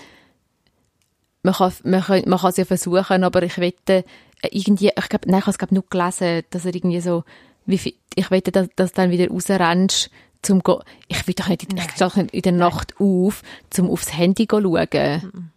man 1.44 1.54
kann, 1.54 1.74
man 1.84 2.02
kann, 2.02 2.24
man 2.26 2.40
kann 2.40 2.50
es 2.52 2.58
ja 2.58 2.66
versuchen, 2.66 3.24
aber 3.24 3.44
ich 3.44 3.58
wette, 3.58 4.04
irgendwie, 4.52 4.92
ich 4.98 5.10
glaube, 5.10 5.30
nein, 5.30 5.40
ich 5.40 5.46
habe 5.46 5.52
es 5.52 5.58
glaube 5.58 5.74
nur 5.74 5.84
gelesen, 5.90 6.44
dass 6.50 6.66
er 6.66 6.74
irgendwie 6.76 7.02
so, 7.02 7.24
wie 7.66 7.78
viel, 7.78 7.94
ich 8.16 8.30
wette, 8.32 8.52
dass, 8.52 8.68
dass 8.76 8.92
du 8.92 9.02
dann 9.02 9.12
wieder 9.12 9.28
rausrennst, 9.30 10.10
zum 10.42 10.60
go, 10.62 10.82
ich 11.08 11.26
will 11.28 11.34
doch 11.34 11.48
nicht, 11.48 11.64
in- 11.72 11.78
ich 11.78 11.84
stehe 11.84 12.08
doch 12.08 12.16
nicht 12.16 12.34
in 12.34 12.42
der 12.44 12.52
Nacht 12.52 12.94
auf, 13.00 13.42
zum 13.70 13.90
aufs 13.90 14.16
Handy 14.16 14.46
go 14.46 14.62
schauen. 14.62 15.52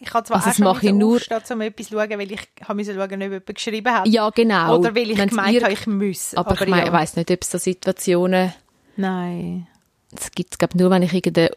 Ich 0.00 0.12
habe 0.12 0.26
zwar 0.26 0.38
Also 0.38 0.50
auch 0.50 0.54
schon 0.54 0.64
mache 0.64 0.86
ich 0.86 0.92
nur- 0.92 1.16
aufstehen, 1.16 1.40
um 1.52 1.60
etwas 1.60 1.86
zu 1.86 1.94
schauen, 1.94 2.10
weil 2.18 2.32
ich 2.32 2.40
habe 2.62 2.74
müssen 2.74 2.94
schauen, 2.96 3.12
ob 3.12 3.20
jemand 3.20 3.46
geschrieben 3.46 3.92
hat. 3.92 4.08
Ja, 4.08 4.28
genau. 4.30 4.78
Oder 4.78 4.94
weil 4.94 5.10
ich 5.10 5.18
Wenn's 5.18 5.30
gemeint 5.30 5.54
ir- 5.56 5.62
habe, 5.62 5.72
ich 5.72 5.86
muss. 5.86 6.34
Aber, 6.34 6.60
ich 6.60 6.68
meine, 6.68 6.82
ja. 6.82 6.86
ich 6.88 6.92
weiss 6.92 7.14
nicht, 7.16 7.30
ob 7.30 7.42
es 7.42 7.50
so 7.50 7.58
Situationen, 7.58 8.52
Nein. 8.96 9.68
es 10.16 10.30
gibt 10.32 10.52
es 10.54 10.58
glaube 10.58 10.76
nur, 10.78 10.90
wenn 10.90 11.02
ich 11.02 11.12
irgendeine, 11.12 11.50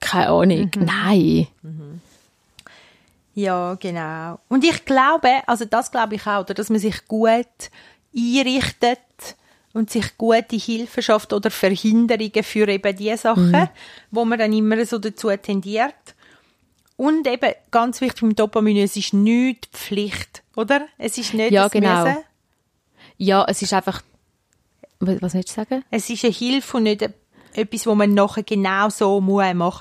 keine 0.00 0.28
Ahnung, 0.30 0.70
Mhm. 0.74 0.84
nein. 0.84 1.46
Ja, 3.36 3.74
genau. 3.74 4.38
Und 4.48 4.64
ich 4.64 4.86
glaube, 4.86 5.28
also 5.46 5.66
das 5.66 5.90
glaube 5.90 6.14
ich 6.14 6.26
auch, 6.26 6.40
oder, 6.40 6.54
dass 6.54 6.70
man 6.70 6.78
sich 6.78 7.06
gut 7.06 7.46
einrichtet 8.16 8.98
und 9.74 9.90
sich 9.90 10.16
gute 10.16 10.56
Hilfe 10.56 11.02
schafft 11.02 11.34
oder 11.34 11.50
Verhinderungen 11.50 12.42
für 12.42 12.66
eben 12.66 12.96
die 12.96 13.14
Sachen, 13.14 13.68
wo 14.10 14.24
man 14.24 14.38
dann 14.38 14.54
immer 14.54 14.82
so 14.86 14.96
dazu 14.98 15.28
tendiert. 15.36 15.92
Und 16.96 17.26
eben, 17.26 17.52
ganz 17.70 18.00
wichtig 18.00 18.22
beim 18.22 18.34
Dopamin, 18.34 18.78
es 18.78 18.96
ist 18.96 19.12
nicht 19.12 19.66
Pflicht, 19.66 20.42
oder? 20.56 20.86
Es 20.96 21.18
ist 21.18 21.34
nicht 21.34 21.50
Ja, 21.52 21.68
genau. 21.68 22.04
Müssen. 22.04 22.24
Ja, 23.18 23.44
es 23.46 23.60
ist 23.60 23.74
einfach, 23.74 24.00
was, 24.98 25.34
willst 25.34 25.50
du 25.50 25.54
sagen? 25.54 25.84
Es 25.90 26.08
ist 26.08 26.24
eine 26.24 26.32
Hilfe 26.32 26.78
und 26.78 26.84
nicht 26.84 27.02
e- 27.02 27.12
etwas, 27.52 27.86
wo 27.86 27.94
man 27.94 28.14
nachher 28.14 28.44
genau 28.44 28.88
so 28.88 29.20
machen 29.20 29.58
muss. 29.58 29.80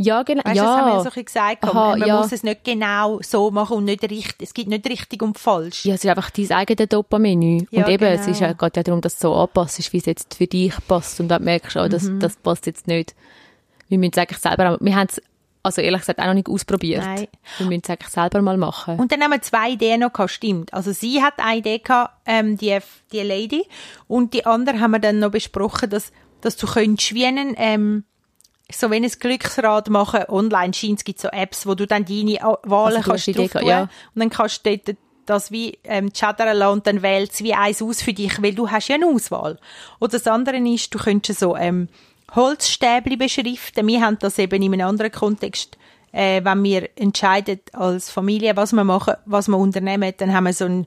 Ja, 0.00 0.22
genau. 0.22 0.42
Weißt 0.44 0.56
ja. 0.56 0.62
das 0.62 0.72
haben 0.76 0.86
wir 0.86 0.92
ja 0.92 0.98
so 0.98 0.98
ein 1.00 1.04
bisschen 1.04 1.24
gesagt. 1.24 1.64
Aha, 1.64 1.96
man 1.96 2.08
ja. 2.08 2.18
muss 2.18 2.30
es 2.30 2.44
nicht 2.44 2.64
genau 2.64 3.20
so 3.20 3.50
machen 3.50 3.78
und 3.78 3.84
nicht 3.84 4.02
richtig. 4.04 4.36
Es 4.40 4.54
gibt 4.54 4.68
nicht 4.68 4.88
richtig 4.88 5.22
und 5.22 5.38
falsch. 5.38 5.84
Ja, 5.84 5.94
es 5.94 6.04
ist 6.04 6.10
einfach 6.10 6.30
dein 6.30 6.50
eigenes 6.52 6.88
Dopamin. 6.88 7.66
Ja, 7.70 7.84
und 7.84 7.92
eben, 7.92 8.04
es 8.04 8.20
genau. 8.20 8.30
ist 8.30 8.40
ja, 8.40 8.52
geht 8.52 8.76
ja 8.76 8.82
darum, 8.84 9.00
dass 9.00 9.18
du 9.18 9.22
so 9.22 9.34
anpasst, 9.34 9.92
wie 9.92 9.98
es 9.98 10.06
jetzt 10.06 10.34
für 10.34 10.46
dich 10.46 10.72
passt. 10.86 11.18
Und 11.18 11.28
dann 11.28 11.42
merkst 11.42 11.74
du, 11.74 11.80
oh, 11.80 11.88
das, 11.88 12.04
Mhm. 12.04 12.20
das 12.20 12.36
passt 12.36 12.66
jetzt 12.66 12.86
nicht. 12.86 13.14
Wir 13.88 13.98
müssen 13.98 14.12
es 14.12 14.18
eigentlich 14.18 14.38
selber, 14.38 14.78
wir 14.80 14.96
haben 14.96 15.08
es 15.10 15.20
also 15.64 15.82
ehrlich 15.82 16.00
gesagt 16.00 16.20
auch 16.20 16.26
noch 16.26 16.34
nicht 16.34 16.48
ausprobiert. 16.48 17.04
Nein. 17.04 17.26
Wir 17.58 17.66
müssen 17.66 17.82
es 17.84 17.90
eigentlich 17.90 18.08
selber 18.08 18.40
mal 18.40 18.56
machen. 18.56 18.98
Und 18.98 19.10
dann 19.10 19.20
haben 19.20 19.32
wir 19.32 19.42
zwei 19.42 19.70
Ideen 19.70 20.00
noch 20.00 20.12
gehabt, 20.12 20.30
stimmt. 20.30 20.72
Also 20.72 20.92
sie 20.92 21.22
hat 21.22 21.34
eine 21.38 21.58
Idee 21.58 21.78
gehabt, 21.80 22.14
ähm, 22.24 22.56
die, 22.56 22.78
die 23.12 23.20
Lady. 23.20 23.66
Und 24.06 24.32
die 24.32 24.46
andere 24.46 24.78
haben 24.80 24.92
wir 24.92 25.00
dann 25.00 25.18
noch 25.18 25.32
besprochen, 25.32 25.90
dass, 25.90 26.12
dass 26.40 26.56
du 26.56 26.66
könntest 26.66 27.12
wie 27.12 27.26
einen, 27.26 27.54
ähm, 27.58 28.04
so 28.70 28.90
wenn 28.90 29.04
ein 29.04 29.10
Glücksrad 29.10 29.88
machen, 29.88 30.24
online 30.28 30.74
scheint 30.74 30.98
es 30.98 31.04
gibt 31.04 31.20
so 31.20 31.28
Apps, 31.28 31.66
wo 31.66 31.74
du 31.74 31.86
dann 31.86 32.04
deine 32.04 32.42
A- 32.42 32.58
Wahlen 32.64 32.96
Also 32.98 33.10
kannst 33.10 33.28
drauf 33.36 33.62
ja. 33.62 33.82
Und 33.82 33.90
dann 34.16 34.30
kannst 34.30 34.64
du 34.66 34.76
dort 34.76 34.96
das 35.26 35.50
wie 35.50 35.78
ähm, 35.84 36.12
chattern 36.12 36.62
und 36.62 36.86
dann 36.86 37.02
wählt 37.02 37.32
es 37.32 37.42
wie 37.42 37.54
eins 37.54 37.82
aus 37.82 38.02
für 38.02 38.12
dich, 38.12 38.42
weil 38.42 38.54
du 38.54 38.70
hast 38.70 38.88
ja 38.88 38.94
eine 38.94 39.06
Auswahl. 39.06 39.58
Oder 40.00 40.12
das 40.12 40.26
andere 40.26 40.56
ist, 40.56 40.94
du 40.94 40.98
könntest 40.98 41.40
so 41.40 41.56
ähm, 41.56 41.88
Holzstäbli 42.34 43.16
beschriften. 43.16 43.86
Wir 43.86 44.00
haben 44.00 44.18
das 44.18 44.38
eben 44.38 44.62
in 44.62 44.72
einem 44.72 44.88
anderen 44.88 45.12
Kontext, 45.12 45.76
äh, 46.12 46.42
wenn 46.44 46.62
wir 46.62 46.88
entscheiden 46.96 47.60
als 47.72 48.10
Familie, 48.10 48.56
was 48.56 48.72
wir 48.72 48.84
machen, 48.84 49.14
was 49.26 49.48
wir 49.48 49.58
unternehmen, 49.58 50.12
dann 50.16 50.32
haben 50.32 50.44
wir 50.44 50.52
so 50.52 50.64
ein 50.64 50.86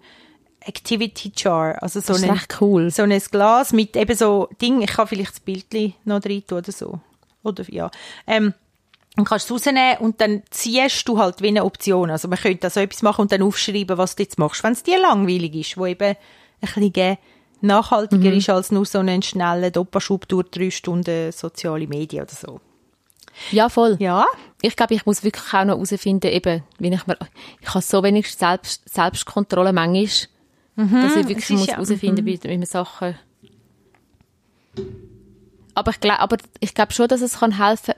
Activity 0.62 1.32
Jar, 1.36 1.82
also 1.82 2.00
so 2.00 2.14
ein, 2.14 2.40
cool. 2.60 2.92
so 2.92 3.04
ein 3.04 3.20
Glas 3.32 3.74
mit 3.74 3.96
eben 3.96 4.16
so 4.16 4.48
Ding. 4.62 4.82
Ich 4.82 4.92
kann 4.92 5.08
vielleicht 5.08 5.32
das 5.32 5.40
Bildchen 5.40 5.94
noch 6.04 6.24
rein 6.24 6.44
tun 6.48 6.60
oder 6.60 6.72
so. 6.72 7.00
Oder 7.44 7.64
ja. 7.70 7.90
Ähm, 8.28 8.54
dann 9.16 9.26
kannst 9.26 9.50
du 9.50 9.56
es 9.56 9.68
rausnehmen 9.68 9.98
und 9.98 10.22
dann 10.22 10.44
ziehst 10.52 11.08
du 11.08 11.18
halt 11.18 11.42
wie 11.42 11.50
eine 11.50 11.66
Option. 11.66 12.10
Also 12.10 12.28
man 12.28 12.40
könnte 12.40 12.70
so 12.70 12.80
etwas 12.80 13.02
machen 13.02 13.24
und 13.24 13.32
dann 13.32 13.42
aufschreiben, 13.42 13.98
was 13.98 14.16
du 14.16 14.24
jetzt 14.24 14.40
machst, 14.40 14.64
wenn 14.64 14.72
es 14.74 14.84
dir 14.84 15.00
langweilig 15.02 15.54
ist, 15.56 15.78
wo 15.78 15.86
eben 15.86 16.16
ein 16.16 16.18
bisschen 16.62 17.18
nachhaltiger 17.60 18.32
ist 18.32 18.50
als 18.50 18.72
nur 18.72 18.86
so 18.86 19.00
einen 19.00 19.22
schnellen 19.22 19.72
Doppelschub 19.72 20.28
durch 20.28 20.50
drei 20.50 20.70
Stunden 20.72 21.32
soziale 21.32 21.88
Medien 21.88 22.24
oder 22.24 22.34
so. 22.34 22.62
Ja, 23.52 23.70
voll. 23.70 23.98
Ja? 24.00 24.26
Ich 24.62 24.76
glaube, 24.76 24.94
ich 24.94 25.06
muss 25.06 25.24
wirklich 25.24 25.54
auch 25.54 25.66
noch 25.66 25.76
herausfinden, 25.76 26.28
eben, 26.32 26.64
wie 26.80 26.94
ich 26.94 27.08
mir, 27.08 27.18
ich 27.60 27.70
habe 27.70 27.82
so 27.82 28.04
wenig 28.04 28.34
Selbst, 28.34 28.88
Selbstkontrolle 28.90 29.74
manchmal, 29.74 30.06
dass 30.76 31.16
ich 31.16 31.28
wirklich 31.28 31.38
es 31.38 31.50
ist 31.50 31.58
muss 31.58 31.68
ja- 31.68 31.74
herausfinden, 31.76 32.26
wie, 32.26 32.40
wie 32.44 32.58
man 32.58 32.66
Sachen. 32.66 33.16
Aber 35.76 35.92
ich 35.92 36.00
glaube, 36.00 36.38
glaube 36.74 36.94
schon, 36.94 37.08
dass 37.08 37.22
es 37.22 37.40
kann 37.40 37.58
helfen. 37.64 37.94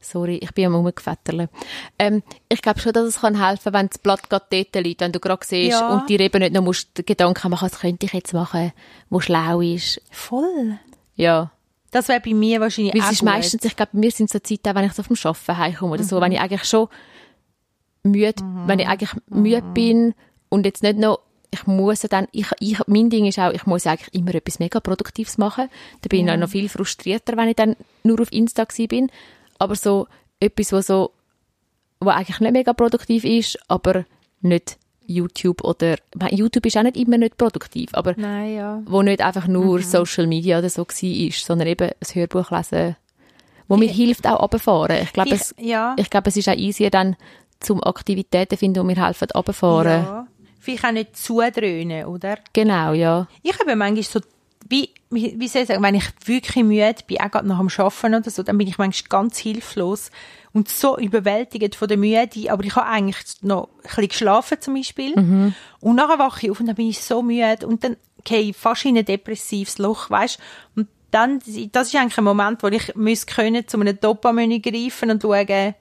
Sorry, 0.00 0.36
ich 0.36 0.52
bin 0.52 0.66
am 0.66 0.76
rumgefetterle. 0.76 1.48
Ähm, 1.98 2.22
ich 2.48 2.62
glaube 2.62 2.78
schon, 2.78 2.92
dass 2.92 3.04
es 3.04 3.20
kann 3.20 3.44
helfen, 3.44 3.72
wenn 3.72 3.88
das 3.88 3.98
Blatt 3.98 4.30
gerade 4.30 4.46
dort 4.48 4.84
liegt, 4.84 5.00
wenn 5.00 5.10
du 5.12 5.18
gerade 5.18 5.44
siehst 5.44 5.80
Ja. 5.80 5.88
und 5.92 6.08
dir 6.08 6.20
eben 6.20 6.38
nicht 6.38 6.52
noch 6.54 6.62
musst 6.62 6.94
Gedanken 7.04 7.50
machen, 7.50 7.66
was 7.70 7.80
könnte 7.80 8.06
ich 8.06 8.12
jetzt 8.12 8.32
machen, 8.32 8.72
wo 9.10 9.18
schlau 9.18 9.60
ist. 9.60 10.00
Voll. 10.12 10.78
Ja. 11.16 11.50
Das 11.90 12.06
wäre 12.08 12.20
bei 12.20 12.32
mir 12.34 12.60
wahrscheinlich 12.60 12.94
Weil 12.94 13.00
es 13.00 13.12
ist 13.12 13.20
gut. 13.20 13.28
meistens, 13.28 13.64
ich 13.64 13.74
glaube, 13.74 13.90
bei 13.94 13.98
mir 13.98 14.10
sind 14.12 14.30
so 14.30 14.38
Zeiten, 14.38 14.74
wenn 14.76 14.84
ich 14.84 14.92
so 14.92 15.02
vom 15.02 15.16
Arbeiten 15.24 15.56
heimkomme 15.58 15.94
oder 15.94 16.04
so, 16.04 16.20
wenn 16.20 16.32
ich 16.32 16.40
eigentlich 16.40 16.64
schon 16.64 16.88
müde, 18.04 18.42
wenn 18.66 18.78
ich 18.78 18.86
eigentlich 18.86 19.10
müde 19.28 19.62
bin 19.62 20.14
und 20.48 20.64
jetzt 20.64 20.82
nicht 20.82 20.98
noch, 20.98 21.20
ich 21.50 21.66
muss 21.66 22.02
ja 22.02 22.08
dann, 22.08 22.28
ich, 22.32 22.46
ich, 22.60 22.78
mein 22.86 23.10
Ding 23.10 23.24
ist 23.26 23.38
auch, 23.38 23.52
ich 23.52 23.64
muss 23.66 23.86
eigentlich 23.86 24.12
immer 24.14 24.34
etwas 24.34 24.58
mega 24.58 24.80
Produktives 24.80 25.38
machen. 25.38 25.68
Da 26.02 26.08
bin 26.08 26.20
ich 26.20 26.26
dann 26.26 26.40
noch 26.40 26.50
viel 26.50 26.68
frustrierter, 26.68 27.36
wenn 27.36 27.48
ich 27.48 27.56
dann 27.56 27.76
nur 28.02 28.20
auf 28.20 28.32
Insta 28.32 28.66
bin. 28.88 29.10
Aber 29.58 29.74
so 29.74 30.06
etwas, 30.40 30.72
wo 30.72 30.80
so, 30.80 31.12
wo 32.00 32.10
eigentlich 32.10 32.40
nicht 32.40 32.52
mega 32.52 32.72
produktiv 32.72 33.24
ist, 33.24 33.58
aber 33.68 34.04
nicht 34.40 34.78
YouTube 35.06 35.64
oder, 35.64 35.96
ich 36.28 36.38
YouTube 36.38 36.66
ist 36.66 36.76
auch 36.76 36.82
nicht 36.82 36.98
immer 36.98 37.16
nicht 37.16 37.38
produktiv, 37.38 37.90
aber 37.94 38.12
Nein, 38.16 38.54
ja. 38.54 38.82
wo 38.84 39.00
nicht 39.02 39.22
einfach 39.22 39.48
nur 39.48 39.80
Social 39.82 40.26
Media 40.26 40.58
oder 40.58 40.68
so 40.68 40.82
war, 40.82 41.30
sondern 41.32 41.66
eben 41.66 41.88
ein 41.88 42.14
Hörbuch 42.14 42.50
lesen, 42.50 42.94
wo 43.68 43.78
mir 43.78 43.88
hilft 43.88 44.26
auch 44.26 44.42
runterfahren. 44.42 45.02
Ich 45.02 45.12
glaube, 45.14 45.30
es, 45.30 45.54
Vielleicht- 45.56 45.68
ja. 45.70 45.96
ich 45.98 46.10
glaube, 46.10 46.28
es 46.28 46.36
ist 46.36 46.48
auch 46.48 46.56
easier 46.56 46.90
dann 46.90 47.16
zum 47.58 47.82
Aktivitäten 47.82 48.58
finden, 48.58 48.86
die 48.86 48.94
mir 48.94 49.04
helfen 49.06 49.28
runterfahren. 49.34 50.04
Ja. 50.04 50.26
Vielleicht 50.58 50.84
auch 50.84 50.92
nicht 50.92 51.16
zudröhnen, 51.16 52.06
oder? 52.06 52.38
Genau, 52.52 52.92
ja. 52.92 53.26
Ich 53.42 53.58
habe 53.58 53.76
manchmal 53.76 54.02
so, 54.02 54.20
wie, 54.68 54.90
wie, 55.10 55.48
soll 55.48 55.62
ich 55.62 55.68
sagen, 55.68 55.82
wenn 55.82 55.94
ich 55.94 56.08
wirklich 56.24 56.64
müde 56.64 56.96
bin, 57.06 57.20
auch 57.20 57.30
gerade 57.30 57.48
nach 57.48 57.58
dem 57.58 57.68
Arbeiten 57.68 58.14
oder 58.14 58.30
so, 58.30 58.42
dann 58.42 58.58
bin 58.58 58.68
ich 58.68 58.78
manchmal 58.78 59.08
ganz 59.08 59.38
hilflos 59.38 60.10
und 60.52 60.68
so 60.68 60.98
überwältigt 60.98 61.74
von 61.74 61.88
der 61.88 61.96
Müde, 61.96 62.50
aber 62.50 62.64
ich 62.64 62.74
habe 62.76 62.86
eigentlich 62.86 63.42
noch 63.42 63.68
ein 63.68 63.82
bisschen 63.82 64.08
geschlafen 64.08 64.60
zum 64.60 64.74
Beispiel 64.74 65.14
und 65.80 65.96
nachher 65.96 66.18
wache 66.18 66.46
ich 66.46 66.50
auf 66.50 66.60
und 66.60 66.66
dann 66.66 66.76
bin 66.76 66.88
ich 66.88 67.00
so 67.00 67.22
müde 67.22 67.66
und 67.66 67.84
dann 67.84 67.96
gehe 68.24 68.40
ich 68.40 68.56
fast 68.56 68.84
in 68.84 68.98
ein 68.98 69.04
depressives 69.04 69.78
Loch, 69.78 70.10
weißt 70.10 70.38
und 70.76 70.88
dann, 71.10 71.38
das 71.72 71.88
ist 71.88 71.96
eigentlich 71.96 72.18
ein 72.18 72.24
Moment, 72.24 72.62
wo 72.62 72.68
ich 72.68 72.94
müsste 72.94 73.34
können, 73.34 73.66
zu 73.66 73.80
einem 73.80 73.98
Dopamin 73.98 74.60
greifen 74.60 75.10
und 75.10 75.22
schauen, 75.22 75.74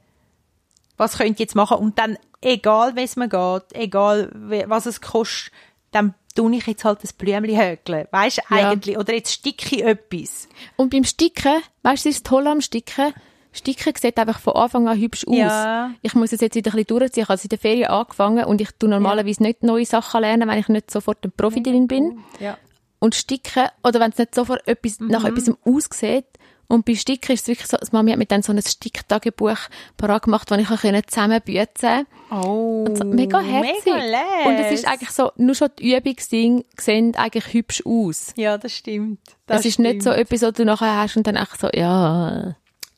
was 0.95 1.17
könnt 1.17 1.39
ihr 1.39 1.43
jetzt 1.43 1.55
machen? 1.55 1.77
Und 1.77 1.99
dann, 1.99 2.17
egal 2.41 2.95
wie 2.95 3.03
es 3.03 3.15
mir 3.15 3.27
geht, 3.29 3.63
egal 3.73 4.31
was 4.67 4.85
es 4.85 5.01
kostet, 5.01 5.51
dann 5.91 6.13
tue 6.35 6.55
ich 6.55 6.67
jetzt 6.67 6.83
halt 6.85 7.01
das 7.03 7.13
Blümchen 7.13 7.59
hökeln. 7.59 8.07
Weißt 8.11 8.37
du, 8.49 8.55
Ja. 8.55 8.69
eigentlich. 8.69 8.97
Oder 8.97 9.13
jetzt 9.13 9.31
sticke 9.33 9.75
ich 9.75 9.83
etwas. 9.83 10.47
Und 10.75 10.91
beim 10.91 11.03
Sticken, 11.03 11.61
weißt 11.83 12.05
du, 12.05 12.09
das 12.09 12.17
ist 12.17 12.25
toll 12.25 12.45
am 12.47 12.61
Sticken. 12.61 13.13
Sticken 13.53 13.93
sieht 13.99 14.19
einfach 14.19 14.39
von 14.39 14.53
Anfang 14.53 14.87
an 14.87 14.99
hübsch 14.99 15.25
aus. 15.27 15.35
Ja. 15.35 15.91
Ich 16.03 16.13
muss 16.13 16.31
es 16.31 16.41
jetzt 16.41 16.53
wieder 16.55 16.69
ein 16.71 16.83
bisschen 16.83 16.99
durchziehen. 16.99 17.23
Ich 17.23 17.29
habe 17.29 17.41
in 17.41 17.49
der 17.49 17.57
Ferien 17.57 17.87
angefangen 17.89 18.45
und 18.45 18.61
ich 18.61 18.69
tue 18.77 18.87
normalerweise 18.89 19.41
nicht 19.41 19.63
neue 19.63 19.85
Sachen 19.85 20.21
lernen, 20.21 20.47
wenn 20.47 20.59
ich 20.59 20.67
nicht 20.67 20.91
sofort 20.91 21.23
ein 21.25 21.31
Profi 21.31 21.63
drin 21.63 21.87
bin. 21.87 22.19
Ja. 22.39 22.57
und 22.99 23.13
sticken, 23.13 23.67
oder 23.83 23.99
wenn 23.99 24.09
es 24.11 24.17
nicht 24.17 24.33
sofort 24.33 24.67
etwas, 24.67 24.99
nach 24.99 25.21
Mhm. 25.21 25.27
etwas 25.37 25.55
aussieht, 25.65 26.25
und 26.67 26.85
bei 26.85 26.95
Sticken 26.95 27.33
ist 27.33 27.41
es 27.43 27.47
wirklich 27.47 27.67
so, 27.67 27.77
dass 27.77 27.91
Mami 27.91 28.11
hat 28.11 28.19
mir 28.19 28.25
dann 28.25 28.41
so 28.43 28.51
ein 28.51 28.61
Sticktagebuch 28.61 29.57
parat 29.97 30.23
gemacht, 30.23 30.49
das 30.51 30.59
ich 30.59 30.69
auch 30.69 30.81
können 30.81 31.01
zusammenbützen 31.07 32.05
Oh, 32.29 32.83
konnte. 32.85 33.05
Mega 33.05 33.39
herzig. 33.39 33.85
Mega 33.85 33.97
les. 33.97 34.45
und 34.45 34.53
es 34.55 34.71
ist 34.73 34.87
eigentlich 34.87 35.11
so, 35.11 35.31
nur 35.37 35.55
schon 35.55 35.69
die 35.79 35.95
Übungsdinge 35.95 36.65
sehen 36.77 37.15
eigentlich 37.15 37.53
hübsch 37.53 37.81
aus. 37.85 38.33
Ja, 38.35 38.57
das 38.57 38.73
stimmt. 38.73 39.19
Das 39.45 39.61
es 39.61 39.65
ist 39.67 39.79
nicht 39.79 40.03
so 40.03 40.11
stimmt. 40.11 40.25
etwas, 40.25 40.41
was 40.41 40.53
du 40.53 40.65
nachher 40.65 40.97
hast 40.97 41.15
und 41.15 41.25
dann 41.25 41.35
echt 41.37 41.59
so, 41.59 41.69
ja, 41.73 42.55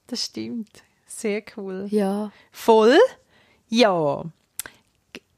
Das 0.07 0.25
stimmt. 0.25 0.69
Sehr 1.05 1.43
cool. 1.57 1.85
ja. 1.91 2.31
Voll? 2.51 2.97
Ja. 3.67 4.23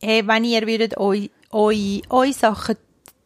Hey, 0.01 0.25
wenn 0.25 0.43
ihr 0.45 0.65
würdet 0.67 0.97
euch, 0.97 1.29
euch, 1.51 2.01
euch 2.09 2.36
Sachen 2.36 2.77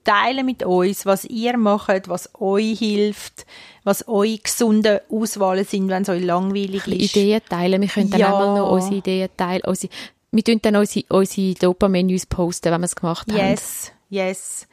teilen 0.05 0.45
mit 0.45 0.63
uns, 0.63 1.05
was 1.05 1.25
ihr 1.25 1.57
macht, 1.57 2.07
was 2.07 2.29
euch 2.39 2.79
hilft, 2.79 3.45
was 3.83 4.07
eure 4.07 4.37
gesunden 4.37 4.99
Auswahlen 5.09 5.65
sind, 5.65 5.89
wenn 5.89 6.03
es 6.03 6.09
euch 6.09 6.23
langweilig 6.23 6.87
ist. 6.87 7.15
Ideen 7.15 7.41
teilen. 7.49 7.81
Wir 7.81 7.89
können 7.89 8.09
dann 8.11 8.19
Ja. 8.21 8.31
auch 8.33 8.39
mal 8.39 8.57
noch 8.59 8.71
unsere 8.71 8.95
Ideen 8.95 9.29
teilen. 9.35 9.63
Unsere, 9.65 9.91
wir 10.31 10.43
tun 10.43 10.59
dann 10.61 10.75
unsere, 10.77 11.05
unsere 11.09 11.53
Dopamin-News 11.55 12.25
posten, 12.27 12.71
wenn 12.71 12.81
wir 12.81 12.85
es 12.85 12.95
gemacht 12.95 13.27
haben. 13.29 13.37
Yes, 13.37 13.91
yes. 14.09 14.67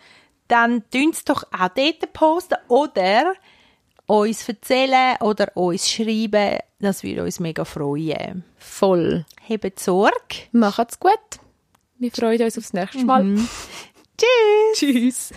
Dann 0.48 0.82
tun 0.90 1.10
es 1.12 1.24
doch 1.24 1.44
auch 1.52 1.68
dort 1.74 2.12
posten 2.12 2.56
oder 2.68 3.34
uns 4.06 4.46
erzählen 4.48 5.16
oder 5.20 5.56
uns 5.56 5.90
schreiben. 5.90 6.58
Das 6.80 7.02
würde 7.02 7.22
uns 7.22 7.40
mega 7.40 7.64
freuen. 7.64 8.44
Voll. 8.58 9.24
Habt 9.48 9.78
Sorge. 9.80 10.10
Macht's 10.52 10.98
gut. 11.00 11.12
Wir 11.98 12.10
freuen 12.10 12.42
uns 12.42 12.58
aufs 12.58 12.72
nächste 12.72 13.04
Mal. 13.04 13.38
Tschüss. 14.22 14.78
Tschüss. 14.78 15.32